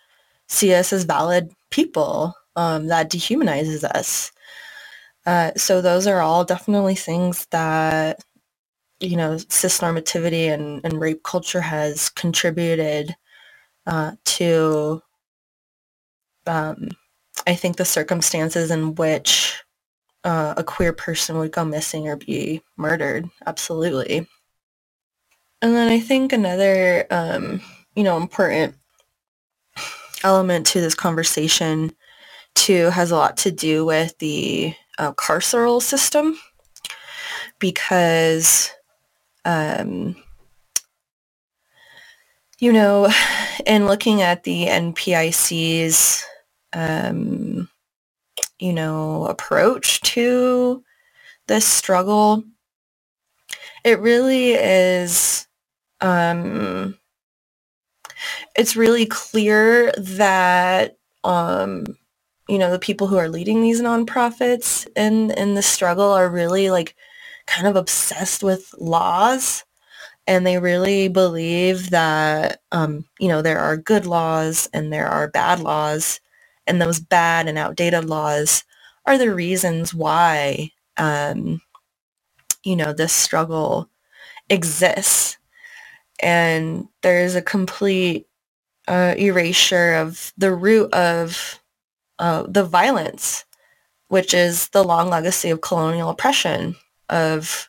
see 0.48 0.74
us 0.74 0.92
as 0.92 1.04
valid 1.04 1.52
people, 1.70 2.34
um, 2.56 2.88
that 2.88 3.10
dehumanizes 3.10 3.84
us. 3.84 4.31
Uh, 5.24 5.52
so 5.56 5.80
those 5.80 6.06
are 6.06 6.20
all 6.20 6.44
definitely 6.44 6.94
things 6.94 7.46
that, 7.50 8.24
you 9.00 9.16
know, 9.16 9.38
cis 9.48 9.80
normativity 9.80 10.52
and, 10.52 10.80
and 10.84 11.00
rape 11.00 11.22
culture 11.22 11.60
has 11.60 12.08
contributed 12.10 13.14
uh, 13.86 14.12
to, 14.24 15.00
um, 16.46 16.88
I 17.46 17.54
think, 17.54 17.76
the 17.76 17.84
circumstances 17.84 18.70
in 18.70 18.94
which 18.96 19.62
uh, 20.24 20.54
a 20.56 20.64
queer 20.64 20.92
person 20.92 21.38
would 21.38 21.52
go 21.52 21.64
missing 21.64 22.08
or 22.08 22.16
be 22.16 22.62
murdered. 22.76 23.28
Absolutely. 23.46 24.26
And 25.60 25.74
then 25.76 25.88
I 25.88 26.00
think 26.00 26.32
another, 26.32 27.06
um, 27.10 27.60
you 27.94 28.02
know, 28.02 28.16
important 28.16 28.74
element 30.24 30.66
to 30.68 30.80
this 30.80 30.94
conversation 30.94 31.92
too 32.54 32.90
has 32.90 33.10
a 33.10 33.16
lot 33.16 33.36
to 33.38 33.50
do 33.50 33.84
with 33.84 34.16
the 34.18 34.74
uh, 34.98 35.12
carceral 35.12 35.80
system 35.80 36.38
because, 37.58 38.70
um, 39.44 40.16
you 42.58 42.72
know, 42.72 43.10
in 43.66 43.86
looking 43.86 44.22
at 44.22 44.44
the 44.44 44.66
NPIC's, 44.66 46.24
um, 46.72 47.68
you 48.58 48.72
know, 48.72 49.26
approach 49.26 50.00
to 50.02 50.82
this 51.48 51.66
struggle, 51.66 52.44
it 53.84 53.98
really 53.98 54.52
is, 54.52 55.46
um, 56.00 56.96
it's 58.54 58.76
really 58.76 59.06
clear 59.06 59.92
that 59.98 60.96
um, 61.24 61.84
you 62.48 62.58
know, 62.58 62.70
the 62.70 62.78
people 62.78 63.06
who 63.06 63.16
are 63.16 63.28
leading 63.28 63.62
these 63.62 63.80
nonprofits 63.80 64.86
in 64.96 65.30
in 65.32 65.54
the 65.54 65.62
struggle 65.62 66.10
are 66.12 66.28
really 66.28 66.70
like 66.70 66.96
kind 67.46 67.66
of 67.66 67.76
obsessed 67.76 68.42
with 68.42 68.74
laws. 68.78 69.64
And 70.26 70.46
they 70.46 70.58
really 70.58 71.08
believe 71.08 71.90
that 71.90 72.62
um, 72.72 73.06
you 73.20 73.28
know 73.28 73.42
there 73.42 73.58
are 73.60 73.76
good 73.76 74.06
laws 74.06 74.68
and 74.74 74.92
there 74.92 75.08
are 75.08 75.28
bad 75.30 75.60
laws. 75.60 76.20
And 76.66 76.80
those 76.82 77.00
bad 77.00 77.48
and 77.48 77.58
outdated 77.58 78.06
laws 78.06 78.64
are 79.06 79.18
the 79.18 79.34
reasons 79.34 79.94
why 79.94 80.70
um, 80.98 81.60
you 82.64 82.76
know 82.76 82.92
this 82.92 83.12
struggle 83.12 83.88
exists. 84.50 85.38
And 86.22 86.88
there's 87.02 87.34
a 87.34 87.42
complete 87.42 88.26
uh, 88.88 89.14
erasure 89.18 89.94
of 89.94 90.32
the 90.38 90.54
root 90.54 90.92
of 90.94 91.61
uh, 92.22 92.44
the 92.46 92.62
violence, 92.62 93.44
which 94.06 94.32
is 94.32 94.68
the 94.68 94.84
long 94.84 95.10
legacy 95.10 95.50
of 95.50 95.60
colonial 95.60 96.08
oppression 96.08 96.76
of, 97.08 97.68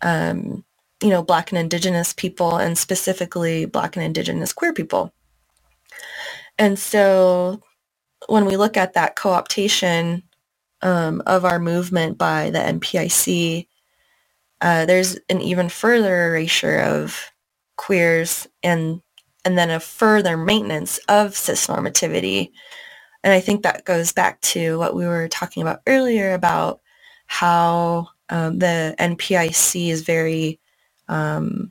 um, 0.00 0.64
you 1.02 1.08
know, 1.08 1.24
Black 1.24 1.50
and 1.50 1.58
Indigenous 1.58 2.12
people 2.12 2.56
and 2.56 2.78
specifically 2.78 3.64
Black 3.64 3.96
and 3.96 4.04
Indigenous 4.04 4.52
queer 4.52 4.72
people. 4.72 5.12
And 6.56 6.78
so 6.78 7.62
when 8.28 8.44
we 8.44 8.56
look 8.56 8.76
at 8.76 8.92
that 8.92 9.16
co-optation 9.16 10.22
um, 10.82 11.20
of 11.26 11.44
our 11.44 11.58
movement 11.58 12.16
by 12.16 12.50
the 12.50 12.60
NPIC, 12.60 13.66
uh, 14.60 14.86
there's 14.86 15.18
an 15.28 15.40
even 15.40 15.68
further 15.68 16.28
erasure 16.28 16.78
of 16.78 17.32
queers 17.76 18.46
and 18.62 19.02
and 19.44 19.58
then 19.58 19.70
a 19.70 19.80
further 19.80 20.36
maintenance 20.36 20.98
of 21.08 21.34
cis 21.34 21.66
normativity 21.66 22.50
and 23.22 23.32
I 23.32 23.40
think 23.40 23.62
that 23.62 23.84
goes 23.84 24.12
back 24.12 24.40
to 24.42 24.78
what 24.78 24.94
we 24.94 25.06
were 25.06 25.28
talking 25.28 25.62
about 25.62 25.82
earlier 25.86 26.32
about 26.32 26.80
how 27.26 28.08
um, 28.30 28.58
the 28.58 28.94
NPIC 28.98 29.88
is 29.88 30.02
very 30.02 30.58
um, 31.08 31.70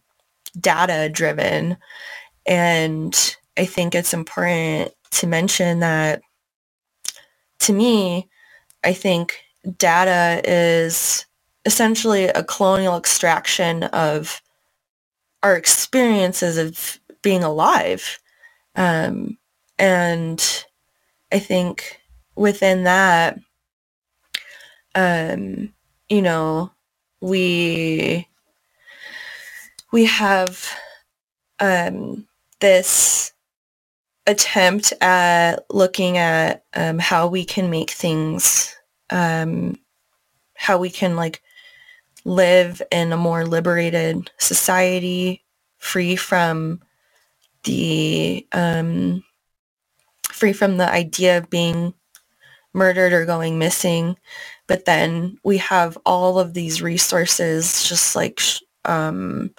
data 0.59 1.09
driven. 1.11 1.77
And 2.45 3.35
I 3.57 3.65
think 3.65 3.95
it's 3.95 4.13
important 4.13 4.93
to 5.11 5.27
mention 5.27 5.79
that 5.79 6.21
to 7.59 7.73
me, 7.73 8.29
I 8.83 8.93
think 8.93 9.39
data 9.77 10.41
is 10.45 11.25
essentially 11.65 12.25
a 12.25 12.43
colonial 12.43 12.97
extraction 12.97 13.83
of 13.85 14.41
our 15.43 15.55
experiences 15.55 16.57
of 16.57 16.99
being 17.21 17.43
alive. 17.43 18.19
Um, 18.75 19.37
and 19.77 20.65
I 21.31 21.39
think 21.39 22.01
within 22.35 22.83
that, 22.83 23.39
um, 24.95 25.73
you 26.09 26.21
know, 26.21 26.71
we 27.21 28.27
we 29.91 30.05
have 30.05 30.69
um, 31.59 32.27
this 32.59 33.33
attempt 34.25 34.93
at 35.01 35.65
looking 35.69 36.17
at 36.17 36.63
um, 36.73 36.99
how 36.99 37.27
we 37.27 37.43
can 37.45 37.69
make 37.69 37.91
things, 37.91 38.75
um, 39.09 39.79
how 40.55 40.77
we 40.77 40.89
can 40.89 41.15
like 41.15 41.41
live 42.25 42.81
in 42.91 43.11
a 43.11 43.17
more 43.17 43.45
liberated 43.45 44.31
society, 44.37 45.43
free 45.77 46.15
from 46.15 46.81
the 47.63 48.45
um, 48.51 49.23
free 50.39 50.53
from 50.53 50.77
the 50.77 50.89
idea 50.89 51.37
of 51.37 51.49
being 51.49 51.93
murdered 52.73 53.13
or 53.13 53.25
going 53.25 53.59
missing. 53.59 54.17
But 54.67 54.85
then 54.85 55.37
we 55.43 55.57
have 55.57 55.97
all 56.05 56.39
of 56.39 56.53
these 56.53 56.81
resources 56.81 57.87
just 57.87 58.15
like, 58.15 58.41
um, 58.85 59.53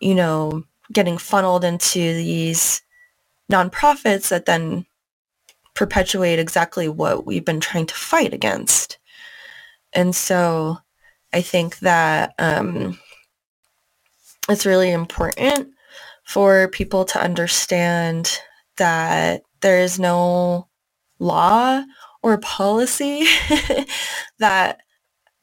you 0.00 0.14
know, 0.14 0.64
getting 0.92 1.18
funneled 1.18 1.64
into 1.64 1.98
these 1.98 2.82
nonprofits 3.50 4.28
that 4.28 4.46
then 4.46 4.86
perpetuate 5.74 6.38
exactly 6.38 6.88
what 6.88 7.26
we've 7.26 7.44
been 7.44 7.60
trying 7.60 7.86
to 7.86 7.94
fight 7.94 8.32
against. 8.34 8.98
And 9.92 10.14
so 10.14 10.78
I 11.32 11.40
think 11.42 11.78
that 11.80 12.34
um, 12.38 12.98
it's 14.48 14.66
really 14.66 14.90
important 14.90 15.68
for 16.24 16.68
people 16.68 17.04
to 17.06 17.22
understand 17.22 18.40
that 18.76 19.42
there 19.62 19.80
is 19.80 19.98
no 20.00 20.68
law 21.20 21.84
or 22.22 22.38
policy 22.38 23.26
that 24.40 24.80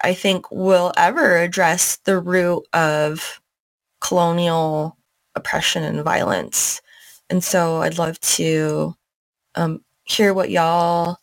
I 0.03 0.13
think 0.13 0.51
will 0.51 0.93
ever 0.97 1.37
address 1.39 1.97
the 2.05 2.19
root 2.19 2.63
of 2.73 3.41
colonial 4.01 4.97
oppression 5.35 5.83
and 5.83 6.03
violence. 6.03 6.81
And 7.29 7.43
so 7.43 7.81
I'd 7.81 7.97
love 7.99 8.19
to 8.21 8.95
um, 9.55 9.83
hear 10.05 10.33
what 10.33 10.51
y'all 10.51 11.17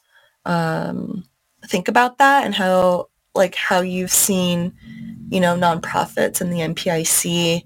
um, 0.47 1.25
think 1.67 1.89
about 1.89 2.19
that 2.19 2.45
and 2.47 2.55
how 2.55 3.09
like 3.35 3.55
how 3.55 3.81
you've 3.81 4.13
seen, 4.13 4.75
you 5.31 5.41
know, 5.41 5.57
nonprofits 5.57 6.41
and 6.41 6.53
the 6.53 6.59
NPIC 6.61 7.65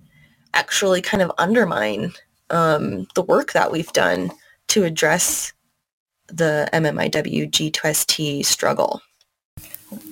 actually 0.54 1.02
kind 1.02 1.22
of 1.22 1.32
undermine 1.38 2.12
um, 2.50 3.06
the 3.14 3.22
work 3.22 3.52
that 3.52 3.72
we've 3.72 3.92
done 3.92 4.30
to 4.68 4.84
address 4.84 5.52
the 6.28 6.68
MMIW 6.72 7.50
G2ST 7.50 8.44
struggle. 8.44 9.00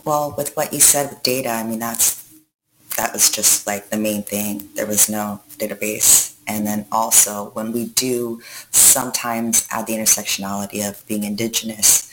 Well, 0.05 0.35
with 0.37 0.57
what 0.57 0.73
you 0.73 0.81
said 0.81 1.11
with 1.11 1.23
data, 1.23 1.51
I 1.51 1.65
mean, 1.65 1.81
that's 1.81 2.25
that 2.97 3.13
was 3.13 3.31
just 3.31 3.67
like 3.67 3.91
the 3.91 3.97
main 3.97 4.23
thing. 4.23 4.69
There 4.77 4.87
was 4.87 5.09
no 5.09 5.41
database. 5.59 6.35
And 6.47 6.67
then 6.67 6.87
also 6.93 7.51
when 7.55 7.73
we 7.73 7.87
do 7.87 8.41
sometimes 8.71 9.67
add 9.71 9.87
the 9.87 9.95
intersectionality 9.95 10.87
of 10.89 11.05
being 11.07 11.25
indigenous 11.25 12.13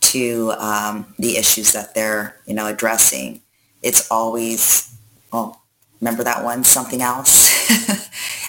to 0.00 0.52
um, 0.58 1.12
the 1.18 1.36
issues 1.38 1.72
that 1.72 1.94
they're, 1.94 2.36
you 2.46 2.54
know, 2.54 2.66
addressing, 2.66 3.40
it's 3.82 4.10
always, 4.10 4.94
well, 5.32 5.62
remember 6.00 6.22
that 6.22 6.44
one, 6.44 6.64
something 6.64 7.02
else? 7.02 7.50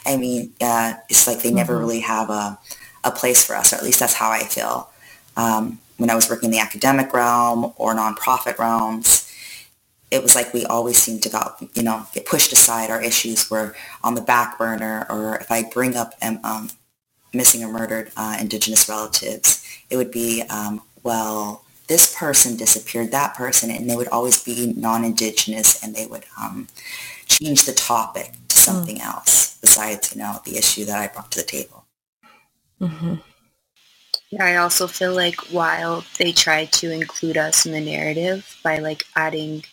I 0.05 0.17
mean, 0.17 0.53
uh, 0.61 0.95
it's 1.09 1.25
like 1.25 1.41
they 1.41 1.49
mm-hmm. 1.49 1.57
never 1.57 1.79
really 1.79 2.01
have 2.01 2.29
a, 2.29 2.59
a 3.03 3.11
place 3.11 3.45
for 3.45 3.55
us, 3.55 3.73
or 3.73 3.77
at 3.77 3.83
least 3.83 3.99
that's 3.99 4.13
how 4.13 4.31
I 4.31 4.43
feel. 4.43 4.89
Um, 5.35 5.79
when 5.97 6.09
I 6.09 6.15
was 6.15 6.29
working 6.29 6.47
in 6.47 6.51
the 6.51 6.59
academic 6.59 7.13
realm 7.13 7.73
or 7.77 7.95
nonprofit 7.95 8.57
realms, 8.57 9.31
it 10.11 10.21
was 10.21 10.35
like 10.35 10.53
we 10.53 10.65
always 10.65 10.97
seemed 10.97 11.23
to 11.23 11.29
go, 11.29 11.39
you 11.73 11.81
know, 11.81 12.05
get 12.13 12.25
pushed 12.25 12.53
aside. 12.53 12.91
Our 12.91 13.01
issues 13.01 13.49
were 13.49 13.75
on 14.03 14.13
the 14.13 14.21
back 14.21 14.57
burner, 14.57 15.07
or 15.09 15.37
if 15.37 15.51
I 15.51 15.63
bring 15.63 15.95
up 15.95 16.13
um, 16.21 16.39
um, 16.43 16.69
missing 17.33 17.63
or 17.63 17.71
murdered 17.71 18.11
uh, 18.15 18.37
Indigenous 18.39 18.87
relatives, 18.87 19.65
it 19.89 19.97
would 19.97 20.11
be, 20.11 20.43
um, 20.49 20.81
well, 21.01 21.63
this 21.87 22.15
person 22.15 22.55
disappeared, 22.55 23.11
that 23.11 23.35
person, 23.35 23.71
and 23.71 23.89
they 23.89 23.95
would 23.95 24.07
always 24.07 24.43
be 24.43 24.73
non-Indigenous, 24.77 25.83
and 25.83 25.95
they 25.95 26.05
would 26.05 26.25
um, 26.39 26.67
change 27.27 27.65
the 27.65 27.73
topic 27.73 28.31
to 28.49 28.55
hmm. 28.55 28.61
something 28.61 28.97
mm. 28.97 29.05
else 29.05 29.57
besides, 29.59 30.15
you 30.15 30.21
know, 30.21 30.39
the 30.45 30.57
issue 30.57 30.85
that 30.85 30.99
I 30.99 31.07
brought 31.07 31.31
to 31.31 31.39
the 31.39 31.45
table. 31.45 31.82
Mm-hmm. 32.83 33.15
I 34.41 34.55
also 34.57 34.87
feel 34.87 35.13
like 35.13 35.39
while 35.51 36.03
they 36.17 36.33
try 36.33 36.65
to 36.65 36.91
include 36.91 37.37
us 37.37 37.65
in 37.65 37.71
the 37.71 37.79
narrative 37.79 38.59
by 38.63 38.79
like 38.79 39.05
adding 39.15 39.63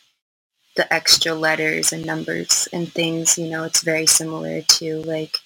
the 0.76 0.92
extra 0.92 1.34
letters 1.34 1.92
and 1.92 2.06
numbers 2.06 2.68
and 2.72 2.92
things, 2.92 3.36
you 3.36 3.50
know, 3.50 3.64
it's 3.64 3.82
very 3.82 4.06
similar 4.06 4.62
to 4.62 5.02
like 5.02 5.38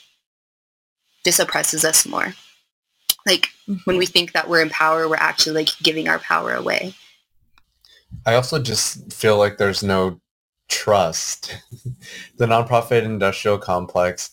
just 1.24 1.40
oppresses 1.40 1.84
us 1.84 2.06
more. 2.06 2.34
Like 3.26 3.48
mm-hmm. 3.68 3.76
when 3.84 3.96
we 3.96 4.06
think 4.06 4.32
that 4.32 4.48
we're 4.48 4.62
in 4.62 4.70
power, 4.70 5.08
we're 5.08 5.16
actually 5.16 5.54
like 5.54 5.68
giving 5.82 6.08
our 6.08 6.18
power 6.18 6.52
away. 6.54 6.94
I 8.26 8.34
also 8.34 8.60
just 8.60 9.12
feel 9.12 9.36
like 9.38 9.58
there's 9.58 9.82
no 9.82 10.20
trust. 10.68 11.56
the 12.36 12.46
nonprofit 12.46 13.02
industrial 13.02 13.58
complex 13.58 14.30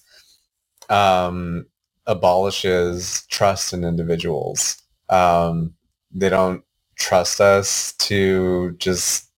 um, 0.89 1.65
abolishes 2.05 3.25
trust 3.29 3.73
in 3.73 3.83
individuals. 3.83 4.81
Um, 5.09 5.73
they 6.11 6.29
don't 6.29 6.63
trust 6.97 7.41
us 7.41 7.93
to 7.93 8.71
just 8.77 9.29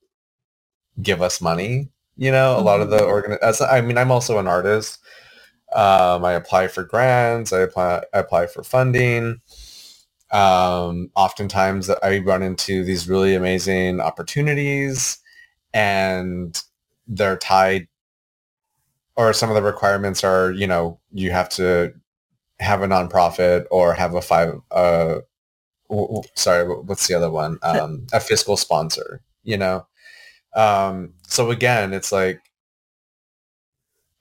give 1.01 1.21
us 1.21 1.41
money. 1.41 1.89
You 2.17 2.31
know, 2.31 2.53
mm-hmm. 2.53 2.61
a 2.61 2.65
lot 2.65 2.81
of 2.81 2.89
the 2.89 2.97
mm-hmm. 2.97 3.07
organ. 3.07 3.37
As 3.41 3.61
I 3.61 3.81
mean, 3.81 3.97
I'm 3.97 4.11
also 4.11 4.39
an 4.39 4.47
artist. 4.47 4.99
Um, 5.73 6.23
I 6.23 6.33
apply 6.33 6.67
for 6.67 6.83
grants. 6.83 7.53
I 7.53 7.59
apply. 7.59 8.03
I 8.13 8.19
apply 8.19 8.47
for 8.47 8.63
funding. 8.63 9.41
Um, 10.31 11.09
oftentimes, 11.15 11.89
I 11.89 12.19
run 12.19 12.43
into 12.43 12.83
these 12.83 13.07
really 13.07 13.35
amazing 13.35 13.99
opportunities, 14.01 15.19
and 15.73 16.61
they're 17.07 17.37
tied, 17.37 17.87
or 19.15 19.33
some 19.33 19.49
of 19.49 19.55
the 19.55 19.61
requirements 19.61 20.23
are, 20.23 20.51
you 20.51 20.67
know, 20.67 20.99
you 21.11 21.31
have 21.31 21.49
to 21.49 21.93
have 22.59 22.81
a 22.81 22.87
nonprofit 22.87 23.65
or 23.71 23.93
have 23.93 24.15
a 24.15 24.21
five. 24.21 24.55
Uh, 24.71 25.19
sorry, 26.35 26.67
what's 26.67 27.07
the 27.07 27.13
other 27.13 27.31
one? 27.31 27.59
Um, 27.63 28.07
a 28.11 28.19
fiscal 28.19 28.57
sponsor. 28.57 29.21
You 29.43 29.57
know, 29.57 29.87
um, 30.55 31.13
so 31.27 31.51
again, 31.51 31.93
it's 31.93 32.11
like 32.11 32.41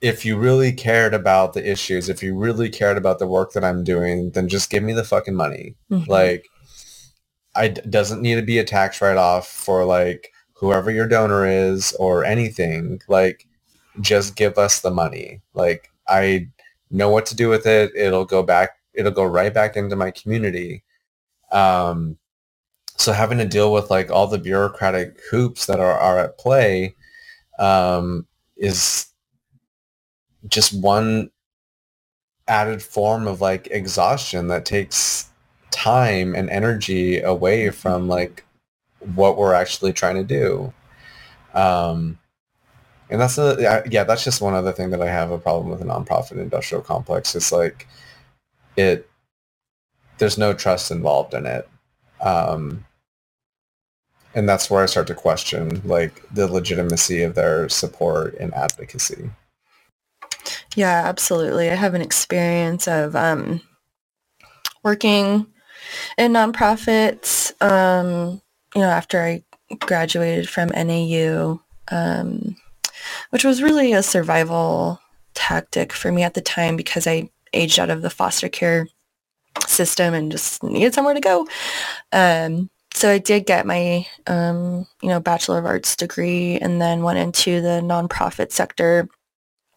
if 0.01 0.25
you 0.25 0.37
really 0.37 0.73
cared 0.73 1.15
about 1.15 1.55
the 1.55 1.71
issues, 1.71 2.09
if 2.09 2.23
you 2.23 2.37
really 2.37 2.69
cared 2.69 2.99
about 2.99 3.19
the 3.19 3.27
work 3.27 3.53
that 3.53 3.65
I'm 3.65 3.85
doing, 3.85 4.31
then 4.33 4.49
just 4.49 4.71
give 4.71 4.83
me 4.83 4.93
the 4.93 5.05
fucking 5.05 5.35
money. 5.35 5.75
Mm-hmm. 5.91 6.11
Like, 6.11 6.47
I 7.55 7.69
doesn't 7.69 8.21
need 8.21 8.35
to 8.35 8.43
be 8.43 8.59
a 8.59 8.65
tax 8.65 9.01
write 9.01 9.17
off 9.17 9.49
for 9.49 9.85
like 9.85 10.33
whoever 10.53 10.91
your 10.91 11.09
donor 11.09 11.47
is 11.47 11.93
or 11.95 12.25
anything. 12.25 13.01
Like, 13.09 13.47
just 14.01 14.37
give 14.37 14.59
us 14.59 14.81
the 14.81 14.91
money. 14.91 15.41
Like, 15.55 15.91
I 16.09 16.49
know 16.91 17.09
what 17.09 17.25
to 17.27 17.37
do 17.37 17.49
with 17.49 17.67
it. 17.67 17.93
It'll 17.97 18.27
go 18.27 18.43
back. 18.43 18.71
It'll 18.95 19.13
go 19.13 19.25
right 19.25 19.55
back 19.55 19.77
into 19.77 19.97
my 19.97 20.11
community. 20.11 20.83
Um, 21.53 22.19
so 22.97 23.13
having 23.13 23.39
to 23.39 23.45
deal 23.47 23.73
with 23.73 23.91
like 23.91 24.11
all 24.11 24.27
the 24.27 24.39
bureaucratic 24.39 25.21
hoops 25.31 25.67
that 25.67 25.81
are, 25.81 25.99
are 25.99 26.19
at 26.19 26.39
play 26.39 26.96
um, 27.59 28.27
is 28.57 29.07
just 30.49 30.73
one 30.73 31.31
added 32.49 32.83
form 32.83 33.27
of 33.27 33.41
like 33.41 33.69
exhaustion 33.71 34.49
that 34.49 34.65
takes 34.65 35.29
time 35.71 36.35
and 36.35 36.49
energy 36.51 37.21
away 37.21 37.71
from 37.71 38.09
like 38.09 38.45
what 39.15 39.37
we're 39.37 39.55
actually 39.55 39.93
trying 39.93 40.15
to 40.17 40.25
do. 40.25 40.73
Um, 41.55 42.19
and 43.11 43.21
that's 43.21 43.39
a, 43.39 43.83
yeah, 43.89 44.05
that's 44.05 44.25
just 44.25 44.41
one 44.41 44.55
other 44.55 44.73
thing 44.73 44.91
that 44.91 45.03
I 45.03 45.09
have 45.09 45.31
a 45.31 45.39
problem 45.39 45.71
with 45.71 45.81
a 45.81 45.85
nonprofit 45.85 46.33
industrial 46.33 46.83
complex. 46.83 47.35
It's 47.35 47.53
like 47.53 47.87
it, 48.77 49.09
there's 50.19 50.39
no 50.39 50.53
trust 50.53 50.91
involved 50.91 51.35
in 51.35 51.47
it. 51.47 51.69
Um, 52.21 52.85
and 54.37 54.47
that's 54.47 54.70
where 54.70 54.82
I 54.82 54.87
start 54.87 55.07
to 55.09 55.14
question 55.14 55.80
like 55.84 56.22
the 56.30 56.47
legitimacy 56.47 57.22
of 57.22 57.34
their 57.34 57.68
support 57.70 58.34
and 58.34 58.53
advocacy. 58.55 59.30
Yeah, 60.76 61.03
absolutely. 61.07 61.70
I 61.70 61.74
have 61.74 61.95
an 61.95 62.03
experience 62.03 62.87
of 62.87 63.16
um, 63.16 63.62
working 64.84 65.47
in 66.18 66.32
nonprofits. 66.32 67.51
Um, 67.62 68.43
you 68.74 68.82
know, 68.82 68.91
after 68.91 69.22
I 69.22 69.43
graduated 69.80 70.51
from 70.51 70.68
NAU, 70.68 71.62
um, 71.91 72.57
which 73.30 73.43
was 73.43 73.62
really 73.62 73.95
a 73.95 74.03
survival 74.03 75.01
tactic 75.32 75.95
for 75.95 76.12
me 76.12 76.22
at 76.22 76.34
the 76.34 76.43
time 76.43 76.76
because 76.76 77.07
I 77.07 77.30
aged 77.55 77.78
out 77.78 77.91
of 77.91 78.03
the 78.03 78.11
foster 78.11 78.51
care 78.51 78.87
system 79.66 80.12
and 80.12 80.30
just 80.30 80.62
needed 80.62 80.93
somewhere 80.93 81.14
to 81.14 81.20
go. 81.20 81.49
Um, 82.12 82.68
so 82.97 83.11
I 83.11 83.19
did 83.19 83.45
get 83.45 83.67
my, 83.67 84.07
um, 84.27 84.87
you 85.03 85.11
know, 85.11 85.21
Bachelor 85.21 85.59
of 85.59 85.67
Arts 85.67 85.97
degree 85.97 86.57
and 86.57 86.81
then 86.81 87.03
went 87.03 87.19
into 87.19 87.61
the 87.61 87.83
nonprofit 87.83 88.53
sector 88.53 89.07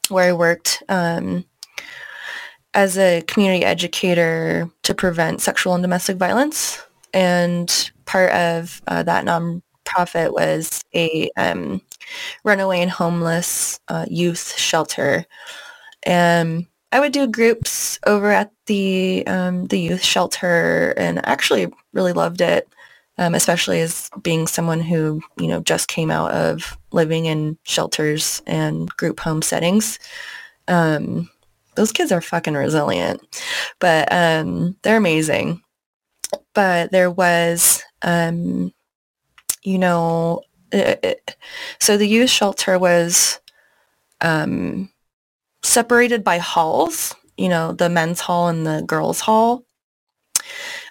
where 0.08 0.30
I 0.30 0.34
worked 0.34 0.82
um, 0.88 1.44
as 2.74 2.98
a 2.98 3.22
community 3.24 3.66
educator 3.66 4.70
to 4.84 4.96
prevent 4.96 5.42
sexual 5.42 5.74
and 5.74 5.84
domestic 5.84 6.16
violence. 6.16 6.82
And 7.14 7.92
part 8.06 8.32
of 8.32 8.82
uh, 8.88 9.04
that 9.04 9.26
nonprofit 9.26 10.32
was 10.32 10.82
a 10.96 11.30
um, 11.36 11.82
runaway 12.46 12.80
and 12.80 12.90
homeless 12.90 13.82
uh, 13.90 14.06
youth 14.10 14.58
shelter. 14.58 15.26
And 16.04 16.68
I 16.94 17.02
would 17.02 17.12
do 17.12 17.28
groups 17.28 18.00
over 18.08 18.32
at 18.32 18.54
the 18.68 19.28
um, 19.28 19.68
the 19.68 19.80
youth 19.80 20.02
shelter, 20.02 20.94
and 20.98 21.24
actually 21.28 21.72
really 21.94 22.14
loved 22.14 22.42
it 22.42 22.68
um, 23.20 23.36
especially 23.36 23.82
as 23.82 24.10
being 24.22 24.48
someone 24.48 24.80
who, 24.80 25.22
you 25.38 25.50
know, 25.50 25.60
just 25.60 25.90
came 25.90 26.10
out 26.10 26.32
of 26.32 26.78
living 26.94 27.26
in 27.26 27.58
shelters 27.64 28.42
and 28.48 28.90
group 28.96 29.20
home 29.20 29.42
settings. 29.42 30.00
Um, 30.70 31.30
those 31.76 31.92
kids 31.92 32.14
are 32.14 32.22
fucking 32.22 32.54
resilient, 32.54 33.22
but 33.80 34.08
um, 34.10 34.78
they're 34.84 34.96
amazing. 34.96 35.62
But 36.54 36.92
there 36.94 37.12
was, 37.12 37.84
um, 38.04 38.74
you 39.64 39.78
know, 39.78 40.42
it, 40.72 41.00
it, 41.04 41.36
so 41.78 41.98
the 41.98 42.08
youth 42.08 42.30
shelter 42.30 42.80
was 42.80 43.42
um, 44.22 44.90
separated 45.62 46.24
by 46.24 46.38
halls, 46.38 47.14
you 47.38 47.50
know, 47.50 47.74
the 47.74 47.90
men's 47.90 48.22
hall 48.22 48.48
and 48.48 48.66
the 48.66 48.82
girls' 48.88 49.20
hall 49.20 49.66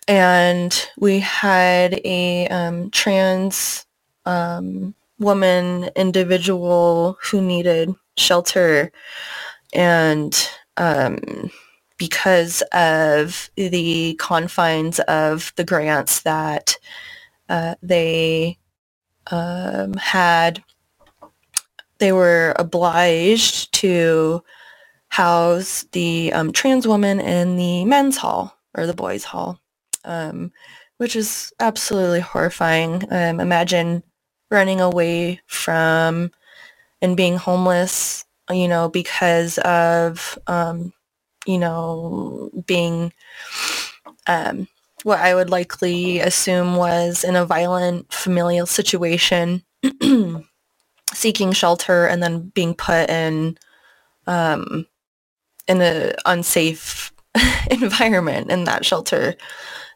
and 0.09 0.89
we 0.99 1.21
had 1.21 2.01
a 2.05 2.49
um, 2.49 2.91
trans 2.91 3.87
um, 4.25 4.95
woman 5.19 5.91
individual 5.95 7.19
who 7.23 7.43
needed 7.43 7.95
shelter. 8.17 8.91
And 9.75 10.35
um, 10.79 11.51
because 11.99 12.63
of 12.73 13.51
the 13.57 14.15
confines 14.19 14.99
of 15.01 15.53
the 15.57 15.65
grants 15.65 16.23
that 16.23 16.79
uh, 17.51 17.75
they 17.83 18.59
um, 19.31 19.93
had 19.95 20.65
they 21.99 22.13
were 22.13 22.55
obliged 22.59 23.73
to 23.75 24.43
house 25.09 25.83
the 25.93 26.33
um, 26.33 26.53
trans 26.53 26.87
woman 26.87 27.21
in 27.21 27.57
the 27.57 27.85
men's 27.85 28.17
hall 28.17 28.57
or 28.75 28.87
the 28.87 28.95
boys 28.95 29.25
hall 29.25 29.61
um, 30.09 30.53
which 30.97 31.15
is 31.15 31.53
absolutely 31.61 32.21
horrifying. 32.21 33.05
Um, 33.13 33.41
imagine 33.41 34.03
running 34.51 34.81
away 34.81 35.41
from 35.47 36.33
and 37.01 37.17
being 37.17 37.37
homeless, 37.37 38.25
you 38.51 38.67
know, 38.67 38.89
because 38.89 39.59
of, 39.59 40.39
um, 40.47 40.93
you 41.47 41.59
know, 41.59 42.51
being 42.67 43.13
um, 44.27 44.69
what 45.05 45.21
I 45.21 45.35
would 45.35 45.51
likely 45.51 46.21
assume 46.21 46.77
was 46.77 47.25
in 47.25 47.37
a 47.37 47.47
violent 47.47 48.13
familial 48.13 48.67
situation, 48.67 49.63
seeking 51.15 51.53
shelter 51.53 52.07
and 52.07 52.23
then 52.23 52.51
being 52.55 52.75
put 52.75 53.09
in 53.09 53.59
um, 54.27 54.87
in 55.67 55.81
an 55.81 56.15
unsafe 56.27 57.13
environment 57.71 58.51
in 58.51 58.65
that 58.65 58.85
shelter. 58.85 59.37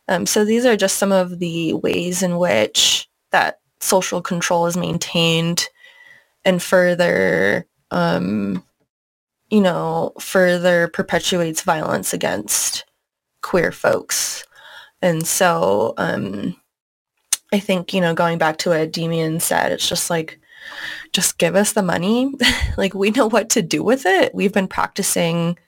Um, 0.08 0.26
so 0.26 0.44
these 0.44 0.66
are 0.66 0.76
just 0.76 0.98
some 0.98 1.12
of 1.12 1.38
the 1.38 1.74
ways 1.74 2.22
in 2.22 2.38
which 2.38 3.08
that 3.30 3.60
social 3.80 4.20
control 4.20 4.66
is 4.66 4.76
maintained 4.76 5.66
and 6.44 6.62
further, 6.62 7.66
um, 7.90 8.64
you 9.50 9.60
know, 9.60 10.12
further 10.20 10.88
perpetuates 10.88 11.62
violence 11.62 12.12
against 12.12 12.84
queer 13.42 13.72
folks. 13.72 14.44
And 15.00 15.26
so 15.26 15.94
um, 15.98 16.56
I 17.52 17.58
think, 17.58 17.92
you 17.92 18.00
know, 18.00 18.14
going 18.14 18.38
back 18.38 18.58
to 18.58 18.70
what 18.70 18.92
Demian 18.92 19.40
said, 19.40 19.72
it's 19.72 19.88
just 19.88 20.10
like, 20.10 20.40
just 21.12 21.38
give 21.38 21.56
us 21.56 21.72
the 21.72 21.82
money. 21.82 22.32
like 22.76 22.94
we 22.94 23.10
know 23.10 23.26
what 23.26 23.50
to 23.50 23.62
do 23.62 23.82
with 23.82 24.06
it. 24.06 24.34
We've 24.34 24.52
been 24.52 24.68
practicing 24.68 25.58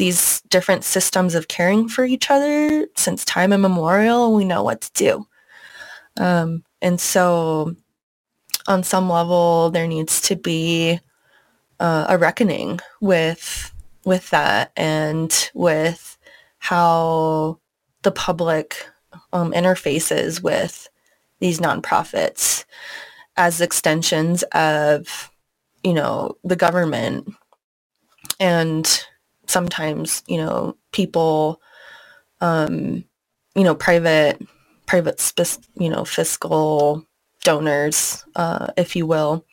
these 0.00 0.40
different 0.48 0.82
systems 0.82 1.34
of 1.34 1.48
caring 1.48 1.86
for 1.86 2.04
each 2.04 2.30
other 2.30 2.86
since 2.96 3.22
time 3.24 3.52
immemorial. 3.52 4.34
We 4.34 4.46
know 4.46 4.62
what 4.62 4.80
to 4.80 4.90
do. 4.94 5.26
Um, 6.16 6.64
and 6.80 6.98
so 6.98 7.74
on 8.66 8.82
some 8.82 9.10
level, 9.10 9.70
there 9.70 9.86
needs 9.86 10.22
to 10.22 10.36
be 10.36 10.98
uh, 11.78 12.06
a 12.08 12.16
reckoning 12.16 12.80
with 13.00 13.72
with 14.06 14.30
that 14.30 14.72
and 14.76 15.50
with 15.52 16.16
how 16.58 17.58
the 18.02 18.10
public 18.10 18.86
um, 19.34 19.52
interfaces 19.52 20.42
with 20.42 20.88
these 21.40 21.60
nonprofits 21.60 22.64
as 23.36 23.60
extensions 23.60 24.42
of 24.54 25.30
you 25.82 25.94
know, 25.94 26.36
the 26.44 26.56
government 26.56 27.34
and 28.38 29.04
sometimes, 29.50 30.22
you 30.26 30.38
know, 30.38 30.76
people, 30.92 31.60
um, 32.40 33.04
you 33.54 33.64
know, 33.64 33.74
private, 33.74 34.40
private, 34.86 35.20
you 35.74 35.90
know, 35.90 36.04
fiscal 36.04 37.04
donors, 37.42 38.24
uh, 38.36 38.68
if 38.76 38.96
you 38.96 39.06
will. 39.06 39.44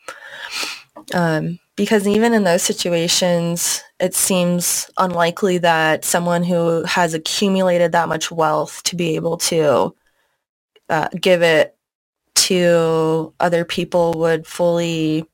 Um, 1.14 1.58
because 1.76 2.06
even 2.08 2.34
in 2.34 2.44
those 2.44 2.62
situations, 2.62 3.82
it 4.00 4.14
seems 4.14 4.90
unlikely 4.98 5.58
that 5.58 6.04
someone 6.04 6.42
who 6.42 6.84
has 6.84 7.14
accumulated 7.14 7.92
that 7.92 8.08
much 8.08 8.30
wealth 8.30 8.82
to 8.84 8.96
be 8.96 9.14
able 9.14 9.36
to 9.36 9.94
uh, 10.88 11.08
give 11.20 11.42
it 11.42 11.76
to 12.34 13.32
other 13.40 13.64
people 13.64 14.12
would 14.14 14.46
fully, 14.46 15.24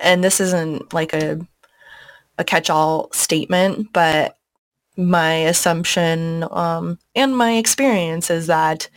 and 0.00 0.22
this 0.22 0.40
isn't 0.40 0.92
like 0.92 1.12
a 1.12 1.38
a 2.38 2.44
catch-all 2.44 3.10
statement, 3.12 3.92
but 3.92 4.36
my 4.96 5.34
assumption 5.34 6.44
um, 6.50 6.98
and 7.14 7.36
my 7.36 7.56
experience 7.56 8.30
is 8.30 8.48
that 8.48 8.88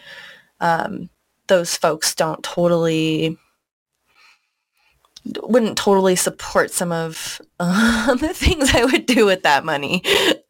um, 0.59 1.09
those 1.47 1.75
folks 1.75 2.15
don't 2.15 2.43
totally 2.43 3.37
wouldn't 5.43 5.77
totally 5.77 6.15
support 6.15 6.71
some 6.71 6.91
of 6.91 7.39
uh, 7.59 8.15
the 8.15 8.33
things 8.33 8.73
I 8.73 8.85
would 8.85 9.05
do 9.05 9.25
with 9.25 9.43
that 9.43 9.63
money. 9.63 10.03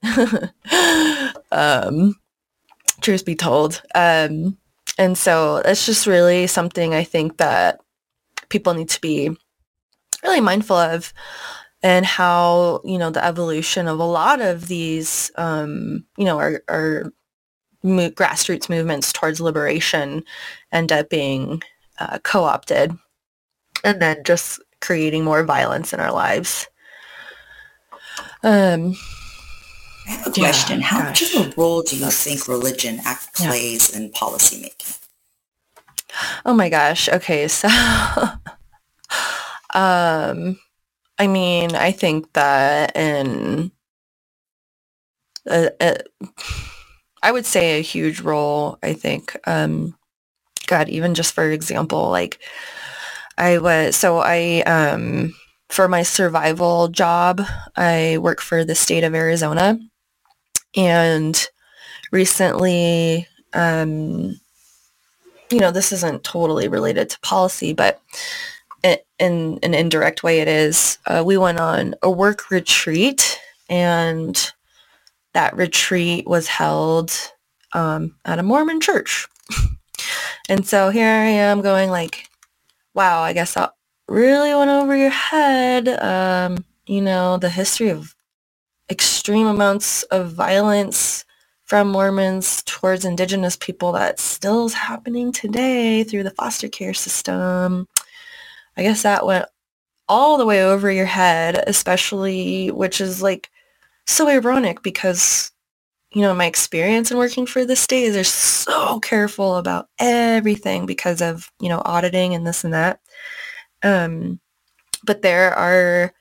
um, 1.52 2.16
truth 3.02 3.26
be 3.26 3.36
told. 3.36 3.82
Um, 3.96 4.58
and 4.98 5.18
so 5.18 5.58
it's 5.58 5.86
just 5.86 6.08
really 6.08 6.48
something 6.48 6.94
I 6.94 7.04
think 7.04 7.38
that 7.38 7.82
people 8.50 8.74
need 8.74 8.90
to 8.90 9.02
be 9.02 9.36
really 10.24 10.42
mindful 10.42 10.76
of 10.76 11.14
and 11.84 12.06
how, 12.06 12.82
you 12.84 12.98
know, 12.98 13.10
the 13.10 13.24
evolution 13.26 13.88
of 13.88 14.00
a 14.00 14.04
lot 14.06 14.42
of 14.42 14.68
these, 14.68 15.32
um, 15.36 16.06
you 16.18 16.26
know, 16.26 16.40
our, 16.40 16.62
our 16.70 17.12
mo- 17.84 18.10
grassroots 18.12 18.70
movements 18.70 19.12
towards 19.12 19.42
liberation 19.42 20.24
end 20.72 20.92
up 20.92 21.10
being 21.10 21.62
uh, 22.00 22.20
co-opted 22.24 22.98
and 23.84 24.02
then 24.02 24.24
just 24.24 24.60
creating 24.80 25.24
more 25.24 25.44
violence 25.44 25.94
in 25.94 26.00
our 26.00 26.12
lives. 26.12 26.68
Um, 28.44 28.96
I 30.08 30.12
have 30.12 30.28
a 30.28 30.40
Yeah, 30.40 30.48
question. 30.48 30.82
How 30.82 31.04
much 31.04 31.22
of 31.36 31.48
a 31.48 31.54
role 31.56 31.82
do 31.84 31.96
you 31.96 32.10
think 32.12 32.48
religion 32.48 33.00
act 33.06 33.40
Yeah. 33.40 33.50
plays 33.50 33.96
in 33.96 34.12
policymaking? 34.12 34.98
oh 36.46 36.54
my 36.54 36.70
gosh. 36.70 37.08
Okay. 37.10 37.48
So, 37.48 37.68
um, 39.74 40.60
I 41.22 41.28
mean, 41.28 41.76
I 41.76 41.92
think 41.94 42.34
that 42.34 42.98
in, 42.98 43.72
I 45.50 47.32
would 47.32 47.46
say 47.46 47.80
a 47.80 47.84
huge 47.84 48.22
role, 48.22 48.80
I 48.84 48.94
think, 48.94 49.38
um, 49.48 49.96
God, 50.68 50.90
even 50.90 51.16
just 51.16 51.34
for 51.34 51.50
example, 51.52 52.10
like 52.12 52.40
I 53.38 53.60
was, 53.60 53.96
so 53.98 54.20
I, 54.20 54.62
um, 54.62 55.36
for 55.70 55.88
my 55.88 56.04
survival 56.04 56.90
job, 56.90 57.42
I 57.78 58.20
work 58.20 58.42
for 58.42 58.66
the 58.66 58.76
state 58.76 59.04
of 59.06 59.16
Arizona. 59.16 59.80
And 60.76 61.48
recently, 62.12 63.28
um, 63.54 64.40
you 65.52 65.60
know, 65.60 65.72
this 65.72 65.92
isn't 65.94 66.24
totally 66.24 66.68
related 66.70 67.10
to 67.12 67.20
policy, 67.22 67.74
but 67.74 68.02
in 68.84 69.60
an 69.62 69.74
indirect 69.74 70.24
way 70.24 70.40
it 70.40 70.48
is. 70.48 70.98
Uh, 71.06 71.24
we 71.26 71.38
went 71.38 71.60
on 71.60 71.96
a 72.02 72.10
work 72.10 72.50
retreat 72.50 73.40
and 73.70 74.52
that 75.34 75.56
retreat 75.56 76.28
was 76.28 76.48
held 76.48 77.14
um, 77.74 78.16
at 78.26 78.40
a 78.40 78.44
Mormon 78.44 78.82
church. 78.82 79.28
and 80.50 80.68
so 80.68 80.90
here 80.90 81.08
I 81.08 81.26
am 81.28 81.62
going 81.62 81.90
like, 81.90 82.28
wow, 82.94 83.22
I 83.22 83.34
guess 83.34 83.54
that 83.54 83.74
really 84.08 84.54
went 84.54 84.70
over 84.70 84.96
your 84.96 85.10
head. 85.10 85.88
Um, 85.88 86.66
you 86.86 87.02
know, 87.02 87.38
the 87.38 87.50
history 87.50 87.90
of 87.90 88.16
extreme 88.90 89.48
amounts 89.48 90.04
of 90.04 90.34
violence 90.34 91.24
from 91.64 91.90
Mormons 91.90 92.62
towards 92.64 93.06
indigenous 93.06 93.56
people 93.56 93.94
that 93.94 94.20
still 94.20 94.66
is 94.66 94.74
happening 94.74 95.32
today 95.32 96.04
through 96.04 96.24
the 96.24 96.32
foster 96.32 96.68
care 96.68 96.94
system. 96.94 97.88
I 98.78 98.84
guess 98.84 99.04
that 99.04 99.26
went 99.26 99.46
all 100.08 100.38
the 100.38 100.46
way 100.46 100.64
over 100.64 100.92
your 100.92 101.06
head, 101.06 101.64
especially, 101.68 102.72
which 102.72 103.00
is 103.02 103.22
like 103.22 103.50
so 104.08 104.28
ironic 104.28 104.84
because, 104.84 105.52
you 106.14 106.22
know, 106.22 106.34
my 106.34 106.46
experience 106.46 107.12
in 107.12 107.18
working 107.18 107.46
for 107.46 107.66
the 107.66 107.76
state 107.76 108.04
is 108.04 108.14
they're 108.14 108.24
so 108.24 109.00
careful 109.00 109.56
about 109.56 109.88
everything 110.00 110.86
because 110.86 111.22
of, 111.22 111.52
you 111.60 111.70
know, 111.70 111.82
auditing 111.86 112.34
and 112.34 112.46
this 112.46 112.64
and 112.64 112.74
that. 112.74 113.00
Um, 113.84 114.40
but 115.04 115.22
there 115.22 115.54
are 115.54 116.14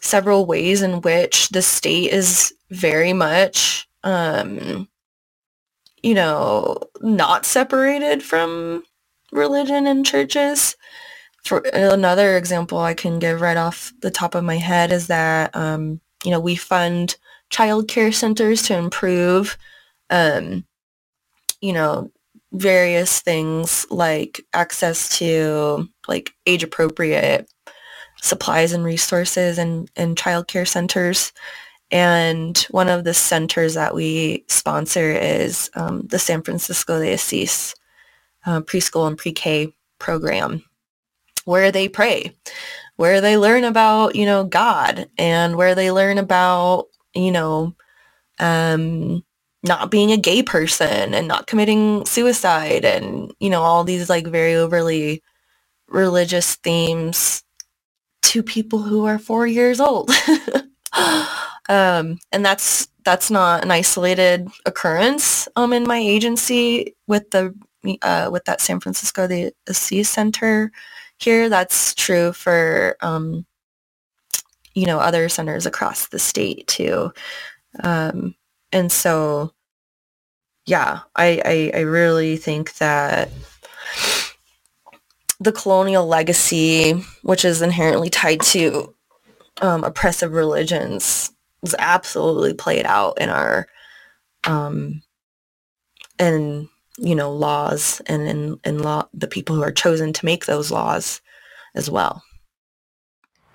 several 0.00 0.46
ways 0.46 0.82
in 0.82 1.00
which 1.00 1.48
the 1.48 1.62
state 1.62 2.12
is 2.12 2.52
very 2.70 3.12
much, 3.12 3.88
um, 4.04 4.88
you 6.02 6.14
know, 6.14 6.78
not 7.00 7.44
separated 7.44 8.22
from 8.22 8.84
religion 9.32 9.86
and 9.86 10.06
churches. 10.06 10.76
For 11.48 11.60
another 11.72 12.36
example 12.36 12.76
I 12.76 12.92
can 12.92 13.18
give 13.18 13.40
right 13.40 13.56
off 13.56 13.94
the 14.02 14.10
top 14.10 14.34
of 14.34 14.44
my 14.44 14.56
head 14.56 14.92
is 14.92 15.06
that, 15.06 15.56
um, 15.56 15.98
you 16.22 16.30
know, 16.30 16.40
we 16.40 16.56
fund 16.56 17.16
child 17.48 17.88
care 17.88 18.12
centers 18.12 18.60
to 18.64 18.76
improve, 18.76 19.56
um, 20.10 20.66
you 21.62 21.72
know, 21.72 22.12
various 22.52 23.20
things 23.20 23.86
like 23.88 24.42
access 24.52 25.18
to 25.20 25.88
like 26.06 26.34
age 26.44 26.62
appropriate 26.62 27.50
supplies 28.20 28.74
and 28.74 28.84
resources 28.84 29.56
and, 29.56 29.90
and 29.96 30.18
child 30.18 30.48
care 30.48 30.66
centers. 30.66 31.32
And 31.90 32.58
one 32.70 32.90
of 32.90 33.04
the 33.04 33.14
centers 33.14 33.72
that 33.72 33.94
we 33.94 34.44
sponsor 34.48 35.12
is 35.12 35.70
um, 35.72 36.02
the 36.08 36.18
San 36.18 36.42
Francisco 36.42 37.00
de 37.00 37.14
Assis 37.14 37.74
uh, 38.44 38.60
preschool 38.60 39.06
and 39.06 39.16
pre-K 39.16 39.72
program, 39.98 40.62
where 41.48 41.72
they 41.72 41.88
pray, 41.88 42.30
where 42.96 43.22
they 43.22 43.38
learn 43.38 43.64
about, 43.64 44.14
you 44.14 44.26
know, 44.26 44.44
God 44.44 45.08
and 45.16 45.56
where 45.56 45.74
they 45.74 45.90
learn 45.90 46.18
about, 46.18 46.88
you 47.14 47.32
know, 47.32 47.74
um, 48.38 49.24
not 49.62 49.90
being 49.90 50.12
a 50.12 50.18
gay 50.18 50.42
person 50.42 51.14
and 51.14 51.26
not 51.26 51.46
committing 51.46 52.04
suicide 52.04 52.84
and, 52.84 53.32
you 53.40 53.48
know, 53.48 53.62
all 53.62 53.82
these 53.82 54.10
like 54.10 54.26
very 54.26 54.56
overly 54.56 55.22
religious 55.88 56.56
themes 56.56 57.42
to 58.24 58.42
people 58.42 58.80
who 58.80 59.06
are 59.06 59.18
four 59.18 59.46
years 59.46 59.80
old. 59.80 60.10
um, 61.70 62.18
and 62.30 62.44
that's 62.44 62.88
that's 63.04 63.30
not 63.30 63.64
an 63.64 63.70
isolated 63.70 64.48
occurrence 64.66 65.48
um, 65.56 65.72
in 65.72 65.84
my 65.84 65.96
agency 65.98 66.94
with 67.06 67.30
the 67.30 67.54
uh, 68.02 68.28
with 68.30 68.44
that 68.44 68.60
San 68.60 68.80
Francisco 68.80 69.26
de 69.26 69.50
Assis 69.66 70.10
Center 70.10 70.70
here. 71.18 71.48
That's 71.48 71.94
true 71.94 72.32
for 72.32 72.96
um, 73.00 73.46
you 74.74 74.86
know 74.86 74.98
other 74.98 75.28
centers 75.28 75.66
across 75.66 76.08
the 76.08 76.18
state 76.18 76.66
too. 76.66 77.12
Um, 77.82 78.34
and 78.72 78.90
so, 78.92 79.52
yeah, 80.66 81.00
I, 81.16 81.42
I 81.74 81.78
I 81.78 81.80
really 81.82 82.36
think 82.36 82.74
that 82.76 83.30
the 85.40 85.52
colonial 85.52 86.06
legacy, 86.06 86.92
which 87.22 87.44
is 87.44 87.62
inherently 87.62 88.10
tied 88.10 88.40
to 88.42 88.94
um, 89.60 89.84
oppressive 89.84 90.32
religions, 90.32 91.32
was 91.62 91.74
absolutely 91.78 92.54
played 92.54 92.86
out 92.86 93.20
in 93.20 93.28
our 93.28 93.66
um, 94.44 95.02
in 96.18 96.68
you 96.98 97.14
know 97.14 97.32
laws 97.32 98.02
and 98.06 98.28
in, 98.28 98.60
in 98.64 98.82
law 98.82 99.08
the 99.14 99.28
people 99.28 99.56
who 99.56 99.62
are 99.62 99.72
chosen 99.72 100.12
to 100.12 100.24
make 100.24 100.46
those 100.46 100.70
laws 100.70 101.20
as 101.74 101.90
well. 101.90 102.22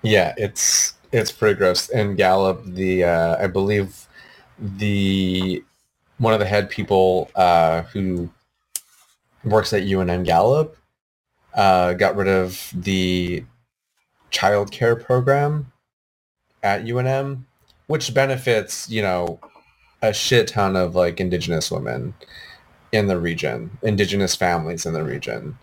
Yeah, 0.02 0.34
it's 0.36 0.94
it's 1.12 1.30
pretty 1.30 1.56
gross. 1.56 1.88
And 1.90 2.16
Gallup, 2.16 2.64
the 2.64 3.04
uh, 3.04 3.42
I 3.42 3.46
believe 3.46 4.06
the 4.58 5.62
one 6.18 6.32
of 6.32 6.40
the 6.40 6.46
head 6.46 6.70
people 6.70 7.30
uh, 7.34 7.82
who 7.82 8.30
works 9.44 9.72
at 9.72 9.82
UNM 9.82 10.24
Gallup 10.24 10.76
uh, 11.54 11.92
got 11.94 12.16
rid 12.16 12.28
of 12.28 12.70
the 12.74 13.44
child 14.30 14.72
care 14.72 14.96
program 14.96 15.72
at 16.62 16.84
UNM, 16.84 17.44
which 17.86 18.12
benefits 18.14 18.88
you 18.90 19.02
know 19.02 19.38
a 20.02 20.12
shit 20.12 20.48
ton 20.48 20.76
of 20.76 20.94
like 20.94 21.20
indigenous 21.20 21.70
women 21.70 22.14
in 22.94 23.08
the 23.08 23.18
region, 23.18 23.76
indigenous 23.82 24.36
families 24.36 24.86
in 24.86 24.94
the 24.94 25.02
region. 25.02 25.58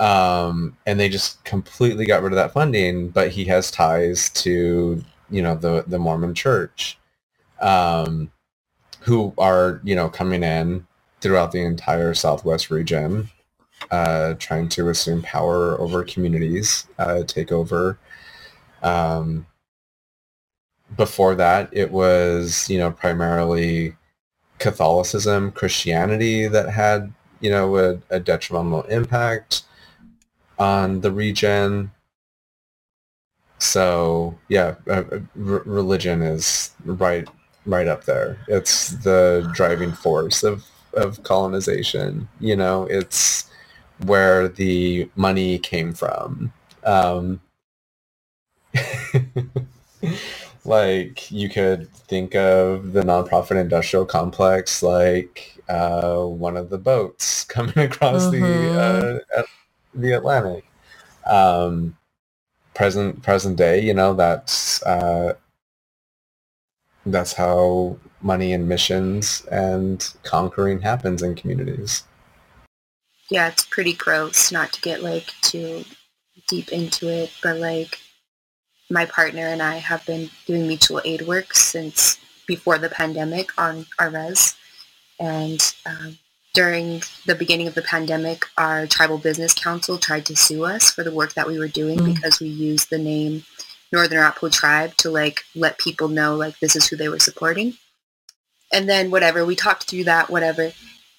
Um, 0.00 0.76
and 0.86 0.98
they 0.98 1.08
just 1.08 1.44
completely 1.44 2.04
got 2.04 2.20
rid 2.20 2.32
of 2.32 2.36
that 2.36 2.52
funding, 2.52 3.10
but 3.10 3.30
he 3.30 3.44
has 3.44 3.70
ties 3.70 4.28
to, 4.30 5.02
you 5.30 5.42
know, 5.42 5.54
the, 5.54 5.84
the 5.86 6.00
Mormon 6.00 6.34
church, 6.34 6.98
um, 7.60 8.32
who 9.00 9.32
are, 9.38 9.80
you 9.84 9.94
know, 9.94 10.08
coming 10.08 10.42
in 10.42 10.84
throughout 11.20 11.52
the 11.52 11.62
entire 11.62 12.12
Southwest 12.12 12.70
region, 12.70 13.30
uh, 13.92 14.34
trying 14.40 14.68
to 14.70 14.88
assume 14.88 15.22
power 15.22 15.80
over 15.80 16.02
communities, 16.02 16.88
uh, 16.98 17.22
take 17.22 17.52
over. 17.52 17.96
Um, 18.82 19.46
before 20.96 21.36
that, 21.36 21.68
it 21.70 21.92
was, 21.92 22.68
you 22.68 22.78
know, 22.78 22.90
primarily 22.90 23.96
Catholicism, 24.58 25.52
Christianity 25.52 26.46
that 26.48 26.70
had, 26.70 27.12
you 27.40 27.50
know, 27.50 27.76
a, 27.76 27.98
a 28.10 28.20
detrimental 28.20 28.82
impact 28.84 29.62
on 30.58 31.00
the 31.00 31.10
region. 31.12 31.90
So 33.58 34.38
yeah, 34.48 34.76
uh, 34.88 35.04
r- 35.12 35.20
religion 35.36 36.22
is 36.22 36.72
right 36.84 37.28
right 37.66 37.88
up 37.88 38.04
there. 38.04 38.38
It's 38.48 38.90
the 38.90 39.50
driving 39.54 39.92
force 39.92 40.42
of 40.42 40.64
of 40.94 41.22
colonization. 41.22 42.28
You 42.40 42.56
know, 42.56 42.84
it's 42.86 43.46
where 44.04 44.48
the 44.48 45.10
money 45.16 45.58
came 45.58 45.92
from. 45.94 46.52
Um, 46.84 47.40
like 50.66 51.30
you 51.30 51.48
could 51.48 51.90
think 51.92 52.34
of 52.34 52.92
the 52.92 53.02
nonprofit 53.02 53.60
industrial 53.60 54.04
complex 54.06 54.82
like 54.82 55.58
uh, 55.68 56.22
one 56.24 56.56
of 56.56 56.70
the 56.70 56.78
boats 56.78 57.44
coming 57.56 57.78
across 57.78 58.28
Mhm. 58.28 58.30
the 58.30 58.72
uh, 59.38 59.42
the 59.94 60.12
Atlantic. 60.12 60.64
Um, 61.26 61.96
present 62.74 63.22
present 63.22 63.56
day, 63.56 63.80
you 63.80 63.94
know, 63.94 64.14
that's 64.14 64.82
uh, 64.82 65.34
that's 67.06 67.32
how 67.34 67.96
money 68.20 68.52
and 68.52 68.68
missions 68.68 69.44
and 69.50 70.14
conquering 70.22 70.80
happens 70.80 71.22
in 71.22 71.34
communities. 71.34 72.04
yeah, 73.30 73.48
it's 73.48 73.64
pretty 73.64 73.94
gross 73.94 74.52
not 74.52 74.72
to 74.72 74.80
get 74.80 75.02
like 75.02 75.32
too 75.40 75.84
deep 76.46 76.70
into 76.72 77.08
it, 77.08 77.32
but 77.42 77.56
like 77.58 77.98
my 78.90 79.06
partner 79.06 79.46
and 79.46 79.62
I 79.62 79.76
have 79.76 80.04
been 80.06 80.30
doing 80.46 80.66
mutual 80.66 81.00
aid 81.04 81.22
work 81.22 81.54
since 81.54 82.18
before 82.46 82.78
the 82.78 82.88
pandemic 82.88 83.50
on 83.58 83.86
our 83.98 84.10
res. 84.10 84.54
And 85.18 85.60
um, 85.86 86.18
during 86.52 87.02
the 87.26 87.34
beginning 87.34 87.66
of 87.66 87.74
the 87.74 87.82
pandemic, 87.82 88.44
our 88.58 88.86
tribal 88.86 89.18
business 89.18 89.54
council 89.54 89.98
tried 89.98 90.26
to 90.26 90.36
sue 90.36 90.64
us 90.64 90.90
for 90.90 91.02
the 91.02 91.12
work 91.12 91.34
that 91.34 91.46
we 91.46 91.58
were 91.58 91.68
doing 91.68 91.98
Mm. 91.98 92.14
because 92.14 92.40
we 92.40 92.48
used 92.48 92.90
the 92.90 92.98
name 92.98 93.44
Northern 93.92 94.18
Arapaho 94.18 94.48
Tribe 94.48 94.96
to 94.98 95.10
like 95.10 95.44
let 95.54 95.78
people 95.78 96.08
know 96.08 96.34
like 96.36 96.58
this 96.58 96.76
is 96.76 96.86
who 96.86 96.96
they 96.96 97.08
were 97.08 97.20
supporting. 97.20 97.74
And 98.72 98.88
then 98.88 99.10
whatever, 99.10 99.44
we 99.44 99.56
talked 99.56 99.84
through 99.84 100.04
that, 100.04 100.30
whatever 100.30 100.72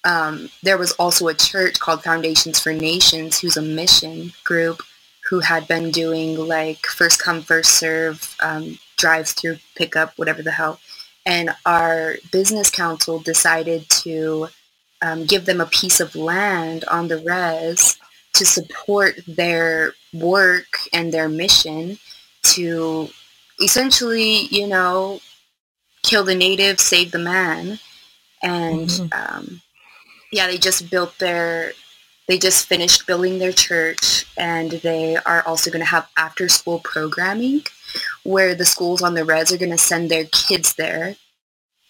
um, 0.06 0.48
there 0.62 0.78
was 0.78 0.92
also 0.92 1.26
a 1.28 1.34
church 1.34 1.80
called 1.80 2.02
Foundations 2.02 2.60
for 2.60 2.72
Nations, 2.72 3.40
who's 3.40 3.56
a 3.56 3.62
mission 3.62 4.32
group 4.44 4.82
who 5.28 5.40
had 5.40 5.66
been 5.66 5.90
doing 5.90 6.36
like 6.36 6.86
first 6.86 7.20
come, 7.22 7.42
first 7.42 7.72
serve, 7.72 8.36
um, 8.40 8.78
drive 8.96 9.28
through 9.28 9.58
pickup, 9.74 10.12
whatever 10.16 10.42
the 10.42 10.52
hell. 10.52 10.78
And 11.24 11.50
our 11.64 12.16
business 12.30 12.70
council 12.70 13.18
decided 13.18 13.88
to 14.04 14.48
um, 15.02 15.26
give 15.26 15.44
them 15.44 15.60
a 15.60 15.66
piece 15.66 16.00
of 16.00 16.14
land 16.14 16.84
on 16.84 17.08
the 17.08 17.18
res 17.18 17.98
to 18.34 18.46
support 18.46 19.20
their 19.26 19.94
work 20.12 20.78
and 20.92 21.12
their 21.12 21.28
mission 21.28 21.98
to 22.42 23.08
essentially, 23.60 24.46
you 24.50 24.66
know, 24.66 25.20
kill 26.02 26.22
the 26.22 26.34
native, 26.34 26.78
save 26.78 27.10
the 27.10 27.18
man. 27.18 27.80
And 28.42 28.88
Mhm. 28.88 29.12
um, 29.12 29.62
yeah, 30.30 30.46
they 30.46 30.58
just 30.58 30.90
built 30.90 31.18
their, 31.18 31.72
they 32.28 32.38
just 32.38 32.66
finished 32.66 33.06
building 33.06 33.38
their 33.38 33.52
church 33.52 34.26
and 34.36 34.72
they 34.72 35.16
are 35.16 35.42
also 35.46 35.70
going 35.70 35.84
to 35.84 35.90
have 35.90 36.08
after 36.16 36.48
school 36.48 36.80
programming 36.80 37.62
where 38.24 38.54
the 38.54 38.66
schools 38.66 39.02
on 39.02 39.14
the 39.14 39.24
res 39.24 39.52
are 39.52 39.58
going 39.58 39.70
to 39.70 39.78
send 39.78 40.10
their 40.10 40.24
kids 40.26 40.74
there 40.74 41.16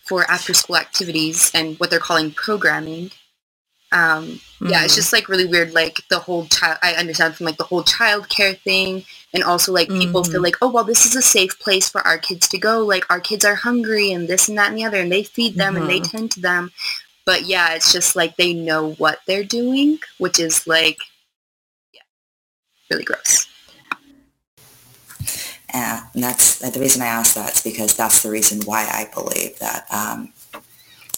for 0.05 0.30
after 0.30 0.55
school 0.55 0.76
activities 0.76 1.51
and 1.55 1.78
what 1.80 1.91
they're 1.91 1.99
calling 1.99 2.30
programming. 2.30 3.11
Um, 3.93 4.41
yeah, 4.61 4.84
it's 4.84 4.93
Mhm. 4.93 4.97
just 4.97 5.12
like 5.12 5.28
really 5.28 5.47
weird. 5.47 5.72
Like 5.72 6.01
the 6.11 6.18
whole 6.18 6.47
child, 6.47 6.78
I 6.82 6.95
understand 6.95 7.37
from 7.37 7.47
like 7.47 7.57
the 7.57 7.64
whole 7.64 7.82
child 7.84 8.28
care 8.28 8.55
thing, 8.55 9.05
and 9.32 9.43
also 9.45 9.72
like 9.72 9.89
people 9.89 10.24
feel 10.24 10.41
Mhm. 10.41 10.45
like, 10.45 10.57
oh 10.61 10.68
well, 10.68 10.84
this 10.84 11.07
is 11.07 11.14
a 11.16 11.22
safe 11.22 11.59
place 11.61 11.89
for 11.89 12.07
our 12.07 12.18
kids 12.18 12.49
to 12.49 12.59
go. 12.59 12.84
Like 12.84 13.05
our 13.11 13.20
kids 13.20 13.45
are 13.45 13.55
hungry 13.55 14.12
and 14.12 14.28
this 14.28 14.49
and 14.49 14.59
that 14.59 14.68
and 14.68 14.76
the 14.78 14.84
other, 14.84 15.01
and 15.01 15.11
they 15.11 15.22
feed 15.22 15.55
them 15.57 15.76
and 15.76 15.89
they 15.89 16.01
Mhm. 16.01 16.11
tend 16.11 16.30
to 16.32 16.41
them. 16.41 16.72
But 17.27 17.43
yeah, 17.45 17.74
it's 17.74 17.93
just 17.93 18.16
like 18.16 18.37
they 18.37 18.55
know 18.55 18.93
what 18.95 19.18
they're 19.27 19.45
doing, 19.45 19.99
which 20.18 20.39
is 20.39 20.66
like, 20.66 20.99
yeah, 21.93 22.01
really 22.91 23.05
gross. 23.05 23.49
Yeah, 25.74 26.07
and 26.14 26.22
that's 26.22 26.59
the 26.61 26.81
reason 26.81 27.03
I 27.03 27.07
ask 27.07 27.35
that 27.35 27.55
is 27.57 27.62
because 27.62 27.95
that's 27.95 28.22
the 28.22 28.31
reason 28.31 28.62
why 28.64 28.85
I 28.85 29.11
believe 29.12 29.59
that 29.59 29.87
um, 29.93 30.33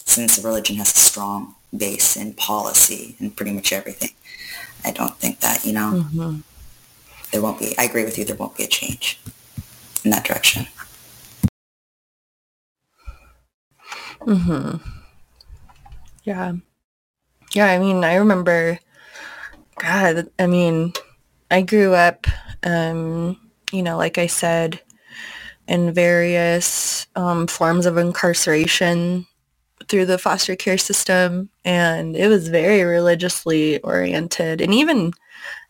since 0.05 0.37
a 0.37 0.41
religion 0.47 0.77
has 0.77 0.91
a 0.93 0.97
strong 0.99 1.55
base 1.75 2.17
in 2.17 2.33
policy 2.33 3.15
and 3.19 3.35
pretty 3.35 3.51
much 3.53 3.71
everything, 3.71 4.11
I 4.83 4.91
don't 4.91 5.15
think 5.17 5.39
that, 5.41 5.63
you 5.65 5.73
know, 5.73 6.05
Mhm. 6.13 6.43
there 7.31 7.41
won't 7.41 7.59
be, 7.59 7.77
I 7.77 7.83
agree 7.85 8.05
with 8.05 8.17
you, 8.17 8.25
there 8.25 8.35
won't 8.35 8.57
be 8.57 8.63
a 8.63 8.67
change 8.67 9.19
in 10.03 10.11
that 10.11 10.25
direction. 10.25 10.67
hmm 14.25 14.98
Yeah. 16.29 16.53
Yeah, 17.53 17.65
I 17.65 17.79
mean, 17.79 18.03
I 18.03 18.13
remember, 18.17 18.77
God, 19.79 20.29
I 20.37 20.45
mean, 20.45 20.93
I 21.49 21.63
grew 21.63 21.95
up, 21.95 22.27
um, 22.61 23.39
you 23.71 23.81
know, 23.81 23.97
like 23.97 24.19
I 24.19 24.27
said, 24.27 24.79
in 25.67 25.91
various 25.91 27.07
um, 27.15 27.47
forms 27.47 27.87
of 27.87 27.97
incarceration 27.97 29.25
through 29.87 30.05
the 30.05 30.19
foster 30.19 30.55
care 30.55 30.77
system, 30.77 31.49
and 31.65 32.15
it 32.15 32.27
was 32.27 32.47
very 32.47 32.83
religiously 32.83 33.79
oriented. 33.79 34.61
And 34.61 34.71
even, 34.71 35.13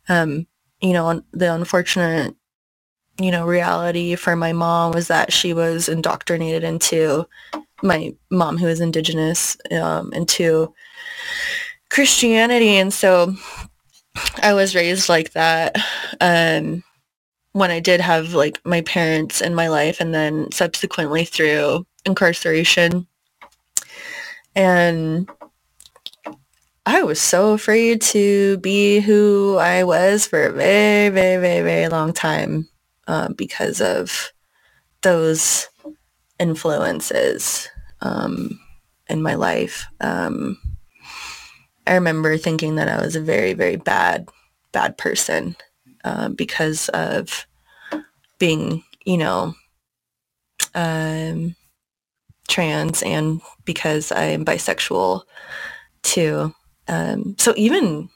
um, 0.09 0.45
you 0.81 0.91
know, 0.91 1.23
the 1.31 1.53
unfortunate, 1.55 2.35
you 3.19 3.31
know, 3.31 3.45
reality 3.45 4.15
for 4.15 4.35
my 4.35 4.53
mom 4.53 4.93
was 4.93 5.07
that 5.09 5.33
she 5.33 5.53
was 5.53 5.89
indoctrinated 5.89 6.63
into 6.63 7.27
my 7.83 8.13
mom 8.31 8.57
who 8.57 8.67
is 8.67 8.79
indigenous 8.79 9.57
um, 9.71 10.13
into 10.13 10.73
Christianity. 11.89 12.77
And 12.77 12.93
so 12.93 13.35
I 14.41 14.53
was 14.53 14.75
raised 14.75 15.09
like 15.09 15.31
that 15.33 15.75
um, 16.21 16.83
when 17.51 17.71
I 17.71 17.81
did 17.81 17.99
have 17.99 18.33
like 18.33 18.59
my 18.65 18.81
parents 18.81 19.41
in 19.41 19.53
my 19.53 19.67
life 19.67 19.99
and 19.99 20.13
then 20.13 20.51
subsequently 20.51 21.25
through 21.25 21.85
incarceration. 22.05 23.05
And 24.55 25.29
I 26.85 27.03
was 27.03 27.19
so 27.19 27.51
afraid 27.51 28.01
to 28.01 28.57
be 28.59 28.99
who 28.99 29.57
I 29.57 29.83
was 29.83 30.25
for 30.25 30.45
a 30.45 30.51
very 30.51 31.09
very 31.09 31.37
very 31.37 31.61
very 31.61 31.87
long 31.89 32.13
time 32.13 32.68
uh, 33.10 33.27
because 33.30 33.81
of 33.81 34.31
those 35.02 35.68
influences 36.38 37.68
um, 38.02 38.60
in 39.10 39.23
my 39.23 39.34
life. 39.34 39.88
Um, 39.99 40.60
I 41.88 41.95
remember 41.95 42.38
thinking 42.38 42.76
that 42.76 42.88
I 42.88 43.02
was 43.02 43.15
a 43.15 43.22
very, 43.22 43.53
very 43.53 43.77
bad, 43.77 44.30
bad 44.72 44.95
person 44.95 45.56
uh, 46.03 46.30
because 46.30 46.90
of 46.90 47.48
being, 48.38 48.84
you 49.06 49.18
know, 49.18 49.56
um, 50.76 51.56
trans 52.48 53.02
and 53.02 53.41
because 53.65 54.11
I 54.11 54.26
am 54.26 54.45
bisexual 54.45 55.23
too. 56.03 56.53
Um, 56.88 57.36
so 57.40 57.56
even 57.57 58.10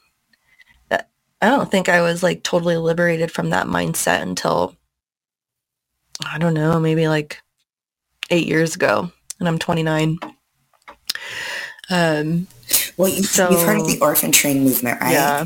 uh, 0.92 0.98
I 1.42 1.48
don't 1.48 1.68
think 1.68 1.88
I 1.88 2.00
was 2.00 2.22
like 2.22 2.44
totally 2.44 2.76
liberated 2.76 3.32
from 3.32 3.50
that 3.50 3.66
mindset 3.66 4.22
until 4.22 4.76
I 6.24 6.38
don't 6.38 6.54
know, 6.54 6.78
maybe 6.78 7.08
like 7.08 7.40
eight 8.30 8.46
years 8.46 8.74
ago, 8.74 9.10
and 9.40 9.48
I'm 9.48 9.58
29. 9.58 10.18
Um, 11.90 12.46
Well, 12.96 13.08
you, 13.08 13.22
So- 13.24 13.50
you've 13.50 13.62
heard 13.62 13.80
of 13.80 13.86
the 13.86 13.98
orphan 14.00 14.32
train 14.32 14.64
movement, 14.64 15.00
right? 15.00 15.12
yeah, 15.12 15.44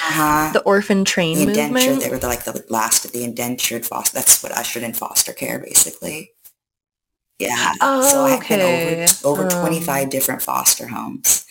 Uh-huh. 0.00 0.50
the 0.52 0.60
orphan 0.62 1.04
train 1.04 1.36
the 1.36 1.42
indentured, 1.48 1.72
movement. 1.74 2.02
they 2.02 2.10
were 2.10 2.18
the, 2.18 2.26
like 2.28 2.44
the 2.44 2.64
last 2.68 3.04
of 3.04 3.12
the 3.12 3.22
indentured 3.24 3.86
foster. 3.86 4.14
That's 4.14 4.42
what 4.42 4.52
ushered 4.52 4.82
in 4.82 4.94
foster 4.94 5.32
care, 5.32 5.58
basically. 5.58 6.32
Yeah. 7.38 7.72
Oh, 7.80 8.02
so 8.02 8.24
I've 8.24 8.40
okay. 8.40 8.56
been 8.56 8.62
over 8.62 9.28
over 9.28 9.42
Um, 9.44 9.48
25 9.48 10.10
different 10.10 10.42
foster 10.42 10.88
homes. 10.88 11.44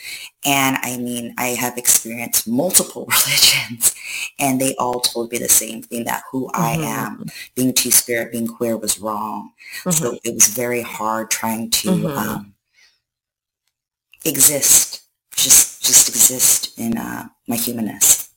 And 0.46 0.78
I 0.82 0.98
mean, 0.98 1.34
I 1.38 1.48
have 1.50 1.78
experienced 1.78 2.48
multiple 2.48 3.06
religions 3.10 3.94
and 4.40 4.60
they 4.62 4.76
all 4.76 5.00
told 5.02 5.32
me 5.32 5.38
the 5.40 5.50
same 5.50 5.82
thing 5.84 6.06
that 6.06 6.24
who 6.32 6.50
I 6.54 6.76
Mhm. 6.78 6.84
am, 6.86 7.26
being 7.56 7.74
two-spirit, 7.74 8.32
being 8.32 8.48
queer 8.48 8.78
was 8.78 9.00
wrong. 9.00 9.52
Mhm. 9.86 9.94
So 9.94 10.20
it 10.24 10.34
was 10.34 10.48
very 10.48 10.82
hard 10.82 11.32
trying 11.32 11.72
to 11.72 11.90
Mhm. 11.90 12.18
um, 12.18 12.54
exist, 14.26 15.02
just 15.36 15.84
just 15.84 16.10
exist 16.10 16.78
in 16.78 16.98
uh, 16.98 17.28
my 17.48 17.56
humanness. 17.56 18.30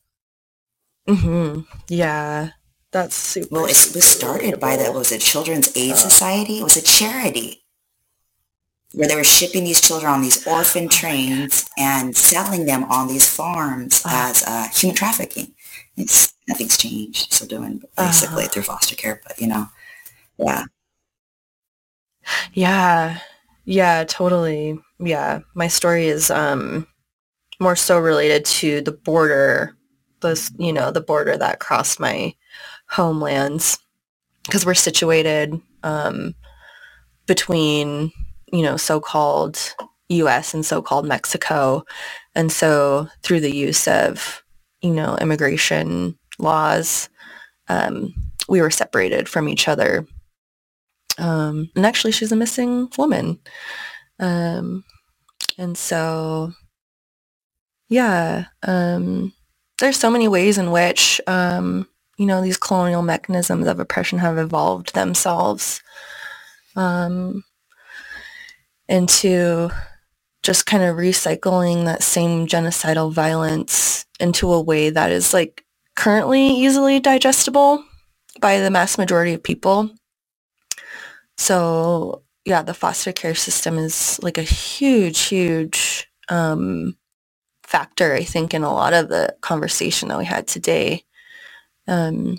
hmm 1.07 1.61
Yeah, 1.89 2.51
that's 2.93 3.15
super. 3.15 3.49
Well, 3.51 3.65
it 3.67 3.93
was 3.95 4.05
started 4.05 4.59
by 4.61 4.77
the 4.77 4.93
was 4.93 5.13
it 5.13 5.21
Children's 5.21 5.75
Aid 5.77 5.93
Uh, 5.93 5.97
Society? 5.97 6.59
It 6.61 6.65
was 6.65 6.77
a 6.77 6.83
charity 6.83 7.63
where 8.93 9.07
they 9.07 9.15
were 9.15 9.23
shipping 9.25 9.65
these 9.65 9.81
children 9.81 10.11
on 10.13 10.21
these 10.23 10.45
orphan 10.47 10.89
trains 10.89 11.69
and 11.79 12.17
selling 12.17 12.67
them 12.67 12.85
on 12.85 13.07
these 13.09 13.29
farms 13.29 14.03
Ah. 14.05 14.31
as 14.31 14.43
uh, 14.45 14.69
human 14.75 14.97
trafficking. 14.97 15.55
It's 15.97 16.35
nothing's 16.49 16.77
changed. 16.77 17.33
Still 17.33 17.47
doing 17.47 17.83
basically 17.97 18.45
Ah. 18.47 18.49
through 18.49 18.63
foster 18.65 18.97
care, 18.97 19.21
but 19.27 19.41
you 19.41 19.47
know, 19.47 19.69
yeah. 20.39 20.65
Yeah, 22.53 23.19
yeah, 23.65 24.05
totally. 24.05 24.79
Yeah, 24.99 25.41
my 25.55 25.69
story 25.69 26.09
is 26.09 26.31
um 26.31 26.87
more 27.61 27.77
so 27.77 27.99
related 27.99 28.45
to 28.47 28.81
the 28.83 28.93
border, 28.93 29.77
this 30.23 30.51
you 30.59 30.73
know 30.73 30.91
the 30.91 31.01
border 31.01 31.37
that 31.37 31.61
crossed 31.61 32.01
my 32.01 32.35
homelands 32.91 33.79
because 34.45 34.67
we're 34.67 34.75
situated 34.75 35.61
um 35.83 36.35
between 37.27 38.11
you 38.53 38.63
know 38.63 38.77
so-called 38.77 39.75
U.S. 40.09 40.55
and 40.55 40.67
so-called 40.67 41.07
Mexico, 41.07 41.85
and 42.35 42.51
so 42.51 43.09
through 43.23 43.41
the 43.41 43.55
use 43.55 43.87
of 43.87 44.43
you 44.83 44.93
know 44.93 45.17
immigration 45.21 46.19
laws, 46.39 47.09
um, 47.69 48.13
we 48.49 48.61
were 48.61 48.71
separated 48.71 49.29
from 49.29 49.49
each 49.49 49.69
other 49.69 50.07
um, 51.19 51.71
and 51.77 51.87
actually 51.87 52.13
she's 52.13 52.33
a 52.33 52.37
missing 52.37 52.89
woman 52.99 53.39
um, 54.19 54.85
and 55.59 55.77
so 55.79 56.53
yeah 57.89 58.47
um, 58.67 59.33
there's 59.79 59.99
so 59.99 60.11
many 60.11 60.29
ways 60.29 60.59
in 60.59 60.71
which 60.71 61.21
um, 61.27 61.87
you 62.21 62.27
know 62.27 62.41
these 62.43 62.57
colonial 62.57 63.03
mechanisms 63.03 63.67
of 63.67 63.81
oppression 63.81 64.19
have 64.19 64.39
evolved 64.39 64.95
themselves 64.95 65.83
um, 66.77 67.43
into 68.89 69.71
just 70.43 70.67
kind 70.67 70.83
of 70.83 70.97
recycling 70.97 71.85
that 71.85 72.03
same 72.03 72.47
genocidal 72.47 73.13
violence 73.13 74.05
into 74.21 74.53
a 74.53 74.61
way 74.61 74.91
that 74.91 75.11
is 75.11 75.35
like 75.35 75.65
currently 75.97 76.47
easily 76.47 77.01
digestible 77.01 77.85
by 78.41 78.59
the 78.61 78.71
mass 78.71 78.99
majority 78.99 79.35
of 79.35 79.43
people 79.43 79.91
so 81.37 82.23
yeah, 82.45 82.63
the 82.63 82.75
foster 82.75 83.13
care 83.13 83.35
system 83.35 83.79
is 83.79 84.19
like 84.23 84.39
a 84.39 84.43
huge, 84.43 85.21
huge 85.21 86.09
um, 86.29 86.97
factor, 87.63 88.15
I 88.15 88.25
think, 88.25 88.55
in 88.55 88.63
a 88.63 88.73
lot 88.73 88.93
of 88.93 89.09
the 89.09 89.37
conversation 89.41 90.09
that 90.09 90.19
we 90.19 90.25
had 90.25 90.47
today. 90.47 91.05
Um, 91.91 92.39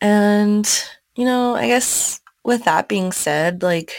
and, 0.00 0.68
you 1.16 1.24
know, 1.24 1.56
I 1.56 1.66
guess 1.66 2.20
with 2.44 2.64
that 2.64 2.86
being 2.86 3.12
said, 3.12 3.62
like, 3.62 3.94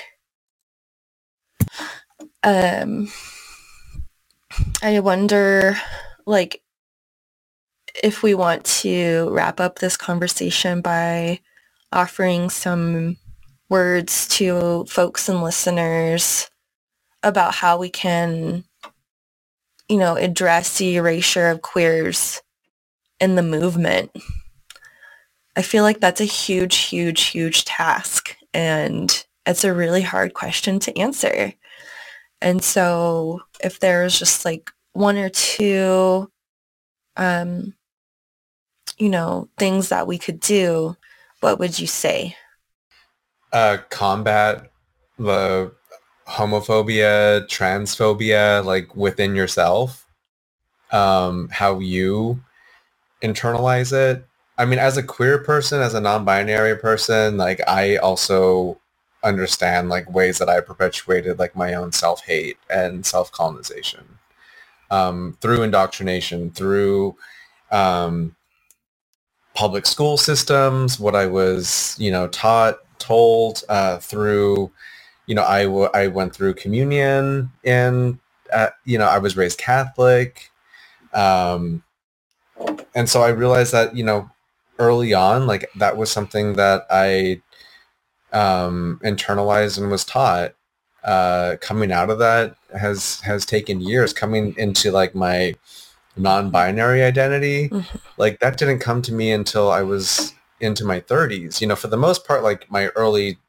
um, 2.44 3.12
I 4.84 5.00
wonder, 5.00 5.76
like, 6.28 6.62
if 8.04 8.22
we 8.22 8.36
want 8.36 8.64
to 8.66 9.28
wrap 9.32 9.60
up 9.60 9.80
this 9.80 9.98
conversation 9.98 10.82
by 10.82 11.40
offering 11.92 12.52
some 12.52 13.18
words 13.70 14.28
to 14.28 14.86
folks 14.86 15.28
and 15.28 15.42
listeners 15.42 16.48
about 17.24 17.56
how 17.56 17.80
we 17.80 17.90
can, 17.90 18.66
you 19.90 19.98
know, 19.98 20.16
address 20.16 20.78
the 20.78 20.98
erasure 20.98 21.48
of 21.48 21.64
queers 21.64 22.44
the 23.34 23.42
movement. 23.42 24.12
I 25.56 25.64
feel 25.64 25.82
like 25.82 26.00
that's 26.00 26.22
a 26.22 26.26
huge, 26.26 26.76
huge, 26.76 27.22
huge 27.24 27.66
task. 27.66 28.36
And 28.54 29.26
it's 29.48 29.64
a 29.64 29.74
really 29.74 30.04
hard 30.04 30.36
question 30.36 30.78
to 30.82 30.96
answer. 30.96 31.54
And 32.42 32.64
so 32.64 33.42
if 33.64 33.80
there's 33.80 34.20
just 34.20 34.46
like 34.46 34.70
one 34.94 35.18
or 35.18 35.30
two, 35.30 36.30
um, 37.18 37.74
you 39.00 39.10
know, 39.10 39.50
things 39.58 39.90
that 39.90 40.06
we 40.06 40.20
could 40.20 40.40
do, 40.40 40.96
what 41.40 41.58
would 41.58 41.80
you 41.80 41.88
say? 41.88 42.36
uh, 43.56 43.78
combat 43.90 44.70
the 45.18 45.72
homophobia, 46.28 47.48
transphobia, 47.48 48.64
like 48.66 48.94
within 48.98 49.34
yourself, 49.34 50.06
um, 50.92 51.48
how 51.52 51.80
you 51.80 52.42
internalize 53.28 53.94
it. 53.94 54.26
I 54.58 54.66
mean, 54.66 54.80
as 54.80 54.98
a 54.98 55.04
queer 55.04 55.40
person, 55.40 55.82
as 55.82 55.94
a 55.96 56.02
non-binary 56.02 56.78
person, 56.78 57.38
like 57.38 57.62
I 57.68 57.98
also 57.98 58.80
understand 59.24 59.90
like 59.90 60.12
ways 60.14 60.40
that 60.40 60.50
I 60.50 60.62
perpetuated 60.62 61.40
like 61.40 61.56
my 61.56 61.74
own 61.74 61.92
self-hate 61.92 62.58
and 62.70 63.06
self-colonization 63.06 64.06
um, 64.92 65.38
through 65.42 65.64
indoctrination, 65.64 66.52
through 66.52 67.18
um, 67.72 68.36
public 69.56 69.86
school 69.86 70.18
systems, 70.18 71.00
what 71.00 71.16
I 71.16 71.28
was, 71.28 71.96
you 72.00 72.12
know, 72.12 72.28
taught, 72.30 72.80
told 73.00 73.64
uh, 73.70 74.00
through, 74.00 74.72
you 75.28 75.36
know, 75.36 75.44
I, 75.46 75.64
w- 75.66 75.90
I 75.94 76.08
went 76.08 76.36
through 76.36 76.56
communion 76.56 77.52
and, 77.66 78.20
uh, 78.54 78.70
you 78.86 78.98
know, 78.98 79.08
I 79.08 79.20
was 79.20 79.38
raised 79.38 79.60
Catholic. 79.60 80.52
Um, 81.14 81.84
and 82.96 83.10
so 83.10 83.22
I 83.24 83.30
realized 83.30 83.74
that, 83.74 83.96
you 83.96 84.04
know, 84.04 84.30
early 84.80 85.14
on, 85.14 85.48
like 85.48 85.70
that 85.78 85.98
was 85.98 86.12
something 86.12 86.54
that 86.54 86.86
I 86.90 87.42
um, 88.34 89.00
internalized 89.04 89.78
and 89.78 89.92
was 89.92 90.06
taught. 90.06 90.56
Uh, 91.04 91.58
coming 91.62 91.92
out 91.92 92.10
of 92.10 92.20
that 92.20 92.56
has 92.80 93.22
has 93.22 93.46
taken 93.46 93.82
years. 93.82 94.14
Coming 94.14 94.56
into 94.58 94.92
like 94.92 95.16
my 95.16 95.56
non-binary 96.18 97.04
identity, 97.04 97.70
Mhm. 97.70 97.86
like 98.18 98.40
that 98.42 98.58
didn't 98.58 98.80
come 98.80 99.02
to 99.04 99.14
me 99.14 99.32
until 99.32 99.72
I 99.72 99.84
was 99.84 100.34
into 100.62 100.86
my 100.86 101.00
30s. 101.02 101.62
You 101.62 101.68
know, 101.68 101.76
for 101.78 101.88
the 101.90 101.98
most 101.98 102.26
part, 102.28 102.44
like 102.44 102.70
my 102.72 102.88
early 102.90 103.40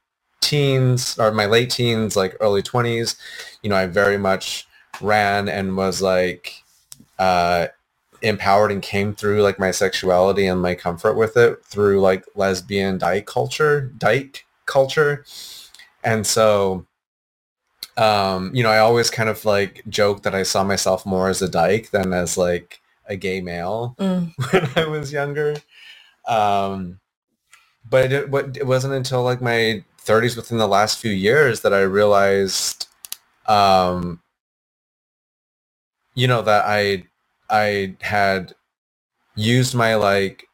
teens 0.41 1.17
or 1.19 1.31
my 1.31 1.45
late 1.47 1.71
teens, 1.71 2.15
like 2.17 2.37
early 2.41 2.63
20s, 2.63 3.17
you 3.63 3.69
know, 3.69 3.75
I 3.77 3.87
very 3.87 4.17
much 4.17 4.67
ran 5.01 5.49
and 5.49 5.77
was 5.77 6.01
like 6.01 6.63
uh, 7.19 7.67
empowered 8.21 8.71
and 8.71 8.81
came 8.81 9.13
through 9.13 9.41
like 9.41 9.59
my 9.59 9.71
sexuality 9.71 10.47
and 10.47 10.61
my 10.61 10.75
comfort 10.75 11.15
with 11.15 11.37
it 11.37 11.63
through 11.65 12.01
like 12.01 12.25
lesbian 12.35 12.97
dyke 12.97 13.25
culture, 13.25 13.91
dyke 13.97 14.45
culture. 14.65 15.25
And 16.03 16.25
so, 16.25 16.85
um, 17.97 18.51
you 18.53 18.63
know, 18.63 18.69
I 18.69 18.79
always 18.79 19.09
kind 19.09 19.29
of 19.29 19.43
like 19.45 19.83
joke 19.89 20.23
that 20.23 20.35
I 20.35 20.43
saw 20.43 20.63
myself 20.63 21.05
more 21.05 21.29
as 21.29 21.41
a 21.41 21.49
dyke 21.49 21.91
than 21.91 22.13
as 22.13 22.37
like 22.37 22.79
a 23.07 23.15
gay 23.15 23.41
male 23.41 23.95
Mm, 23.99 24.33
when 24.75 24.85
I 24.85 24.87
was 24.87 25.11
younger. 25.11 25.55
Um, 26.27 26.99
but 27.89 28.11
it, 28.11 28.29
what, 28.29 28.57
it 28.57 28.67
wasn't 28.67 28.93
until 28.93 29.23
like 29.23 29.41
my 29.41 29.83
30s 30.03 30.35
within 30.35 30.57
the 30.57 30.67
last 30.67 30.99
few 30.99 31.11
years 31.11 31.61
that 31.61 31.73
I 31.73 31.81
realized, 31.81 32.87
um, 33.47 34.21
you 36.13 36.27
know, 36.27 36.41
that 36.41 36.65
I, 36.65 37.03
I 37.49 37.95
had 38.01 38.53
used 39.35 39.75
my 39.75 39.95
like 39.95 40.47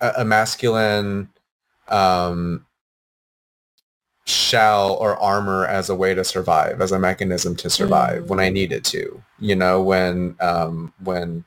a, 0.00 0.12
a 0.18 0.24
masculine, 0.24 1.28
um, 1.88 2.66
shell 4.26 4.94
or 4.94 5.16
armor 5.18 5.66
as 5.66 5.90
a 5.90 5.94
way 5.94 6.14
to 6.14 6.24
survive, 6.24 6.80
as 6.80 6.92
a 6.92 6.98
mechanism 6.98 7.54
to 7.56 7.68
survive 7.68 8.30
when 8.30 8.40
I 8.40 8.48
needed 8.48 8.84
to, 8.86 9.22
you 9.38 9.54
know, 9.54 9.82
when, 9.82 10.36
um, 10.40 10.94
when 11.02 11.44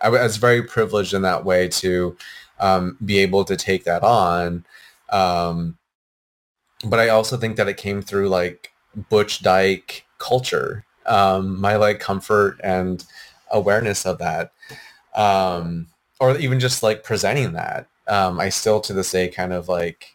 I 0.00 0.08
was 0.08 0.36
very 0.36 0.62
privileged 0.62 1.14
in 1.14 1.22
that 1.22 1.44
way 1.44 1.68
to 1.68 2.16
um, 2.58 2.98
be 3.04 3.18
able 3.18 3.44
to 3.44 3.56
take 3.56 3.84
that 3.84 4.02
on. 4.02 4.64
Um, 5.10 5.78
but 6.84 6.98
I 6.98 7.08
also 7.08 7.36
think 7.36 7.56
that 7.56 7.68
it 7.68 7.76
came 7.76 8.02
through 8.02 8.28
like 8.28 8.72
Butch 9.08 9.40
Dyke 9.40 10.04
culture, 10.18 10.84
um, 11.06 11.60
my 11.60 11.76
like 11.76 12.00
comfort 12.00 12.60
and 12.64 13.04
awareness 13.50 14.06
of 14.06 14.18
that, 14.18 14.52
um, 15.14 15.88
or 16.20 16.36
even 16.38 16.60
just 16.60 16.82
like 16.82 17.04
presenting 17.04 17.52
that. 17.52 17.86
Um, 18.08 18.40
I 18.40 18.48
still 18.48 18.80
to 18.80 18.92
this 18.92 19.12
day 19.12 19.28
kind 19.28 19.52
of 19.52 19.68
like 19.68 20.06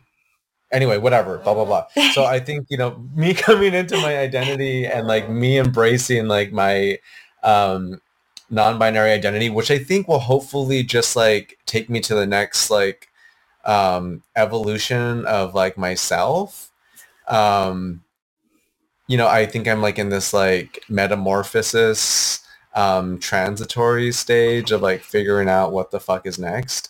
anyway, 0.71 0.97
whatever, 0.97 1.37
blah 1.37 1.53
blah 1.53 1.65
blah. 1.65 1.85
So 2.11 2.25
I 2.25 2.39
think 2.47 2.67
you 2.69 2.77
know 2.77 3.07
me 3.15 3.33
coming 3.35 3.73
into 3.73 3.97
my 3.97 4.17
identity 4.17 4.85
and 4.85 5.07
like 5.07 5.29
me 5.29 5.59
embracing 5.59 6.27
like 6.27 6.51
my 6.51 6.99
um, 7.43 8.01
non-binary 8.49 9.11
identity, 9.11 9.49
which 9.49 9.71
I 9.71 9.79
think 9.79 10.07
will 10.07 10.19
hopefully 10.19 10.83
just 10.83 11.15
like 11.15 11.57
take 11.65 11.89
me 11.89 11.99
to 12.01 12.15
the 12.15 12.25
next 12.27 12.69
like 12.69 13.07
um, 13.65 14.23
evolution 14.35 15.25
of 15.25 15.55
like 15.55 15.77
myself. 15.77 16.71
Um, 17.27 18.03
you 19.07 19.17
know, 19.17 19.27
I 19.27 19.45
think 19.45 19.67
I'm 19.67 19.81
like 19.81 19.99
in 19.99 20.09
this 20.09 20.33
like 20.33 20.83
metamorphosis 20.89 22.42
um, 22.75 23.19
transitory 23.19 24.11
stage 24.11 24.71
of 24.71 24.81
like 24.81 25.01
figuring 25.01 25.49
out 25.49 25.71
what 25.71 25.91
the 25.91 25.99
fuck 25.99 26.25
is 26.25 26.39
next. 26.39 26.89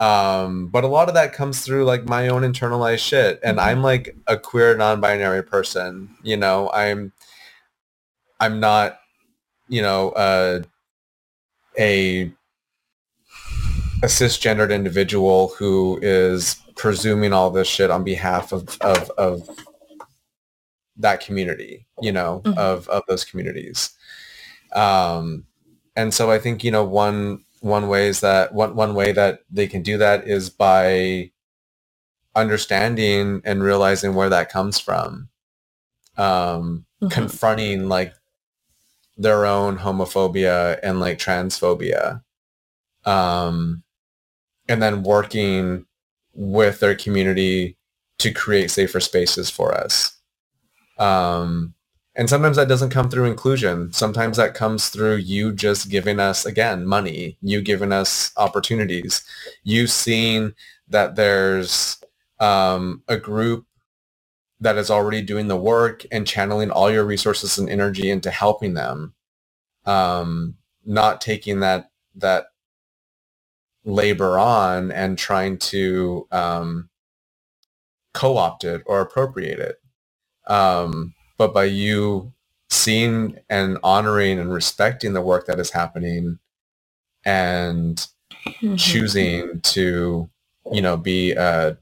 Um, 0.00 0.68
but 0.68 0.84
a 0.84 0.88
lot 0.88 1.08
of 1.08 1.14
that 1.14 1.32
comes 1.32 1.62
through 1.62 1.84
like 1.84 2.04
my 2.04 2.28
own 2.28 2.42
internalized 2.42 3.00
shit. 3.00 3.40
And 3.42 3.58
mm-hmm. 3.58 3.68
I'm 3.68 3.82
like 3.82 4.16
a 4.26 4.36
queer 4.36 4.76
non-binary 4.76 5.42
person, 5.42 6.14
you 6.22 6.36
know, 6.36 6.70
I'm, 6.72 7.12
I'm 8.38 8.60
not, 8.60 9.00
you 9.68 9.82
know, 9.82 10.10
uh, 10.10 10.62
a, 11.76 12.32
a 14.02 14.06
cisgendered 14.06 14.72
individual 14.72 15.48
who 15.58 15.98
is 16.00 16.62
presuming 16.76 17.32
all 17.32 17.50
this 17.50 17.66
shit 17.66 17.90
on 17.90 18.04
behalf 18.04 18.52
of, 18.52 18.78
of, 18.80 19.10
of 19.18 19.48
that 20.96 21.20
community, 21.20 21.86
you 22.00 22.12
know, 22.12 22.40
mm-hmm. 22.44 22.56
of, 22.56 22.88
of 22.88 23.02
those 23.08 23.24
communities. 23.24 23.90
Um, 24.72 25.44
and 25.96 26.12
so 26.14 26.30
I 26.30 26.38
think, 26.38 26.62
you 26.64 26.70
know, 26.70 26.84
one, 26.84 27.44
one 27.60 27.88
ways 27.88 28.20
that 28.20 28.54
one 28.54 28.74
one 28.74 28.94
way 28.94 29.12
that 29.12 29.40
they 29.50 29.66
can 29.66 29.82
do 29.82 29.98
that 29.98 30.26
is 30.26 30.50
by 30.50 31.30
understanding 32.34 33.42
and 33.44 33.62
realizing 33.62 34.14
where 34.14 34.28
that 34.28 34.50
comes 34.50 34.78
from. 34.78 35.28
Um 36.16 36.86
mm-hmm. 37.02 37.08
confronting 37.08 37.88
like 37.88 38.14
their 39.16 39.44
own 39.46 39.78
homophobia 39.78 40.78
and 40.82 41.00
like 41.00 41.18
transphobia. 41.18 42.22
Um 43.04 43.82
and 44.68 44.82
then 44.82 45.02
working 45.02 45.86
with 46.34 46.80
their 46.80 46.94
community 46.94 47.76
to 48.18 48.32
create 48.32 48.70
safer 48.70 49.00
spaces 49.00 49.50
for 49.50 49.74
us. 49.74 50.16
Um 50.98 51.74
and 52.18 52.28
sometimes 52.28 52.56
that 52.56 52.66
doesn't 52.66 52.90
come 52.90 53.08
through 53.08 53.26
inclusion. 53.26 53.92
Sometimes 53.92 54.36
that 54.38 54.52
comes 54.52 54.88
through 54.88 55.16
you 55.16 55.52
just 55.52 55.88
giving 55.88 56.18
us, 56.18 56.44
again, 56.44 56.84
money, 56.84 57.38
you 57.40 57.62
giving 57.62 57.92
us 57.92 58.32
opportunities, 58.36 59.22
you 59.62 59.86
seeing 59.86 60.52
that 60.88 61.14
there's 61.14 62.02
um, 62.40 63.04
a 63.06 63.16
group 63.16 63.66
that 64.58 64.76
is 64.76 64.90
already 64.90 65.22
doing 65.22 65.46
the 65.46 65.56
work 65.56 66.04
and 66.10 66.26
channeling 66.26 66.72
all 66.72 66.90
your 66.90 67.04
resources 67.04 67.56
and 67.56 67.70
energy 67.70 68.10
into 68.10 68.32
helping 68.32 68.74
them, 68.74 69.14
um, 69.86 70.56
not 70.84 71.20
taking 71.20 71.60
that 71.60 71.90
that 72.16 72.46
labor 73.84 74.40
on 74.40 74.90
and 74.90 75.16
trying 75.16 75.56
to 75.56 76.26
um, 76.32 76.90
co-opt 78.12 78.64
it 78.64 78.82
or 78.86 79.00
appropriate 79.00 79.60
it. 79.60 79.76
Um, 80.52 81.14
but 81.38 81.54
by 81.54 81.64
you 81.64 82.32
seeing 82.68 83.38
and 83.48 83.78
honoring 83.82 84.38
and 84.38 84.52
respecting 84.52 85.14
the 85.14 85.22
work 85.22 85.46
that 85.46 85.58
is 85.58 85.70
happening 85.70 86.38
and 87.24 88.08
mm-hmm. 88.46 88.76
choosing 88.76 89.60
to 89.60 90.28
you 90.70 90.82
know 90.82 90.96
be 90.96 91.32
a 91.32 91.78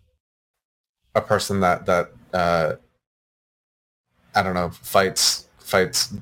a 1.15 1.21
person 1.21 1.61
that 1.61 1.87
that 1.87 2.13
uh 2.33 2.75
i 4.35 4.43
don't 4.43 4.55
know 4.55 4.71
fights 4.71 5.49
fights 5.59 6.15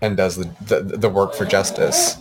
and 0.00 0.16
does 0.16 0.36
the, 0.36 0.50
the 0.66 0.96
the 0.98 1.08
work 1.08 1.34
for 1.34 1.46
justice. 1.46 2.16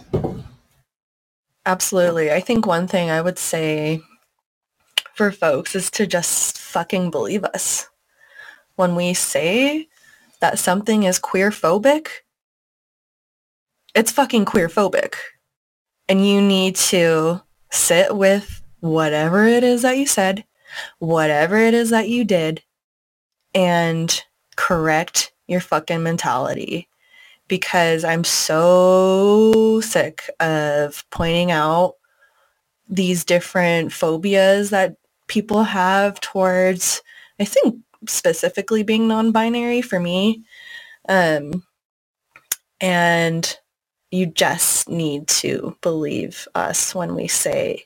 Absolutely. 1.65 2.31
I 2.31 2.39
think 2.39 2.65
one 2.65 2.87
thing 2.87 3.09
i 3.09 3.21
would 3.21 3.39
say 3.39 4.01
for 5.13 5.31
folks 5.31 5.75
is 5.75 5.89
to 5.91 6.05
just 6.05 6.57
fucking 6.57 7.09
believe 7.09 7.43
us 7.43 7.87
when 8.75 8.95
we 8.95 9.13
say 9.13 9.87
that 10.39 10.59
something 10.59 11.03
is 11.03 11.19
queer 11.19 11.49
phobic, 11.51 12.07
it's 13.93 14.11
fucking 14.11 14.45
queer 14.45 14.67
phobic. 14.67 15.15
And 16.07 16.27
you 16.27 16.41
need 16.41 16.75
to 16.75 17.41
sit 17.71 18.15
with 18.15 18.61
whatever 18.79 19.45
it 19.45 19.63
is 19.63 19.81
that 19.81 19.97
you 19.97 20.05
said, 20.05 20.45
whatever 20.99 21.57
it 21.57 21.73
is 21.73 21.89
that 21.89 22.09
you 22.09 22.23
did, 22.23 22.61
and 23.53 24.23
correct 24.55 25.31
your 25.47 25.61
fucking 25.61 26.03
mentality. 26.03 26.87
Because 27.47 28.03
I'm 28.03 28.23
so 28.23 29.79
sick 29.81 30.29
of 30.39 31.05
pointing 31.11 31.51
out 31.51 31.93
these 32.89 33.23
different 33.23 33.91
phobias 33.91 34.71
that 34.71 34.95
people 35.27 35.63
have 35.63 36.19
towards, 36.21 37.01
I 37.39 37.45
think, 37.45 37.77
specifically 38.09 38.83
being 38.83 39.07
non-binary 39.07 39.81
for 39.81 39.99
me. 39.99 40.43
Um, 41.07 41.63
and 42.81 43.57
you 44.11 44.25
just 44.27 44.89
need 44.89 45.27
to 45.27 45.77
believe 45.81 46.47
us 46.55 46.95
when 46.95 47.15
we 47.15 47.27
say 47.27 47.85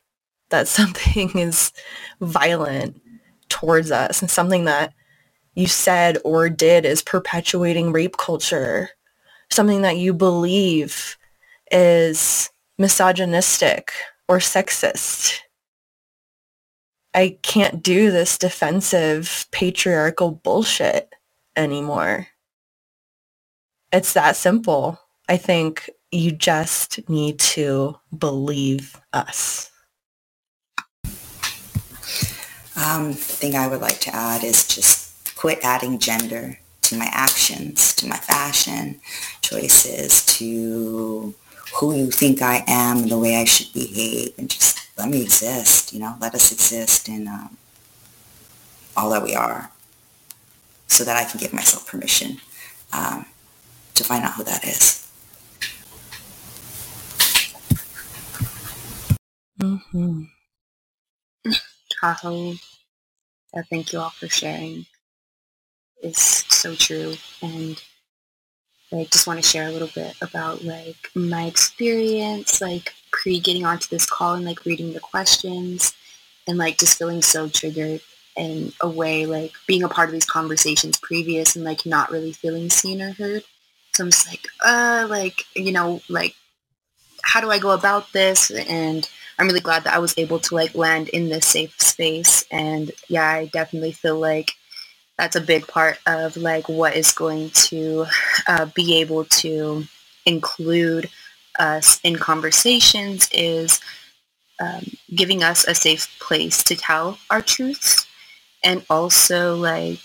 that 0.49 0.67
something 0.77 1.37
is 1.37 1.71
violent 2.21 3.01
towards 3.49 3.91
us 3.91 4.21
and 4.21 4.29
something 4.29 4.65
that 4.65 4.93
you 5.55 5.67
said 5.67 6.17
or 6.23 6.49
did 6.49 6.85
is 6.85 7.01
perpetuating 7.01 7.91
rape 7.91 8.17
culture, 8.17 8.89
something 9.49 9.81
that 9.81 9.97
you 9.97 10.13
believe 10.13 11.17
is 11.71 12.51
misogynistic 12.77 13.91
or 14.27 14.37
sexist 14.37 15.39
I 17.13 17.37
can't 17.41 17.81
do 17.81 18.11
this 18.11 18.37
defensive 18.37 19.47
patriarchal 19.51 20.31
bullshit 20.31 21.13
anymore. 21.55 22.27
It's 23.91 24.13
that 24.13 24.35
simple. 24.35 24.99
I 25.27 25.37
think 25.37 25.89
you 26.11 26.31
just 26.31 27.07
need 27.09 27.39
to 27.39 27.97
believe 28.15 28.99
us. 29.13 29.71
Um, 32.75 33.09
the 33.09 33.13
thing 33.13 33.55
I 33.55 33.67
would 33.67 33.81
like 33.81 33.99
to 34.01 34.15
add 34.15 34.43
is 34.43 34.67
just 34.67 35.35
quit 35.35 35.59
adding 35.63 35.99
gender 35.99 36.57
to 36.83 36.95
my 36.95 37.09
actions, 37.11 37.93
to 37.95 38.07
my 38.07 38.15
fashion 38.17 39.01
choices, 39.41 40.25
to 40.37 41.33
who 41.75 41.95
you 41.95 42.09
think 42.09 42.41
I 42.41 42.63
am 42.67 42.99
and 42.99 43.11
the 43.11 43.19
way 43.19 43.35
I 43.35 43.45
should 43.45 43.73
behave 43.73 44.33
and 44.37 44.49
just 44.49 44.78
let 44.99 45.07
me 45.09 45.21
exist, 45.21 45.93
you 45.93 45.99
know, 45.99 46.15
let 46.19 46.35
us 46.35 46.51
exist 46.51 47.07
in 47.07 47.25
um, 47.27 47.57
all 48.97 49.09
that 49.09 49.23
we 49.23 49.33
are 49.33 49.71
so 50.87 51.05
that 51.05 51.15
I 51.15 51.23
can 51.23 51.39
give 51.39 51.53
myself 51.53 51.87
permission 51.87 52.41
um, 52.91 53.25
to 53.95 54.03
find 54.03 54.25
out 54.25 54.33
who 54.33 54.43
that 54.43 54.65
is. 54.65 55.07
Mm-hmm. 59.61 60.23
Tahoe, 62.01 62.55
uh, 63.55 63.63
thank 63.69 63.93
you 63.93 63.99
all 63.99 64.09
for 64.09 64.27
sharing. 64.27 64.85
It's 66.03 66.53
so 66.53 66.75
true. 66.75 67.13
And 67.41 67.81
like 68.91 69.11
just 69.11 69.27
want 69.27 69.41
to 69.41 69.47
share 69.47 69.67
a 69.67 69.71
little 69.71 69.89
bit 69.95 70.15
about 70.21 70.63
like 70.65 71.09
my 71.15 71.45
experience 71.45 72.59
like 72.59 72.93
pre 73.11 73.39
getting 73.39 73.65
onto 73.65 73.87
this 73.89 74.09
call 74.09 74.35
and 74.35 74.45
like 74.45 74.65
reading 74.65 74.93
the 74.93 74.99
questions 74.99 75.93
and 76.47 76.57
like 76.57 76.77
just 76.77 76.97
feeling 76.97 77.21
so 77.21 77.47
triggered 77.47 78.01
in 78.35 78.71
a 78.81 78.89
way 78.89 79.25
like 79.25 79.51
being 79.67 79.83
a 79.83 79.89
part 79.89 80.09
of 80.09 80.13
these 80.13 80.25
conversations 80.25 80.97
previous 80.97 81.55
and 81.55 81.65
like 81.65 81.85
not 81.85 82.11
really 82.11 82.31
feeling 82.31 82.69
seen 82.69 83.01
or 83.01 83.11
heard. 83.11 83.43
So 83.93 84.03
i'm 84.03 84.11
just 84.11 84.27
like 84.27 84.47
uh 84.63 85.07
like 85.09 85.43
you 85.55 85.71
know 85.71 86.01
like 86.09 86.35
how 87.23 87.41
do 87.41 87.51
i 87.51 87.59
go 87.59 87.71
about 87.71 88.11
this? 88.13 88.51
And 88.51 89.09
i'm 89.37 89.47
really 89.47 89.59
glad 89.59 89.83
that 89.83 89.93
i 89.93 89.99
was 89.99 90.17
able 90.17 90.39
to 90.39 90.55
like 90.55 90.75
land 90.75 91.09
in 91.09 91.29
this 91.29 91.45
safe 91.45 91.79
space. 91.79 92.45
And 92.51 92.91
yeah 93.07 93.27
i 93.27 93.45
definitely 93.47 93.91
feel 93.91 94.17
like 94.17 94.51
that's 95.19 95.35
a 95.35 95.41
big 95.41 95.67
part 95.67 95.99
of 96.07 96.37
like 96.37 96.69
what 96.69 96.95
is 96.95 97.11
going 97.11 97.49
to 97.49 98.05
uh, 98.47 98.65
be 98.73 99.01
able 99.01 99.25
to 99.25 99.83
include 100.25 101.09
us 101.59 101.99
in 102.03 102.17
conversations 102.17 103.29
is 103.33 103.81
um, 104.61 104.85
giving 105.15 105.43
us 105.43 105.65
a 105.67 105.75
safe 105.75 106.17
place 106.19 106.63
to 106.65 106.75
tell 106.75 107.19
our 107.29 107.41
truths 107.41 108.07
and 108.63 108.85
also 108.89 109.55
like 109.57 109.99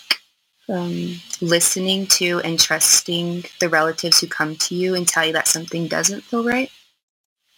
um, 0.69 1.15
listening 1.41 2.07
to 2.07 2.41
and 2.41 2.59
trusting 2.59 3.45
the 3.59 3.69
relatives 3.69 4.19
who 4.21 4.27
come 4.27 4.55
to 4.57 4.75
you 4.75 4.95
and 4.95 5.07
tell 5.07 5.25
you 5.25 5.33
that 5.33 5.47
something 5.47 5.87
doesn't 5.87 6.23
feel 6.23 6.43
right 6.45 6.71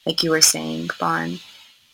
like 0.06 0.24
you 0.24 0.32
were 0.32 0.42
saying 0.42 0.90
Bon 1.00 1.40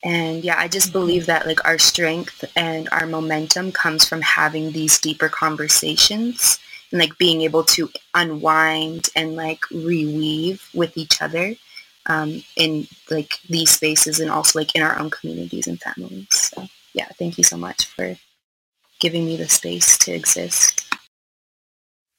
And 0.04 0.44
yeah, 0.44 0.56
I 0.60 0.68
just 0.68 0.94
believe 0.94 1.26
that 1.28 1.46
like 1.48 1.66
our 1.66 1.78
strength 1.80 2.46
and 2.56 2.90
our 2.92 3.06
momentum 3.08 3.72
comes 3.72 4.08
from 4.08 4.22
having 4.22 4.72
these 4.72 5.00
deeper 5.00 5.30
conversations 5.30 6.60
and 6.92 7.00
like 7.02 7.18
being 7.18 7.42
able 7.42 7.64
to 7.66 7.90
unwind 8.14 9.10
and 9.16 9.36
like 9.36 9.62
reweave 9.72 10.62
with 10.74 10.98
each 10.98 11.22
other 11.22 11.56
um, 12.08 12.44
in 12.56 12.88
like 13.10 13.40
these 13.50 13.72
spaces 13.72 14.20
and 14.20 14.30
also 14.30 14.60
like 14.60 14.76
in 14.76 14.82
our 14.82 15.00
own 15.00 15.10
communities 15.10 15.68
and 15.68 15.80
families. 15.80 16.28
So 16.32 16.68
yeah, 16.94 17.08
thank 17.18 17.38
you 17.38 17.44
so 17.44 17.58
much 17.58 17.86
for 17.86 18.16
giving 19.00 19.26
me 19.26 19.38
the 19.38 19.50
space 19.50 19.98
to 20.00 20.14
exist. 20.14 20.86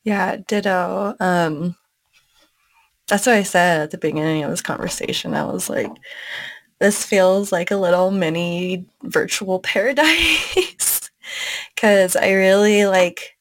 Yeah, 0.04 0.36
ditto. 0.46 1.14
Um, 1.20 1.76
that's 3.08 3.26
what 3.26 3.36
I 3.36 3.42
said 3.42 3.82
at 3.82 3.90
the 3.90 3.98
beginning 3.98 4.44
of 4.44 4.50
this 4.50 4.62
conversation. 4.62 5.34
I 5.34 5.44
was 5.44 5.68
like, 5.68 5.90
this 6.78 7.04
feels 7.04 7.52
like 7.52 7.70
a 7.70 7.76
little 7.76 8.10
mini 8.10 8.86
virtual 9.02 9.60
paradise 9.60 11.10
because 11.74 12.16
I 12.16 12.32
really 12.32 12.86
like, 12.86 13.36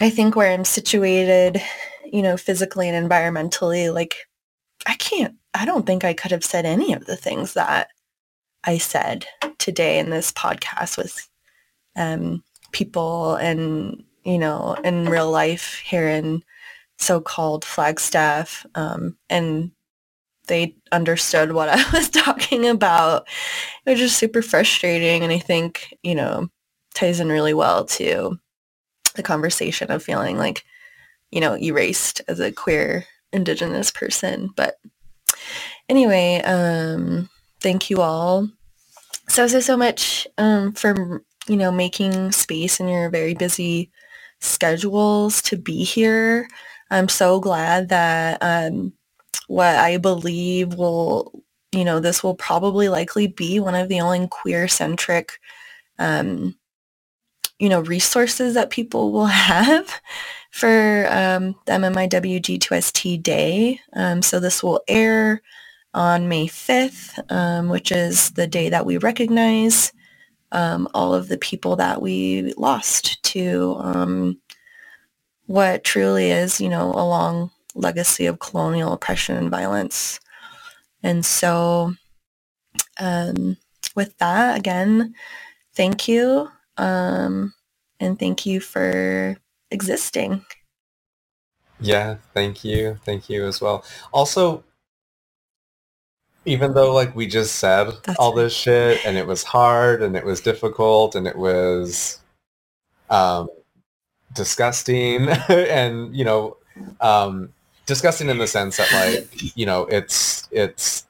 I 0.00 0.10
think 0.10 0.36
where 0.36 0.52
I'm 0.52 0.64
situated, 0.64 1.60
you 2.04 2.22
know, 2.22 2.36
physically 2.36 2.88
and 2.88 3.10
environmentally, 3.10 3.92
like 3.92 4.16
I 4.86 4.94
can't, 4.94 5.34
I 5.54 5.64
don't 5.64 5.86
think 5.86 6.04
I 6.04 6.14
could 6.14 6.30
have 6.30 6.44
said 6.44 6.64
any 6.64 6.92
of 6.92 7.06
the 7.06 7.16
things 7.16 7.54
that 7.54 7.88
I 8.64 8.78
said 8.78 9.26
today 9.58 9.98
in 9.98 10.10
this 10.10 10.32
podcast 10.32 10.96
with 10.96 11.28
um, 11.96 12.42
people 12.72 13.34
and, 13.36 14.04
you 14.24 14.38
know, 14.38 14.74
in 14.84 15.08
real 15.08 15.30
life 15.30 15.80
here 15.84 16.08
in 16.08 16.42
so-called 16.98 17.64
Flagstaff. 17.64 18.64
Um, 18.74 19.16
and 19.28 19.72
they 20.46 20.76
understood 20.92 21.52
what 21.52 21.68
I 21.68 21.90
was 21.92 22.08
talking 22.08 22.66
about. 22.68 23.26
It 23.84 23.90
was 23.90 23.98
just 23.98 24.18
super 24.18 24.42
frustrating. 24.42 25.22
And 25.22 25.32
I 25.32 25.38
think, 25.38 25.94
you 26.02 26.14
know, 26.14 26.48
ties 26.94 27.20
in 27.20 27.28
really 27.28 27.54
well 27.54 27.84
to 27.84 28.38
the 29.14 29.22
conversation 29.22 29.90
of 29.90 30.02
feeling 30.02 30.38
like, 30.38 30.64
you 31.30 31.40
know, 31.40 31.56
erased 31.56 32.20
as 32.28 32.40
a 32.40 32.52
queer 32.52 33.04
indigenous 33.32 33.90
person. 33.90 34.50
But 34.56 34.78
anyway, 35.88 36.42
um, 36.42 37.28
thank 37.60 37.90
you 37.90 38.00
all 38.00 38.48
so, 39.28 39.46
so, 39.46 39.60
so 39.60 39.76
much 39.76 40.26
um, 40.38 40.72
for, 40.72 41.22
you 41.48 41.56
know, 41.56 41.72
making 41.72 42.32
space 42.32 42.80
in 42.80 42.88
your 42.88 43.10
very 43.10 43.34
busy 43.34 43.90
schedules 44.40 45.42
to 45.42 45.56
be 45.56 45.84
here. 45.84 46.48
I'm 46.90 47.08
so 47.08 47.40
glad 47.40 47.88
that 47.88 48.38
um, 48.40 48.92
what 49.48 49.76
I 49.76 49.96
believe 49.96 50.74
will, 50.74 51.42
you 51.72 51.84
know, 51.84 51.98
this 51.98 52.22
will 52.22 52.36
probably 52.36 52.88
likely 52.88 53.26
be 53.26 53.58
one 53.58 53.74
of 53.74 53.88
the 53.88 54.00
only 54.00 54.28
queer-centric, 54.28 55.32
um, 55.98 56.56
you 57.58 57.68
know, 57.68 57.80
resources 57.80 58.54
that 58.54 58.70
people 58.70 59.10
will 59.12 59.26
have 59.26 60.00
for 60.56 61.06
um, 61.10 61.54
the 61.66 61.72
MMIWG2ST 61.72 63.22
Day. 63.22 63.78
Um, 63.92 64.22
so 64.22 64.40
this 64.40 64.62
will 64.62 64.80
air 64.88 65.42
on 65.92 66.30
May 66.30 66.46
5th, 66.46 67.30
um, 67.30 67.68
which 67.68 67.92
is 67.92 68.30
the 68.30 68.46
day 68.46 68.70
that 68.70 68.86
we 68.86 68.96
recognize 68.96 69.92
um, 70.52 70.88
all 70.94 71.12
of 71.14 71.28
the 71.28 71.36
people 71.36 71.76
that 71.76 72.00
we 72.00 72.54
lost 72.56 73.22
to 73.24 73.76
um, 73.80 74.40
what 75.44 75.84
truly 75.84 76.30
is, 76.30 76.58
you 76.58 76.70
know, 76.70 76.90
a 76.90 77.04
long 77.04 77.50
legacy 77.74 78.24
of 78.24 78.38
colonial 78.38 78.94
oppression 78.94 79.36
and 79.36 79.50
violence. 79.50 80.20
And 81.02 81.24
so 81.26 81.92
um, 82.98 83.58
with 83.94 84.16
that, 84.18 84.58
again, 84.58 85.14
thank 85.74 86.08
you. 86.08 86.50
And 87.98 88.18
thank 88.18 88.44
you 88.46 88.60
for 88.60 89.36
existing. 89.76 90.44
Yeah, 91.78 92.16
thank 92.32 92.64
you. 92.64 92.98
Thank 93.04 93.28
you 93.28 93.46
as 93.46 93.60
well. 93.60 93.84
Also, 94.12 94.64
even 96.46 96.72
though 96.74 96.94
like 96.94 97.14
we 97.14 97.26
just 97.26 97.56
said 97.56 97.92
That's 98.04 98.18
all 98.18 98.32
this 98.32 98.54
shit 98.54 99.04
and 99.04 99.18
it 99.18 99.26
was 99.26 99.42
hard 99.42 100.00
and 100.00 100.16
it 100.16 100.24
was 100.24 100.40
difficult 100.40 101.14
and 101.14 101.26
it 101.26 101.36
was 101.36 102.20
um 103.10 103.48
disgusting 104.32 105.28
and 105.48 106.16
you 106.16 106.24
know 106.24 106.56
um 107.00 107.52
disgusting 107.84 108.28
in 108.28 108.38
the 108.38 108.46
sense 108.46 108.76
that 108.76 108.92
like 108.92 109.56
you 109.56 109.66
know 109.66 109.86
it's 109.86 110.48
it's 110.52 111.06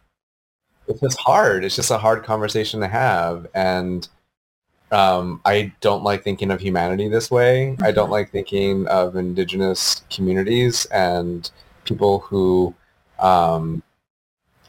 it's 0.89 1.01
just 1.01 1.19
hard 1.19 1.65
it's 1.65 1.77
just 1.77 1.91
a 1.91 1.99
hard 1.99 2.25
conversation 2.25 2.81
to 2.81 2.89
have 2.89 3.47
and 3.55 4.09
um 4.93 5.41
i 5.45 5.73
don't 5.81 6.05
like 6.05 6.23
thinking 6.23 6.51
of 6.51 6.61
humanity 6.61 7.09
this 7.09 7.31
way 7.31 7.77
i 7.83 7.91
don't 7.91 8.09
Mhm. 8.09 8.13
like 8.13 8.31
thinking 8.31 8.87
of 8.87 9.17
indigenous 9.17 10.03
communities 10.11 10.87
and 10.87 11.51
people 11.85 12.21
who 12.21 12.75
um 13.19 13.83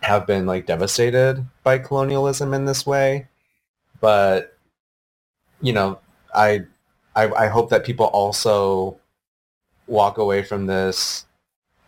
have 0.02 0.26
been 0.28 0.46
like 0.46 0.66
devastated 0.66 1.46
by 1.64 1.78
colonialism 1.78 2.54
in 2.54 2.66
this 2.66 2.86
way 2.86 3.28
but 4.02 4.58
you 5.62 5.74
know 5.74 6.00
I, 6.34 6.66
I 7.16 7.28
i 7.34 7.48
hope 7.48 7.70
that 7.70 7.84
people 7.86 8.06
also 8.08 8.98
walk 9.88 10.18
away 10.18 10.44
from 10.44 10.66
this 10.66 11.26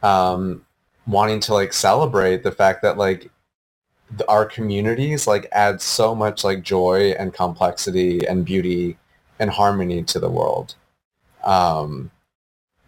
um 0.04 0.66
wanting 1.08 1.40
to 1.42 1.54
like 1.54 1.74
celebrate 1.74 2.44
the 2.44 2.52
fact 2.52 2.82
that 2.84 2.98
like 2.98 3.32
our 4.28 4.46
communities 4.46 5.28
like 5.28 5.48
add 5.52 5.82
so 5.82 6.16
much 6.16 6.44
like 6.44 6.64
joy 6.64 7.14
and 7.20 7.34
complexity 7.34 8.26
and 8.28 8.46
beauty 8.46 8.98
and 9.40 9.52
harmony 9.52 10.04
to 10.04 10.20
the 10.20 10.30
world 10.30 10.76
um 11.44 12.10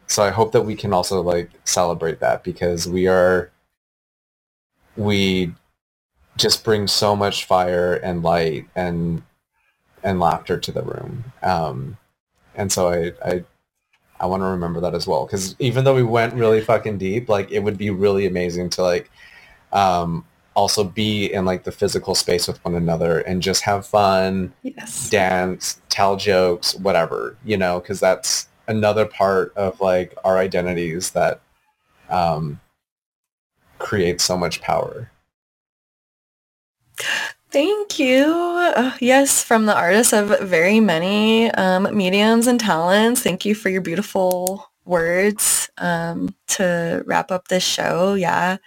so 0.08 0.24
i 0.24 0.30
hope 0.30 0.52
that 0.52 0.64
we 0.64 0.76
can 0.76 0.94
also 0.94 1.22
like 1.22 1.50
celebrate 1.64 2.20
that 2.20 2.44
because 2.44 2.88
we 2.88 3.08
are 3.08 3.52
we 4.98 5.54
just 6.38 6.64
bring 6.64 6.88
so 6.88 7.16
much 7.16 7.46
fire 7.46 7.96
and 7.96 8.24
light 8.24 8.68
and 8.76 9.24
and 10.04 10.20
laughter 10.20 10.58
to 10.58 10.72
the 10.72 10.82
room. 10.82 11.26
Um, 11.44 11.98
and 12.56 12.72
so 12.72 12.90
I 12.90 13.14
I, 13.30 13.44
I 14.20 14.26
want 14.26 14.42
to 14.42 14.48
remember 14.48 14.80
that 14.82 14.96
as 14.96 15.08
well 15.08 15.26
because 15.26 15.56
even 15.60 15.84
though 15.84 15.96
we 15.96 16.04
went 16.04 16.34
really 16.34 16.62
fucking 16.62 16.98
deep, 16.98 17.30
like 17.30 17.52
it 17.52 17.60
would 17.60 17.78
be 17.78 17.90
really 17.90 18.26
amazing 18.26 18.70
to 18.72 18.84
like 18.84 19.10
um, 19.72 20.26
also 20.56 20.84
be 20.84 21.32
in 21.32 21.46
like 21.46 21.64
the 21.64 21.72
physical 21.72 22.16
space 22.16 22.48
with 22.48 22.64
one 22.66 22.76
another 22.76 23.20
and 23.20 23.42
just 23.42 23.64
have 23.64 23.86
fun, 23.86 24.54
Yes. 24.64 25.10
dance, 25.10 25.82
tell 25.90 26.16
jokes, 26.18 26.76
whatever, 26.76 27.38
you 27.46 27.58
know, 27.58 27.80
because 27.80 28.00
that's 28.00 28.48
another 28.68 29.06
part 29.06 29.54
of 29.56 29.80
like 29.80 30.14
our 30.24 30.38
identities 30.38 31.12
that 31.12 31.42
um, 32.10 32.60
creates 33.80 34.24
so 34.24 34.38
much 34.38 34.62
power. 34.62 35.10
Thank 37.50 38.00
you. 38.00 38.26
Uh, 38.28 38.96
yes, 39.02 39.44
from 39.44 39.66
the 39.66 39.76
artist 39.76 40.14
of 40.14 40.40
very 40.40 40.80
many 40.80 41.52
um, 41.52 41.96
mediums 41.96 42.48
and 42.48 42.60
talents. 42.60 43.22
Thank 43.22 43.44
you 43.46 43.56
for 43.56 43.70
your 43.70 43.82
beautiful 43.82 44.72
words 44.86 45.70
um, 45.78 46.34
to 46.48 47.04
wrap 47.06 47.30
up 47.30 47.50
this 47.50 47.64
show. 47.64 48.14
Yeah, 48.14 48.58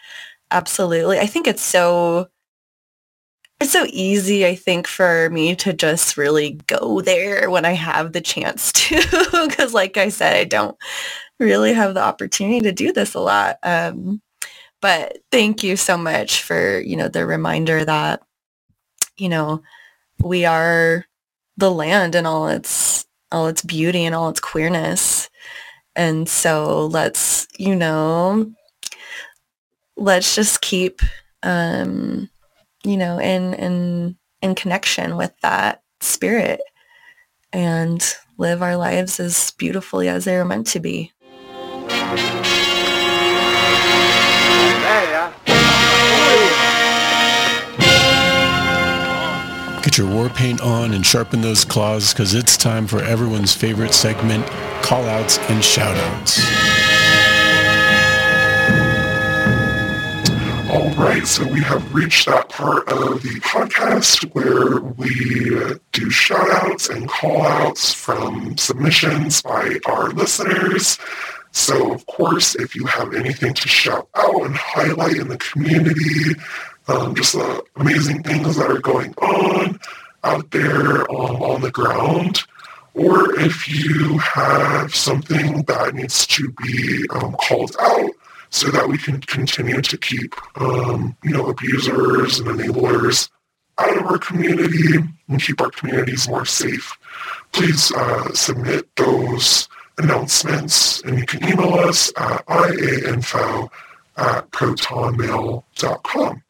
absolutely. 0.55 1.19
I 1.19 1.27
think 1.27 1.47
it's 1.47 1.63
so 1.63 2.29
it's 3.61 3.73
so 3.73 3.87
easy. 3.89 4.47
I 4.47 4.57
think 4.57 4.87
for 4.87 5.31
me 5.31 5.55
to 5.57 5.73
just 5.73 6.17
really 6.17 6.61
go 6.67 7.01
there 7.01 7.51
when 7.51 7.65
I 7.65 7.73
have 7.73 8.13
the 8.13 8.21
chance 8.21 8.73
to, 8.75 9.47
because 9.49 9.73
like 9.75 9.97
I 9.97 10.09
said, 10.09 10.35
I 10.37 10.45
don't 10.45 10.77
really 11.41 11.73
have 11.73 11.95
the 11.95 12.03
opportunity 12.03 12.61
to 12.61 12.73
do 12.73 12.93
this 12.93 13.15
a 13.15 13.21
lot. 13.21 13.59
Um, 13.63 14.21
but 14.83 15.19
thank 15.33 15.63
you 15.63 15.77
so 15.77 15.97
much 15.97 16.43
for 16.43 16.81
you 16.81 16.97
know 16.97 17.09
the 17.09 17.27
reminder 17.27 17.85
that 17.85 18.23
you 19.17 19.29
know, 19.29 19.63
we 20.23 20.45
are 20.45 21.07
the 21.57 21.71
land 21.71 22.15
and 22.15 22.27
all 22.27 22.49
its 22.49 23.07
all 23.33 23.47
its 23.49 23.63
beauty 23.63 24.05
and 24.05 24.15
all 24.15 24.29
its 24.29 24.41
queerness. 24.41 25.29
And 25.97 26.29
so 26.29 26.87
let's, 26.87 27.47
you 27.59 27.75
know, 27.77 28.53
let's 29.97 30.35
just 30.35 30.61
keep 30.61 31.01
um, 31.45 32.29
you 32.85 32.97
know, 32.97 33.19
in 33.19 33.55
in 33.55 34.17
in 34.43 34.55
connection 34.55 35.17
with 35.17 35.33
that 35.43 35.83
spirit 36.01 36.61
and 37.53 38.15
live 38.37 38.63
our 38.63 38.77
lives 38.77 39.21
as 39.21 39.53
beautifully 39.53 40.09
as 40.09 40.25
they 40.25 40.37
were 40.37 40.45
meant 40.45 40.67
to 40.69 40.81
be. 40.81 41.13
Get 49.83 49.99
your 49.99 50.11
war 50.11 50.29
paint 50.31 50.61
on 50.63 50.93
and 50.95 51.05
sharpen 51.05 51.43
those 51.43 51.65
claws 51.65 52.13
because 52.13 52.35
it's 52.35 52.57
time 52.57 52.87
for 52.87 53.03
everyone's 53.03 53.55
favorite 53.55 53.93
segment, 53.93 54.45
callouts 54.83 55.39
and 55.51 55.63
shoutouts. 55.63 56.54
Right, 60.83 61.27
so 61.27 61.47
we 61.47 61.61
have 61.61 61.95
reached 61.95 62.27
that 62.27 62.49
part 62.49 62.89
of 62.89 63.23
the 63.23 63.41
podcast 63.41 64.25
where 64.35 64.81
we 64.81 65.79
do 65.93 66.11
shout-outs 66.11 66.89
and 66.89 67.09
call-outs 67.09 67.95
from 67.95 68.57
submissions 68.57 69.43
by 69.43 69.77
our 69.87 70.11
listeners. 70.11 70.99
So, 71.53 71.93
of 71.93 72.05
course, 72.07 72.57
if 72.57 72.75
you 72.75 72.87
have 72.87 73.15
anything 73.15 73.55
to 73.55 73.69
shout 73.69 74.09
out 74.17 74.43
and 74.43 74.57
highlight 74.57 75.17
in 75.17 75.29
the 75.29 75.39
community, 75.39 76.35
um, 76.89 77.15
just 77.15 77.35
the 77.35 77.63
amazing 77.77 78.23
things 78.25 78.57
that 78.57 78.71
are 78.71 78.81
going 78.81 79.15
on 79.15 79.79
out 80.25 80.51
there 80.51 81.03
um, 81.11 81.43
on 81.43 81.61
the 81.61 81.71
ground, 81.71 82.43
or 82.95 83.39
if 83.39 83.69
you 83.69 84.19
have 84.19 84.95
something 84.95 85.63
that 85.65 85.95
needs 85.95 86.27
to 86.27 86.53
be 86.65 87.05
um, 87.11 87.35
called 87.35 87.77
out 87.81 88.11
so 88.55 88.71
that 88.71 88.89
we 88.89 88.97
can 88.97 89.21
continue 89.23 89.83
to 89.83 89.99
keep, 89.99 90.33
um, 90.61 91.17
you 91.25 91.33
know, 91.33 91.49
abusers 91.49 92.39
and 92.39 92.49
enablers 92.49 93.29
out 93.79 93.99
of 93.99 94.07
our 94.07 94.17
community 94.19 94.97
and 95.29 95.43
keep 95.43 95.61
our 95.61 95.73
communities 95.73 96.29
more 96.29 96.47
safe. 96.47 96.97
Please 97.51 97.91
uh, 97.91 98.33
submit 98.33 98.87
those 98.95 99.69
announcements 99.99 101.01
and 101.03 101.19
you 101.19 101.27
can 101.27 101.43
email 101.43 101.75
us 101.75 102.13
at 102.17 102.47
iainfo 102.47 103.69
at 104.19 104.49
protonmail.com. 104.53 106.43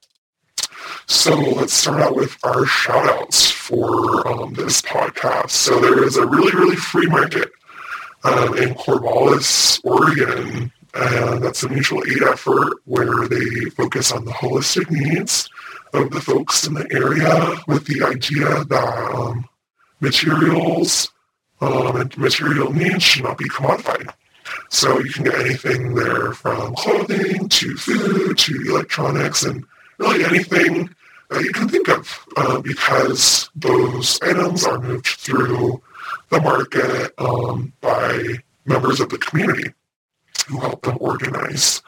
So 1.07 1.35
let's 1.35 1.73
start 1.73 2.03
out 2.03 2.17
with 2.17 2.37
our 2.45 2.67
shout 2.67 3.09
outs 3.09 3.51
for 3.51 4.29
um, 4.29 4.53
this 4.53 4.83
podcast. 4.83 5.51
So 5.51 5.81
there 5.81 6.05
is 6.05 6.19
a 6.19 6.27
really, 6.27 6.55
really 6.55 6.77
free 6.77 7.07
market 7.07 7.51
um, 8.25 8.59
in 8.59 8.75
Corvallis, 8.75 9.81
Oregon 9.85 10.71
and 10.95 11.43
that's 11.43 11.62
a 11.62 11.69
mutual 11.69 12.03
aid 12.07 12.23
effort 12.23 12.75
where 12.85 13.27
they 13.27 13.71
focus 13.71 14.12
on 14.12 14.25
the 14.25 14.31
holistic 14.31 14.91
needs 14.91 15.49
of 15.93 16.11
the 16.11 16.21
folks 16.21 16.66
in 16.66 16.75
the 16.75 16.87
area 16.93 17.57
with 17.66 17.87
the 17.87 18.03
idea 18.05 18.65
that 18.65 19.15
um, 19.15 19.45
materials 20.01 21.11
um, 21.61 21.97
and 21.97 22.16
material 22.16 22.73
needs 22.73 23.03
should 23.03 23.25
not 23.25 23.39
be 23.39 23.49
commodified. 23.49 24.12
So 24.71 25.01
you 25.01 25.11
can 25.11 25.25
get 25.25 25.35
anything 25.35 25.95
there 25.95 26.33
from 26.33 26.75
clothing 26.75 27.49
to 27.49 27.77
food 27.77 28.39
to 28.39 28.65
electronics 28.69 29.43
and 29.43 29.65
really 29.99 30.25
anything 30.25 30.95
that 31.31 31.43
you 31.43 31.53
can 31.53 31.69
think 31.69 31.89
of 31.89 32.27
uh, 32.37 32.61
because 32.61 33.51
those 33.57 34.21
items 34.23 34.65
are 34.65 34.79
moved 34.81 35.07
through 35.07 35.83
the 36.29 36.41
market 36.41 37.12
um, 37.19 37.73
by 37.81 38.37
members 38.66 39.01
of 39.01 39.09
the 39.09 39.19
community 39.19 39.73
who 40.47 40.61
help 40.61 40.83
them 40.83 40.97
organize. 41.01 41.83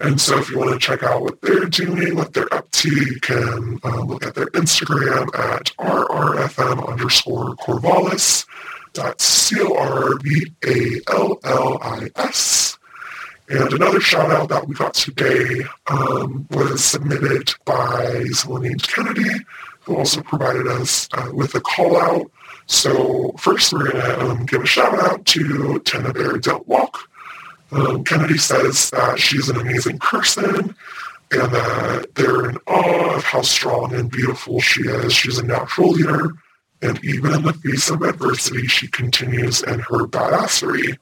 And 0.00 0.20
so 0.20 0.38
if 0.38 0.50
you 0.50 0.58
want 0.58 0.72
to 0.72 0.78
check 0.78 1.02
out 1.04 1.22
what 1.22 1.40
they're 1.40 1.66
doing, 1.66 2.16
what 2.16 2.32
they're 2.32 2.52
up 2.52 2.68
to, 2.72 2.90
you 2.90 3.20
can 3.20 3.78
uh, 3.84 4.00
look 4.00 4.26
at 4.26 4.34
their 4.34 4.48
Instagram 4.48 5.32
at 5.38 5.66
rrfm 5.78 6.88
underscore 6.88 7.54
Corvallis. 7.56 8.44
That's 8.94 9.24
C-O-R-V-A-L-L-I-S. 9.24 10.38
And 13.48 13.72
another 13.72 14.00
shout 14.00 14.30
out 14.30 14.48
that 14.48 14.66
we 14.66 14.74
got 14.74 14.94
today 14.94 15.62
um, 15.86 16.46
was 16.50 16.84
submitted 16.84 17.52
by 17.64 18.24
someone 18.32 18.62
named 18.62 18.82
Kennedy, 18.82 19.30
who 19.82 19.96
also 19.96 20.22
provided 20.22 20.66
us 20.66 21.08
uh, 21.12 21.30
with 21.32 21.54
a 21.54 21.60
call 21.60 21.96
out. 22.00 22.30
So 22.66 23.34
first 23.38 23.72
we're 23.72 23.90
going 23.90 24.04
to 24.04 24.20
um, 24.20 24.46
give 24.46 24.62
a 24.62 24.66
shout 24.66 24.98
out 24.98 25.26
to 25.26 25.80
Tenna 25.80 26.12
Bear 26.12 26.38
Don't 26.38 26.66
Walk, 26.66 27.08
um, 27.72 28.04
Kennedy 28.04 28.38
says 28.38 28.90
that 28.90 29.18
she's 29.18 29.48
an 29.48 29.56
amazing 29.56 29.98
person 29.98 30.74
and 31.32 31.52
that 31.52 32.14
they're 32.14 32.50
in 32.50 32.58
awe 32.66 33.16
of 33.16 33.24
how 33.24 33.40
strong 33.40 33.94
and 33.94 34.10
beautiful 34.10 34.60
she 34.60 34.82
is. 34.82 35.14
She's 35.14 35.38
a 35.38 35.46
natural 35.46 35.90
leader, 35.90 36.32
and 36.82 37.02
even 37.02 37.32
in 37.32 37.42
the 37.42 37.54
face 37.54 37.88
of 37.88 38.02
adversity, 38.02 38.66
she 38.66 38.88
continues 38.88 39.62
in 39.62 39.80
her 39.80 40.06
badassery. 40.06 40.98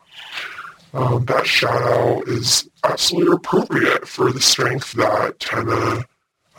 Um, 0.95 1.25
that 1.25 1.47
shout 1.47 1.83
out 1.83 2.29
is 2.29 2.69
absolutely 2.85 3.35
appropriate 3.35 4.07
for 4.07 4.33
the 4.33 4.41
strength 4.41 4.93
that 4.93 5.41
Tenna 5.41 6.05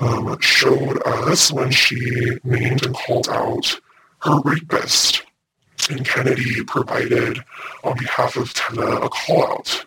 um, 0.01 0.37
showed 0.41 1.01
us 1.05 1.51
when 1.51 1.71
she 1.71 2.37
named 2.43 2.85
and 2.85 2.95
called 2.95 3.29
out 3.29 3.79
her 4.23 4.39
rapist. 4.41 5.23
And 5.89 6.05
Kennedy 6.05 6.63
provided, 6.65 7.39
on 7.83 7.97
behalf 7.97 8.35
of 8.35 8.53
Tenna, 8.53 8.97
a 8.97 9.09
call 9.09 9.43
out 9.47 9.85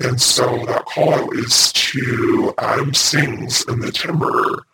and 0.00 0.20
so 0.20 0.64
that 0.66 0.84
call 0.86 1.30
is 1.38 1.72
to 1.72 2.54
Adam 2.58 2.94
Sings 2.94 3.64
in 3.68 3.80
the 3.80 3.90
Timber, 3.90 4.64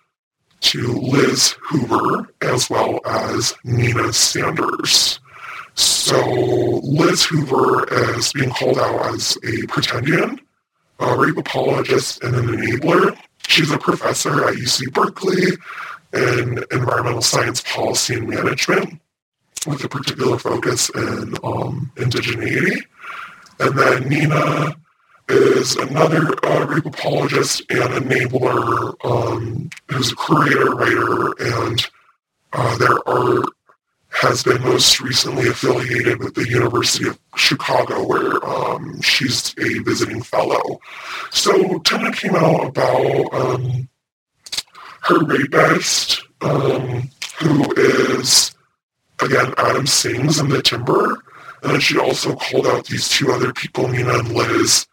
to 0.61 0.93
Liz 0.93 1.55
Hoover, 1.63 2.29
as 2.43 2.69
well 2.69 3.01
as 3.07 3.55
Nina 3.65 4.13
Sanders. 4.13 5.21
So 5.75 6.21
Liz 6.83 7.25
Hoover 7.25 7.87
is 8.17 8.33
being 8.33 8.51
called 8.51 8.79
out 8.79 9.15
as 9.15 9.37
a 9.37 9.67
pretendian, 9.67 10.39
a 11.01 11.17
rape 11.17 11.39
apologist, 11.39 12.23
and 12.23 12.35
an 12.35 12.47
enabler. 12.47 13.17
She's 13.47 13.71
a 13.71 13.79
professor 13.79 14.49
at 14.49 14.55
UC 14.55 14.93
Berkeley 14.93 15.57
in 16.13 16.65
environmental 16.71 17.23
science 17.23 17.63
policy 17.63 18.15
and 18.15 18.29
management 18.29 19.01
with 19.67 19.83
a 19.85 19.89
particular 19.89 20.39
focus 20.39 20.91
in 20.91 21.35
um, 21.43 21.91
indigeneity. 21.97 22.83
And 23.59 23.79
then 23.79 24.09
Nina 24.09 24.77
is 25.29 25.77
another 25.77 26.35
uh, 26.45 26.67
rape 26.67 26.87
apologist 26.87 27.63
and 27.71 28.05
enabler 28.05 28.95
um, 29.05 29.71
who's 29.89 30.13
a 30.13 30.17
creator 30.17 30.71
writer 30.71 31.33
and 31.41 31.87
uh, 32.53 32.79
their 32.79 33.09
art 33.09 33.47
has 34.11 34.45
been 34.45 34.63
most 34.63 35.01
recently 35.01 35.49
affiliated 35.49 36.21
with 36.21 36.35
the 36.35 36.49
University 36.49 37.09
of 37.09 37.19
Chicago 37.37 38.07
where 38.07 38.45
um, 38.45 39.01
she's 39.01 39.55
a 39.59 39.81
visiting 39.81 40.23
fellow. 40.23 40.79
So 41.31 41.79
Tenna 41.81 42.13
came 42.13 42.37
out 42.37 42.69
about 42.69 43.35
um, 43.35 43.89
her 45.03 45.19
rapist 45.25 46.23
um, 46.43 47.11
who 47.41 47.73
is, 47.77 48.55
again, 49.21 49.53
Adam 49.59 49.87
Sings 49.87 50.39
in 50.39 50.49
the 50.49 50.63
Timber. 50.63 51.23
And 51.63 51.73
then 51.73 51.81
she 51.81 51.99
also 51.99 52.37
called 52.37 52.67
out 52.67 52.87
these 52.87 53.09
two 53.09 53.33
other 53.33 53.53
people, 53.53 53.89
Nina 53.89 54.19
and 54.19 54.33
Liz, 54.33 54.87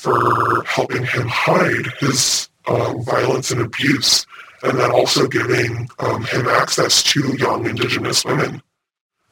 for 0.00 0.64
helping 0.64 1.04
him 1.04 1.28
hide 1.28 1.86
his 1.98 2.48
uh, 2.66 2.94
violence 3.00 3.50
and 3.50 3.60
abuse, 3.60 4.26
and 4.62 4.78
then 4.78 4.90
also 4.90 5.26
giving 5.26 5.88
um, 5.98 6.24
him 6.24 6.48
access 6.48 7.02
to 7.02 7.36
young 7.36 7.66
Indigenous 7.66 8.24
women. 8.24 8.62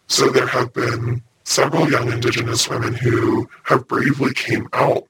So 0.09 0.29
there 0.29 0.47
have 0.47 0.75
been 0.75 1.23
several 1.45 1.91
young 1.91 2.13
Indigenous 2.13 2.69
women 2.69 2.93
who 2.93 3.49
have 3.65 3.89
bravely 3.89 4.35
came 4.35 4.69
out 4.75 5.07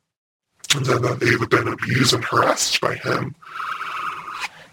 and 0.77 0.87
then 0.87 1.03
that 1.03 1.19
they've 1.19 1.51
been 1.51 1.67
abused 1.67 2.15
and 2.15 2.25
harassed 2.25 2.81
by 2.81 2.95
him. 2.95 3.35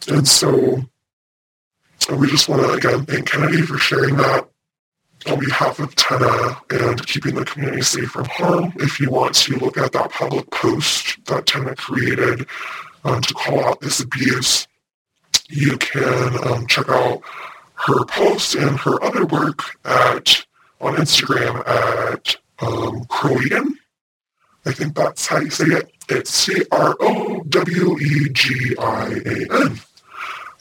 And 0.07 0.27
so 0.27 0.85
we 2.15 2.27
just 2.27 2.47
want 2.47 2.61
to 2.61 2.73
again 2.73 3.05
thank 3.05 3.31
Kennedy 3.31 3.63
for 3.63 3.79
sharing 3.79 4.17
that 4.17 4.47
on 5.27 5.39
behalf 5.39 5.79
of 5.79 5.95
Tenna 5.95 6.57
and 6.69 7.05
keeping 7.07 7.35
the 7.35 7.45
community 7.45 7.81
safe 7.81 8.09
from 8.09 8.25
harm. 8.25 8.73
If 8.77 8.99
you 8.99 9.09
want 9.09 9.35
to 9.35 9.57
look 9.57 9.77
at 9.77 9.91
that 9.93 10.11
public 10.11 10.49
post 10.51 11.17
that 11.25 11.45
Tenna 11.45 11.75
created 11.75 12.47
um, 13.03 13.21
to 13.21 13.33
call 13.33 13.63
out 13.63 13.81
this 13.81 13.99
abuse, 13.99 14.67
you 15.49 15.77
can 15.77 16.45
um, 16.47 16.67
check 16.67 16.89
out 16.89 17.21
her 17.75 18.05
post 18.05 18.55
and 18.55 18.79
her 18.79 19.01
other 19.03 19.25
work 19.25 19.61
at 19.85 20.45
on 20.81 20.95
Instagram 20.95 21.67
at 21.67 22.35
um. 22.59 23.05
I 24.67 24.71
think 24.71 24.95
that's 24.95 25.27
how 25.27 25.39
you 25.39 25.49
say 25.51 25.65
it. 25.65 25.91
It's 26.09 26.31
C-R-O-W-E-G-I-A-N. 26.31 27.45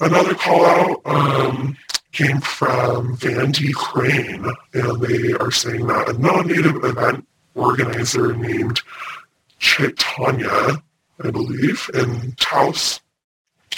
Another 0.01 0.35
call 0.35 0.67
out, 0.67 1.01
um, 1.07 1.77
came 2.15 2.41
from 2.41 3.17
Vandy 3.17 3.75
Crane, 3.75 4.47
and 4.73 5.01
they 5.01 5.33
are 5.33 5.51
saying 5.51 5.87
that 5.89 6.09
a 6.09 6.13
non-native 6.19 6.85
event 6.85 7.27
organizer 7.55 8.35
named 8.35 8.81
Chaitanya, 9.59 10.83
I 11.23 11.31
believe, 11.31 11.91
in 11.93 12.33
Taos, 12.39 13.01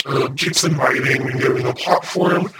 um, 0.04 0.36
keeps 0.36 0.64
inviting 0.64 1.30
and 1.30 1.40
giving 1.40 1.66
a 1.66 1.74
platform 1.74 2.52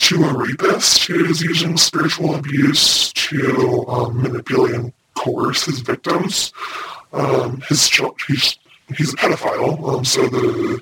to 0.00 0.24
a 0.24 0.36
rapist 0.36 1.04
who 1.04 1.24
is 1.26 1.42
using 1.42 1.76
spiritual 1.76 2.34
abuse 2.34 3.12
to 3.12 3.84
um, 3.88 4.22
manipulate 4.22 4.74
and 4.74 4.92
coerce 5.14 5.64
his 5.64 5.78
victims. 5.80 6.52
Um, 7.12 7.60
his 7.68 7.88
he's, 8.26 8.58
he's 8.96 9.12
a 9.12 9.16
pedophile, 9.16 9.96
um, 9.96 10.04
so 10.04 10.26
the 10.26 10.80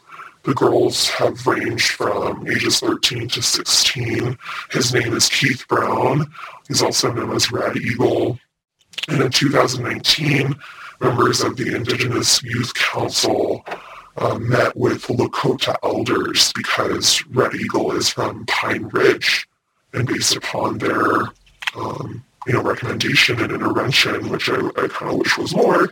the 0.49 0.55
girls 0.55 1.11
have 1.11 1.47
ranged 1.47 1.91
from 1.91 2.49
ages 2.49 2.81
13 2.81 3.29
to 3.29 3.43
16. 3.43 4.39
His 4.71 4.95
name 4.95 5.13
is 5.13 5.29
Keith 5.29 5.69
Brown. 5.69 6.33
He's 6.69 6.81
also 6.81 7.13
known 7.13 7.37
as 7.37 7.53
Red 7.53 7.77
Eagle. 7.77 8.39
And 9.09 9.21
in 9.21 9.31
2019, 9.31 10.55
members 11.03 11.43
of 11.43 11.59
the 11.59 11.77
Indigenous 11.77 12.43
Youth 12.43 12.73
Council 12.73 13.63
uh, 14.17 14.39
met 14.39 14.75
with 14.75 15.03
Lakota 15.09 15.77
elders 15.83 16.51
because 16.55 17.23
Red 17.27 17.55
Eagle 17.55 17.93
is 17.93 18.09
from 18.09 18.47
Pine 18.47 18.89
Ridge, 18.89 19.47
and 19.93 20.09
based 20.09 20.35
upon 20.35 20.79
their 20.79 21.25
um, 21.77 22.25
you 22.47 22.55
know 22.55 22.63
recommendation 22.63 23.39
and 23.41 23.53
intervention, 23.53 24.31
which 24.31 24.49
I, 24.49 24.57
I 24.57 24.89
kind 24.89 25.13
of 25.13 25.19
wish 25.19 25.37
was 25.37 25.55
more, 25.55 25.91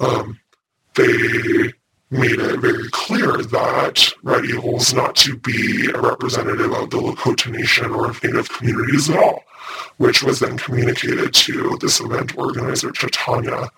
um, 0.00 0.40
they 0.94 1.74
made 2.10 2.40
it 2.40 2.60
very 2.60 2.88
clear 2.90 3.36
that 3.36 4.12
Red 4.22 4.44
Eagle 4.46 4.76
is 4.76 4.94
not 4.94 5.14
to 5.16 5.36
be 5.36 5.90
a 5.90 6.00
representative 6.00 6.72
of 6.72 6.90
the 6.90 6.96
Lakota 6.96 7.50
Nation 7.50 7.90
or 7.90 8.08
of 8.08 8.22
Native 8.24 8.48
communities 8.48 9.10
at 9.10 9.18
all, 9.18 9.44
which 9.98 10.22
was 10.22 10.40
then 10.40 10.56
communicated 10.56 11.34
to 11.34 11.76
this 11.80 12.00
event 12.00 12.36
organizer, 12.38 12.90
Chaitanya. 12.92 13.68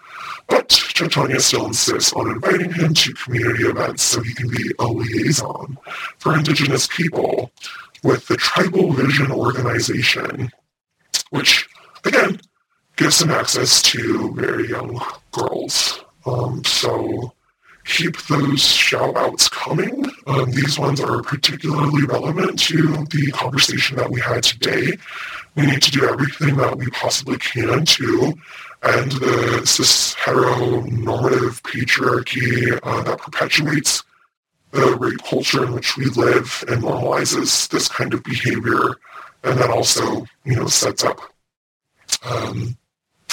But 0.48 0.68
Chaitanya 0.68 1.40
still 1.40 1.66
insists 1.66 2.12
on 2.12 2.30
inviting 2.30 2.72
him 2.72 2.94
to 2.94 3.14
community 3.14 3.64
events 3.64 4.02
so 4.04 4.22
he 4.22 4.34
can 4.34 4.48
be 4.48 4.70
a 4.78 4.86
liaison 4.86 5.76
for 6.18 6.34
Indigenous 6.34 6.86
people 6.86 7.50
with 8.04 8.26
the 8.28 8.36
Tribal 8.36 8.92
Vision 8.92 9.32
Organization, 9.32 10.50
which, 11.30 11.68
again, 12.04 12.40
gives 12.96 13.20
him 13.20 13.30
access 13.30 13.82
to 13.82 14.32
very 14.34 14.68
young 14.68 15.00
girls. 15.32 16.04
Um, 16.26 16.62
so 16.64 17.32
keep 17.84 18.20
those 18.22 18.62
shout 18.62 19.16
outs 19.16 19.48
coming. 19.48 20.04
Um, 20.26 20.50
these 20.50 20.78
ones 20.78 21.00
are 21.00 21.22
particularly 21.22 22.04
relevant 22.04 22.58
to 22.60 23.04
the 23.10 23.30
conversation 23.32 23.96
that 23.96 24.10
we 24.10 24.20
had 24.20 24.42
today. 24.42 24.96
We 25.56 25.66
need 25.66 25.82
to 25.82 25.90
do 25.90 26.08
everything 26.08 26.56
that 26.56 26.76
we 26.76 26.86
possibly 26.88 27.38
can 27.38 27.84
to 27.84 28.32
end 28.82 29.12
the 29.12 29.62
cis 29.64 30.14
heteronormative 30.14 31.60
patriarchy 31.62 32.78
uh, 32.82 33.02
that 33.02 33.18
perpetuates 33.18 34.02
the 34.70 34.96
rape 34.96 35.22
culture 35.24 35.64
in 35.64 35.72
which 35.72 35.96
we 35.96 36.06
live 36.06 36.64
and 36.68 36.82
normalizes 36.82 37.68
this 37.68 37.88
kind 37.88 38.14
of 38.14 38.22
behavior 38.22 38.96
and 39.42 39.58
then 39.58 39.70
also, 39.70 40.24
you 40.44 40.54
know, 40.54 40.66
sets 40.66 41.02
up 41.02 41.20
um, 42.24 42.76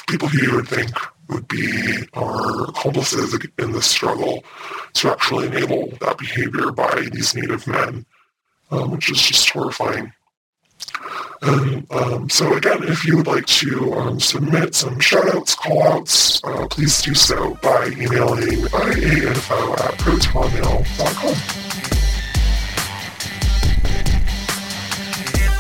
people 0.07 0.28
who 0.28 0.41
you 0.45 0.56
would 0.56 0.68
think 0.68 0.90
would 1.29 1.47
be 1.47 1.97
our 2.13 2.69
accomplices 2.69 3.37
in 3.57 3.71
this 3.71 3.85
struggle 3.85 4.43
to 4.93 5.11
actually 5.11 5.47
enable 5.47 5.87
that 6.01 6.17
behavior 6.17 6.71
by 6.71 7.07
these 7.11 7.35
Native 7.35 7.67
men, 7.67 8.05
um, 8.71 8.91
which 8.91 9.11
is 9.11 9.21
just 9.21 9.49
horrifying. 9.49 10.11
And 11.41 11.91
um, 11.91 12.29
so 12.29 12.53
again, 12.53 12.83
if 12.83 13.05
you 13.05 13.17
would 13.17 13.27
like 13.27 13.45
to 13.45 13.93
um, 13.93 14.19
submit 14.19 14.73
some 14.73 14.95
shoutouts, 14.95 15.55
callouts, 15.55 16.41
uh, 16.43 16.67
please 16.67 17.01
do 17.01 17.13
so 17.13 17.55
by 17.61 17.87
emailing 17.87 18.61
iainfo 18.63 19.79
at 19.79 19.93
protonmail.com. 19.99 21.66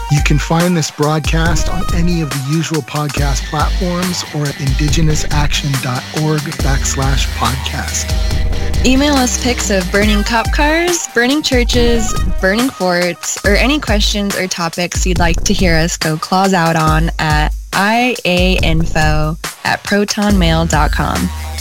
You 0.09 0.21
can 0.23 0.39
find 0.39 0.75
this 0.77 0.89
broadcast 0.89 1.67
on 1.67 1.83
any 1.93 2.21
of 2.21 2.29
the 2.29 2.47
usual 2.49 2.81
podcast 2.81 3.43
platforms 3.49 4.23
or 4.33 4.43
at 4.47 4.55
indigenousaction.org 4.55 6.39
backslash 6.39 7.25
podcast. 7.35 8.85
Email 8.85 9.15
us 9.15 9.43
pics 9.43 9.69
of 9.69 9.89
burning 9.91 10.23
cop 10.23 10.49
cars, 10.53 11.07
burning 11.13 11.41
churches, 11.41 12.13
burning 12.39 12.69
forts, 12.69 13.43
or 13.45 13.55
any 13.55 13.81
questions 13.81 14.37
or 14.37 14.47
topics 14.47 15.05
you'd 15.05 15.19
like 15.19 15.43
to 15.43 15.53
hear 15.53 15.75
us 15.75 15.97
go 15.97 16.15
claws 16.17 16.53
out 16.53 16.77
on 16.77 17.11
at 17.19 17.49
iainfo 17.71 19.37
at 19.65 19.83
protonmail.com. 19.83 21.56